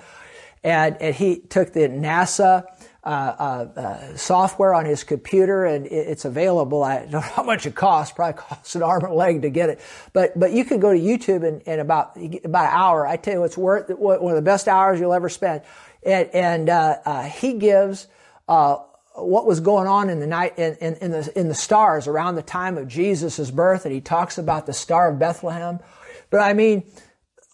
And, 0.62 0.96
and 1.00 1.14
he 1.14 1.40
took 1.40 1.72
the 1.72 1.80
NASA 1.88 2.66
uh, 3.02 3.06
uh, 3.06 3.80
uh, 3.80 4.16
software 4.16 4.74
on 4.74 4.84
his 4.84 5.04
computer, 5.04 5.64
and 5.64 5.86
it, 5.86 5.90
it's 5.90 6.26
available. 6.26 6.82
I 6.82 7.00
don't 7.00 7.12
know 7.12 7.20
how 7.20 7.42
much 7.42 7.64
it 7.64 7.74
costs. 7.74 8.14
Probably 8.14 8.38
costs 8.42 8.74
an 8.74 8.82
arm 8.82 9.04
and 9.04 9.14
leg 9.14 9.40
to 9.42 9.48
get 9.48 9.70
it. 9.70 9.80
But 10.12 10.38
but 10.38 10.52
you 10.52 10.66
can 10.66 10.80
go 10.80 10.92
to 10.92 10.98
YouTube 10.98 11.46
and, 11.46 11.62
and 11.66 11.80
about 11.80 12.18
about 12.44 12.66
an 12.66 12.72
hour. 12.74 13.06
I 13.06 13.16
tell 13.16 13.32
you, 13.32 13.44
it's 13.44 13.56
worth 13.56 13.88
one 13.88 14.30
of 14.30 14.36
the 14.36 14.42
best 14.42 14.68
hours 14.68 15.00
you'll 15.00 15.14
ever 15.14 15.30
spend 15.30 15.62
and, 16.03 16.28
and 16.32 16.68
uh, 16.68 16.98
uh, 17.05 17.22
he 17.24 17.55
gives 17.55 18.07
uh, 18.48 18.76
what 19.14 19.46
was 19.46 19.61
going 19.61 19.86
on 19.86 20.09
in 20.11 20.20
the 20.20 20.26
night 20.26 20.59
in, 20.59 20.76
in, 20.80 20.94
in, 20.96 21.11
the 21.11 21.32
in 21.38 21.48
the 21.48 21.55
stars 21.55 22.07
around 22.07 22.36
the 22.36 22.42
time 22.42 22.78
of 22.78 22.88
Jesus' 22.88 23.51
birth, 23.51 23.84
and 23.84 23.94
he 23.94 24.01
talks 24.01 24.38
about 24.38 24.66
the 24.66 24.72
star 24.72 25.11
of 25.11 25.18
Bethlehem. 25.18 25.80
But 26.30 26.40
I 26.40 26.53
mean, 26.53 26.84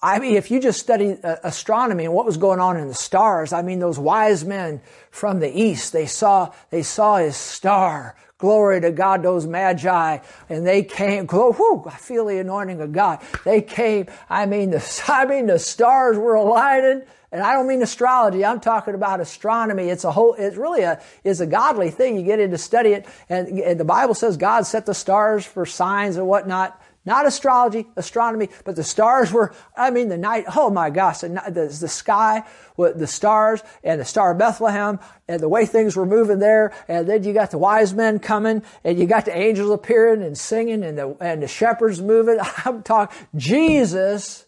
I 0.03 0.19
mean, 0.19 0.37
if 0.37 0.51
you 0.51 0.61
just 0.61 0.79
study 0.79 1.17
uh, 1.23 1.37
astronomy 1.43 2.05
and 2.05 2.13
what 2.13 2.27
was 2.27 2.37
going 2.37 2.61
on 2.61 2.77
in 2.77 2.87
the 2.89 2.95
stars, 2.95 3.53
I 3.53 3.63
mean, 3.63 3.79
those 3.79 3.99
wise 3.99 4.45
men 4.45 4.83
from 5.11 5.41
the 5.41 5.51
east, 5.51 5.93
they 5.93 6.07
saw, 6.07 6.53
they 6.71 6.83
saw 6.83 7.17
his 7.17 7.37
star. 7.37 8.15
Glory 8.39 8.83
to 8.83 8.93
God, 8.93 9.23
those 9.23 9.47
magi, 9.47 10.19
and 10.51 10.67
they 10.67 10.83
came, 10.83 11.27
whoo, 11.33 11.85
I 11.87 11.97
feel 11.97 12.27
the 12.27 12.39
anointing 12.39 12.83
of 12.83 12.93
God. 12.93 13.21
They 13.45 13.63
came, 13.63 14.07
I 14.29 14.45
mean, 14.45 14.71
the, 14.71 15.03
I 15.09 15.25
mean, 15.25 15.47
the 15.47 15.59
stars 15.59 16.19
were 16.19 16.35
alighted, 16.35 17.07
and 17.33 17.43
I 17.43 17.53
don't 17.53 17.67
mean 17.67 17.83
astrology. 17.83 18.45
I'm 18.45 18.61
talking 18.61 18.95
about 18.95 19.21
astronomy. 19.21 19.89
It's 19.89 20.05
a 20.05 20.13
whole, 20.13 20.35
it's 20.35 20.57
really 20.57 20.83
a, 20.83 21.01
it's 21.25 21.41
a 21.41 21.47
godly 21.47 21.91
thing. 21.91 22.17
You 22.17 22.23
get 22.23 22.41
in 22.41 22.51
to 22.51 22.59
study 22.59 22.91
it, 22.91 23.07
and, 23.29 23.49
and 23.49 23.81
the 23.81 23.85
Bible 23.85 24.15
says 24.15 24.37
God 24.37 24.67
set 24.67 24.87
the 24.87 24.95
stars 24.95 25.45
for 25.45 25.67
signs 25.67 26.17
and 26.17 26.27
whatnot. 26.27 26.81
Not 27.07 27.25
astrology, 27.25 27.87
astronomy, 27.95 28.49
but 28.65 28.75
the 28.75 28.83
stars 28.83 29.33
were, 29.33 29.55
I 29.77 29.91
mean, 29.93 30.09
the 30.09 30.19
night, 30.19 30.45
oh 30.57 30.71
my 30.71 30.91
gosh, 30.91 31.19
the, 31.19 31.29
the, 31.29 31.69
the 31.69 31.89
sky 31.89 32.43
with 32.77 32.99
the 32.99 33.07
stars 33.07 33.63
and 33.85 34.01
the 34.01 34.05
star 34.05 34.33
of 34.33 34.39
Bethlehem 34.39 34.99
and 35.29 35.41
the 35.41 35.49
way 35.49 35.67
things 35.67 35.95
were 35.95 36.05
moving 36.05 36.41
there. 36.41 36.73
And 36.89 37.09
then 37.09 37.23
you 37.23 37.33
got 37.33 37.53
the 37.53 37.59
wise 37.59 37.95
men 37.95 38.19
coming 38.19 38.65
and 38.83 38.99
you 38.99 39.07
got 39.07 39.25
the 39.25 39.37
angels 39.37 39.71
appearing 39.71 40.25
and 40.25 40.37
singing 40.37 40.83
and 40.83 40.99
the, 40.99 41.17
and 41.21 41.45
the 41.45 41.49
shepherds 41.49 42.03
moving. 42.03 42.39
I'm 42.65 42.83
talking, 42.83 43.17
Jesus, 43.37 44.46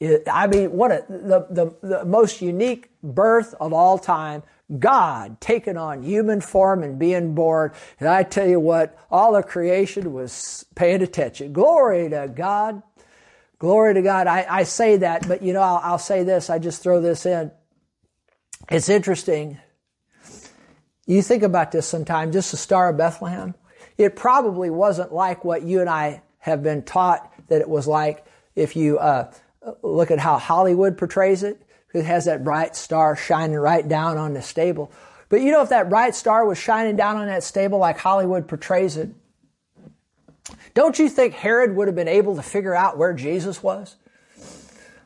I 0.00 0.46
mean, 0.46 0.72
what 0.72 0.92
a, 0.92 1.04
the, 1.08 1.46
the, 1.48 1.86
the 1.86 2.04
most 2.04 2.42
unique 2.42 2.90
birth 3.02 3.54
of 3.60 3.72
all 3.72 3.98
time 3.98 4.42
God 4.78 5.40
taking 5.40 5.76
on 5.76 6.02
human 6.02 6.40
form 6.40 6.82
and 6.82 6.98
being 6.98 7.34
born. 7.34 7.72
And 8.00 8.08
I 8.08 8.24
tell 8.24 8.48
you 8.48 8.58
what, 8.58 8.98
all 9.10 9.36
of 9.36 9.46
creation 9.46 10.12
was 10.12 10.66
paying 10.74 11.02
attention. 11.02 11.52
Glory 11.52 12.10
to 12.10 12.30
God. 12.34 12.82
Glory 13.58 13.94
to 13.94 14.02
God. 14.02 14.26
I, 14.26 14.44
I 14.48 14.62
say 14.64 14.98
that, 14.98 15.26
but 15.26 15.42
you 15.42 15.52
know, 15.52 15.62
I'll, 15.62 15.80
I'll 15.82 15.98
say 15.98 16.24
this. 16.24 16.50
I 16.50 16.58
just 16.58 16.82
throw 16.82 17.00
this 17.00 17.24
in. 17.24 17.50
It's 18.68 18.88
interesting. 18.88 19.58
You 21.06 21.22
think 21.22 21.44
about 21.44 21.70
this 21.70 21.86
sometime, 21.86 22.32
just 22.32 22.50
the 22.50 22.56
Star 22.56 22.90
of 22.90 22.96
Bethlehem. 22.96 23.54
It 23.96 24.16
probably 24.16 24.68
wasn't 24.68 25.12
like 25.12 25.44
what 25.44 25.62
you 25.62 25.80
and 25.80 25.88
I 25.88 26.22
have 26.38 26.62
been 26.62 26.82
taught 26.82 27.32
that 27.48 27.60
it 27.60 27.68
was 27.68 27.86
like 27.86 28.26
if 28.56 28.74
you 28.74 28.98
uh, 28.98 29.32
look 29.82 30.10
at 30.10 30.18
how 30.18 30.38
Hollywood 30.38 30.98
portrays 30.98 31.42
it. 31.42 31.62
It 31.94 32.04
has 32.04 32.26
that 32.26 32.44
bright 32.44 32.76
star 32.76 33.16
shining 33.16 33.56
right 33.56 33.86
down 33.88 34.18
on 34.18 34.34
the 34.34 34.42
stable. 34.42 34.92
But 35.28 35.40
you 35.40 35.50
know, 35.50 35.62
if 35.62 35.70
that 35.70 35.88
bright 35.88 36.14
star 36.14 36.44
was 36.44 36.58
shining 36.58 36.96
down 36.96 37.16
on 37.16 37.26
that 37.26 37.42
stable 37.42 37.78
like 37.78 37.98
Hollywood 37.98 38.46
portrays 38.46 38.96
it, 38.96 39.10
don't 40.74 40.98
you 40.98 41.08
think 41.08 41.34
Herod 41.34 41.74
would 41.74 41.88
have 41.88 41.94
been 41.94 42.06
able 42.06 42.36
to 42.36 42.42
figure 42.42 42.74
out 42.74 42.98
where 42.98 43.14
Jesus 43.14 43.62
was? 43.62 43.96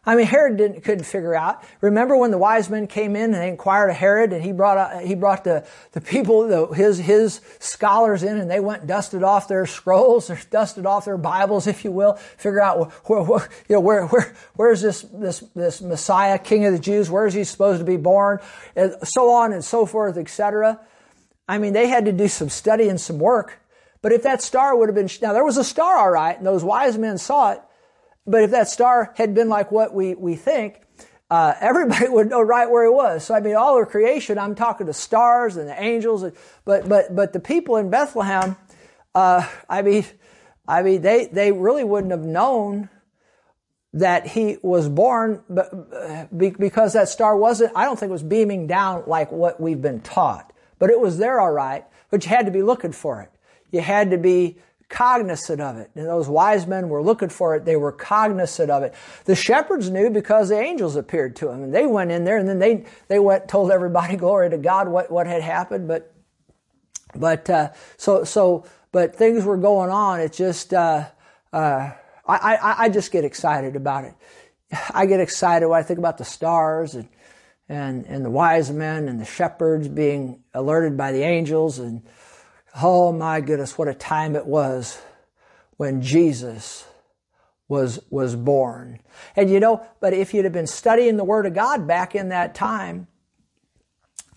I 0.07 0.17
mean, 0.17 0.27
Herod 0.27 0.57
didn't, 0.57 0.83
couldn't 0.83 1.05
figure 1.05 1.35
out. 1.35 1.63
Remember 1.83 2.17
when 2.17 2.31
the 2.31 2.39
wise 2.39 2.71
men 2.71 2.87
came 2.87 3.15
in 3.17 3.35
and 3.35 3.35
they 3.35 3.49
inquired 3.49 3.91
of 3.91 3.97
Herod 3.97 4.33
and 4.33 4.43
he 4.43 4.51
brought, 4.51 4.79
out, 4.79 5.03
he 5.03 5.15
brought 5.15 5.45
the, 5.45 5.67
the 5.93 6.01
people, 6.01 6.49
the, 6.49 6.67
his, 6.69 6.99
his 6.99 7.43
scholars 7.59 8.23
in 8.23 8.39
and 8.39 8.51
they 8.51 8.61
went 8.61 8.81
and 8.81 8.89
dusted 8.89 9.23
off 9.23 9.47
their 9.47 9.67
scrolls 9.67 10.31
or 10.31 10.41
dusted 10.51 10.87
off 10.87 11.05
their 11.05 11.19
Bibles, 11.19 11.67
if 11.67 11.85
you 11.85 11.93
will, 11.93 12.15
figure 12.15 12.63
out 12.63 12.91
where, 13.09 13.23
where, 13.23 13.49
you 13.69 13.75
know, 13.77 13.81
where, 13.81 14.07
where, 14.07 14.35
where's 14.55 14.81
this, 14.81 15.03
this, 15.03 15.41
this 15.55 15.83
Messiah, 15.83 16.39
King 16.39 16.65
of 16.65 16.73
the 16.73 16.79
Jews? 16.79 17.11
Where 17.11 17.27
is 17.27 17.35
he 17.35 17.45
supposed 17.45 17.81
to 17.81 17.85
be 17.85 17.99
born? 17.99 18.39
And 18.75 18.95
so 19.03 19.31
on 19.31 19.53
and 19.53 19.63
so 19.63 19.85
forth, 19.85 20.17
etc. 20.17 20.81
I 21.47 21.59
mean, 21.59 21.75
they 21.75 21.89
had 21.89 22.07
to 22.07 22.13
do 22.13 22.29
some 22.29 22.49
study 22.49 22.89
and 22.89 22.99
some 22.99 23.19
work. 23.19 23.59
But 24.01 24.13
if 24.13 24.23
that 24.23 24.41
star 24.41 24.75
would 24.75 24.89
have 24.89 24.95
been, 24.95 25.11
now 25.21 25.35
there 25.35 25.45
was 25.45 25.59
a 25.59 25.65
star, 25.65 25.99
all 25.99 26.11
right, 26.11 26.39
and 26.39 26.47
those 26.47 26.65
wise 26.65 26.97
men 26.97 27.19
saw 27.19 27.53
it, 27.53 27.61
but 28.27 28.43
if 28.43 28.51
that 28.51 28.69
star 28.69 29.13
had 29.17 29.35
been 29.35 29.49
like 29.49 29.73
what 29.73 29.95
we, 29.95 30.15
we 30.15 30.37
think, 30.37 30.83
uh, 31.31 31.55
everybody 31.61 32.09
would 32.11 32.29
know 32.29 32.41
right 32.41 32.71
where 32.71 32.85
he 32.85 32.91
was. 32.91 33.25
So 33.25 33.35
I 33.35 33.41
mean, 33.41 33.57
all 33.57 33.81
of 33.81 33.89
creation, 33.89 34.39
I'm 34.39 34.55
talking 34.55 34.87
to 34.87 34.93
stars 34.93 35.57
and 35.57 35.69
the 35.69 35.81
angels, 35.81 36.25
but 36.65 36.89
but 36.89 37.15
but 37.15 37.33
the 37.33 37.41
people 37.41 37.77
in 37.77 37.91
Bethlehem, 37.91 38.57
uh, 39.15 39.47
I 39.69 39.83
mean, 39.83 40.05
I 40.67 40.83
mean, 40.83 41.03
they 41.03 41.27
they 41.27 41.53
really 41.53 41.85
wouldn't 41.85 42.11
have 42.11 42.25
known 42.25 42.89
that 43.93 44.27
he 44.27 44.57
was 44.63 44.89
born, 44.89 45.43
but 45.49 46.31
because 46.39 46.93
that 46.93 47.09
star 47.09 47.37
wasn't, 47.37 47.73
I 47.75 47.85
don't 47.85 47.99
think 47.99 48.11
it 48.11 48.13
was 48.13 48.23
beaming 48.23 48.69
down 48.69 49.03
like 49.09 49.33
what 49.33 49.61
we've 49.61 49.83
been 49.83 50.01
taught, 50.01 50.53
but 50.79 50.91
it 50.91 51.01
was 51.01 51.19
there 51.19 51.41
all 51.41 51.51
right. 51.51 51.85
But 52.11 52.25
you 52.25 52.29
had 52.29 52.47
to 52.47 52.53
be 52.53 52.63
looking 52.63 52.93
for 52.93 53.21
it. 53.21 53.31
You 53.73 53.81
had 53.81 54.11
to 54.11 54.19
be 54.19 54.59
cognizant 54.91 55.61
of 55.61 55.79
it. 55.79 55.91
And 55.95 56.07
those 56.07 56.29
wise 56.29 56.67
men 56.67 56.89
were 56.89 57.03
looking 57.03 57.31
for 57.31 57.55
it. 57.55 57.65
They 57.65 57.77
were 57.77 57.93
cognizant 57.93 58.71
of 58.71 58.83
it. 58.83 58.93
The 59.25 59.37
shepherds 59.37 59.89
knew 59.89 60.11
because 60.11 60.51
the 60.51 60.59
angels 60.59 60.97
appeared 60.97 61.37
to 61.37 61.47
them. 61.47 61.63
And 61.63 61.75
they 61.75 61.87
went 61.87 62.11
in 62.11 62.25
there 62.25 62.37
and 62.37 62.47
then 62.47 62.59
they, 62.59 62.85
they 63.09 63.19
went, 63.19 63.49
told 63.49 63.71
everybody, 63.71 64.17
glory 64.19 64.51
to 64.51 64.59
God, 64.59 64.89
what, 64.89 65.11
what 65.11 65.27
had 65.27 65.43
happened. 65.43 65.89
But, 65.89 66.13
but, 67.15 67.49
uh, 67.49 67.71
so, 67.97 68.25
so, 68.25 68.67
but 68.93 69.17
things 69.17 69.45
were 69.45 69.57
going 69.57 69.91
on. 69.91 70.21
It's 70.21 70.37
just, 70.37 70.75
uh, 70.75 71.07
uh, 71.53 71.93
I, 72.27 72.57
I, 72.57 72.75
I 72.85 72.89
just 72.89 73.13
get 73.13 73.25
excited 73.25 73.77
about 73.77 74.05
it. 74.05 74.15
I 74.93 75.07
get 75.07 75.21
excited 75.21 75.67
when 75.67 75.79
I 75.79 75.83
think 75.83 75.99
about 75.99 76.19
the 76.19 76.25
stars 76.25 76.95
and, 76.95 77.09
and, 77.69 78.05
and 78.07 78.25
the 78.25 78.31
wise 78.31 78.71
men 78.71 79.09
and 79.09 79.21
the 79.21 79.25
shepherds 79.25 79.89
being 79.89 80.43
alerted 80.53 80.97
by 80.97 81.13
the 81.13 81.23
angels 81.23 81.79
and, 81.79 82.03
Oh 82.77 83.13
my 83.13 83.41
goodness, 83.41 83.77
what 83.77 83.89
a 83.89 83.95
time 83.95 84.37
it 84.37 84.47
was 84.47 85.01
when 85.77 86.03
Jesus 86.03 86.87
was, 87.69 88.01
was 88.11 88.37
born. 88.37 89.01
And 89.37 89.51
you 89.51 89.61
know, 89.61 89.87
but 90.01 90.13
if 90.13 90.35
you'd 90.35 90.45
have 90.45 90.53
been 90.53 90.67
studying 90.67 91.17
the 91.17 91.25
Word 91.25 91.47
of 91.47 91.55
God 91.55 91.87
back 91.87 92.15
in 92.15 92.29
that 92.29 92.55
time, 92.55 93.07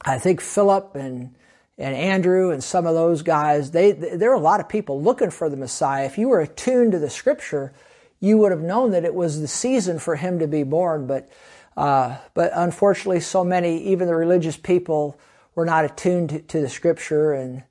I 0.01 0.19
think 0.19 0.41
Philip 0.41 0.95
and, 0.95 1.35
and 1.77 1.95
Andrew 1.95 2.51
and 2.51 2.63
some 2.63 2.85
of 2.85 2.95
those 2.95 3.21
guys, 3.21 3.71
they, 3.71 3.91
there 3.91 4.31
are 4.31 4.35
a 4.35 4.39
lot 4.39 4.59
of 4.59 4.69
people 4.69 5.01
looking 5.01 5.31
for 5.31 5.49
the 5.49 5.57
Messiah. 5.57 6.05
If 6.05 6.17
you 6.17 6.29
were 6.29 6.41
attuned 6.41 6.91
to 6.93 6.99
the 6.99 7.09
Scripture, 7.09 7.73
you 8.19 8.37
would 8.37 8.51
have 8.51 8.61
known 8.61 8.91
that 8.91 9.05
it 9.05 9.13
was 9.13 9.41
the 9.41 9.47
season 9.47 9.99
for 9.99 10.15
him 10.15 10.39
to 10.39 10.47
be 10.47 10.63
born. 10.63 11.07
But, 11.07 11.29
uh, 11.75 12.17
but 12.33 12.51
unfortunately, 12.53 13.19
so 13.19 13.43
many, 13.43 13.83
even 13.85 14.07
the 14.07 14.15
religious 14.15 14.57
people, 14.57 15.19
were 15.55 15.65
not 15.65 15.85
attuned 15.85 16.29
to, 16.29 16.39
to 16.39 16.61
the 16.61 16.69
Scripture 16.69 17.33
and 17.33 17.63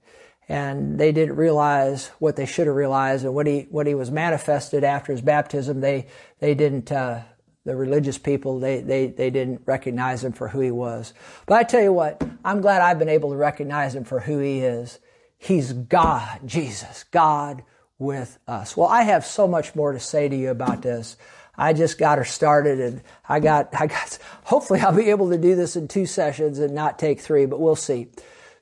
and 0.53 0.99
they 0.99 1.13
didn't 1.13 1.37
realize 1.37 2.09
what 2.19 2.37
they 2.37 2.45
should 2.45 2.67
have 2.67 2.77
realized 2.77 3.25
and 3.25 3.35
what 3.35 3.47
he 3.47 3.67
what 3.71 3.87
he 3.87 3.95
was 3.95 4.11
manifested 4.11 4.85
after 4.85 5.11
his 5.11 5.23
baptism. 5.23 5.81
They 5.81 6.09
they 6.41 6.55
didn't 6.55 6.93
uh, 6.93 7.23
the 7.65 7.75
religious 7.75 8.19
people 8.19 8.61
they, 8.61 8.83
they 8.83 9.07
they 9.07 9.31
didn't 9.31 9.63
recognize 9.65 10.23
him 10.23 10.33
for 10.33 10.49
who 10.49 10.61
he 10.61 10.71
was. 10.71 11.15
But 11.47 11.55
i 11.55 11.63
tell 11.63 11.83
you 11.83 11.93
what 11.93 12.23
i'm 12.45 12.61
glad 12.61 12.83
i've 12.83 12.99
been 12.99 13.09
able 13.09 13.31
to 13.31 13.37
recognize 13.37 13.95
him 13.95 14.05
for 14.05 14.21
who 14.21 14.39
he 14.41 14.59
is. 14.59 14.99
He's 15.39 15.73
god 15.73 16.41
jesus 16.45 17.05
god 17.05 17.65
with 17.99 18.39
us. 18.47 18.77
Well 18.77 18.89
i 18.89 19.05
have 19.05 19.25
so 19.25 19.49
much 19.49 19.75
more 19.75 19.93
to 19.93 20.01
say 20.01 20.29
to 20.29 20.37
you 20.37 20.51
about 20.51 20.83
this. 20.83 21.17
I 21.57 21.73
just 21.73 21.99
got 21.99 22.19
her 22.19 22.25
started 22.25 22.79
and 22.79 23.03
I 23.29 23.41
got, 23.41 23.69
I 23.79 23.87
got, 23.87 24.19
hopefully 24.45 24.81
I'll 24.81 24.97
be 24.97 25.11
able 25.11 25.31
to 25.31 25.39
do 25.39 25.55
this 25.55 25.77
in 25.77 25.87
two 25.87 26.07
sessions 26.07 26.59
and 26.59 26.75
not 26.75 26.99
take 26.99 27.21
three, 27.21 27.45
but 27.45 27.61
we'll 27.61 27.77
see. 27.77 28.09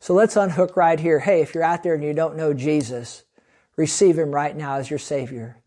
So 0.00 0.14
let's 0.14 0.36
unhook 0.36 0.78
right 0.78 0.98
here. 0.98 1.18
Hey, 1.18 1.42
if 1.42 1.54
you're 1.54 1.62
out 1.62 1.82
there 1.82 1.94
and 1.94 2.02
you 2.02 2.14
don't 2.14 2.36
know 2.36 2.54
Jesus, 2.54 3.24
receive 3.76 4.18
him 4.18 4.34
right 4.34 4.56
now 4.56 4.76
as 4.76 4.88
your 4.88 4.98
Savior. 4.98 5.62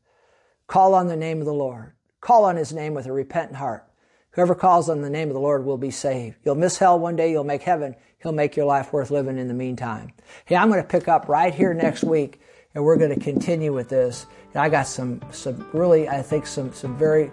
Call 0.66 0.96
on 0.96 1.08
the 1.08 1.16
name 1.16 1.40
of 1.40 1.46
the 1.46 1.54
Lord. 1.54 1.94
Call 2.20 2.46
on 2.46 2.56
his 2.56 2.74
name 2.74 2.96
with 2.96 3.06
a 3.06 3.12
repentant 3.12 3.58
heart. 3.58 3.88
Whoever 4.32 4.56
calls 4.56 4.90
on 4.90 5.02
the 5.02 5.10
name 5.12 5.28
of 5.28 5.36
the 5.36 5.40
Lord 5.40 5.64
will 5.64 5.78
be 5.78 5.92
saved. 5.92 6.38
You'll 6.44 6.56
miss 6.56 6.80
hell 6.80 6.98
one 6.98 7.16
day, 7.16 7.30
you'll 7.30 7.44
make 7.44 7.62
heaven. 7.62 7.96
He'll 8.24 8.32
make 8.32 8.56
your 8.56 8.66
life 8.66 8.92
worth 8.92 9.12
living 9.12 9.38
in 9.38 9.48
the 9.48 9.54
meantime. 9.54 10.14
Hey, 10.46 10.56
I'm 10.56 10.70
going 10.70 10.82
to 10.82 10.88
pick 10.88 11.08
up 11.08 11.30
right 11.30 11.54
here 11.54 11.74
next 11.76 12.04
week 12.04 12.42
and 12.74 12.84
we're 12.84 12.98
going 12.98 13.14
to 13.14 13.20
continue 13.20 13.72
with 13.72 13.90
this. 13.90 14.26
And 14.54 14.64
I 14.64 14.70
got 14.70 14.88
some, 14.88 15.22
some 15.32 15.70
really, 15.74 16.10
I 16.10 16.24
think, 16.24 16.48
some, 16.48 16.74
some 16.74 16.98
very 16.98 17.30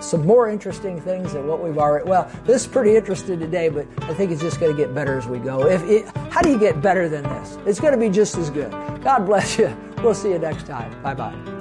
some 0.00 0.26
more 0.26 0.48
interesting 0.50 1.00
things 1.00 1.32
than 1.32 1.46
what 1.46 1.62
we've 1.62 1.78
already. 1.78 2.08
Well, 2.08 2.30
this 2.44 2.62
is 2.62 2.68
pretty 2.68 2.96
interesting 2.96 3.38
today, 3.38 3.68
but 3.68 3.86
I 4.02 4.14
think 4.14 4.30
it's 4.30 4.42
just 4.42 4.60
going 4.60 4.74
to 4.74 4.78
get 4.82 4.94
better 4.94 5.18
as 5.18 5.26
we 5.26 5.38
go. 5.38 5.66
If 5.66 5.82
it, 5.84 6.06
how 6.30 6.42
do 6.42 6.50
you 6.50 6.58
get 6.58 6.82
better 6.82 7.08
than 7.08 7.22
this? 7.22 7.58
It's 7.66 7.80
going 7.80 7.92
to 7.92 7.98
be 7.98 8.08
just 8.10 8.36
as 8.36 8.50
good. 8.50 8.70
God 9.02 9.26
bless 9.26 9.58
you. 9.58 9.74
We'll 10.02 10.14
see 10.14 10.30
you 10.30 10.38
next 10.38 10.66
time. 10.66 10.90
Bye 11.02 11.14
bye. 11.14 11.53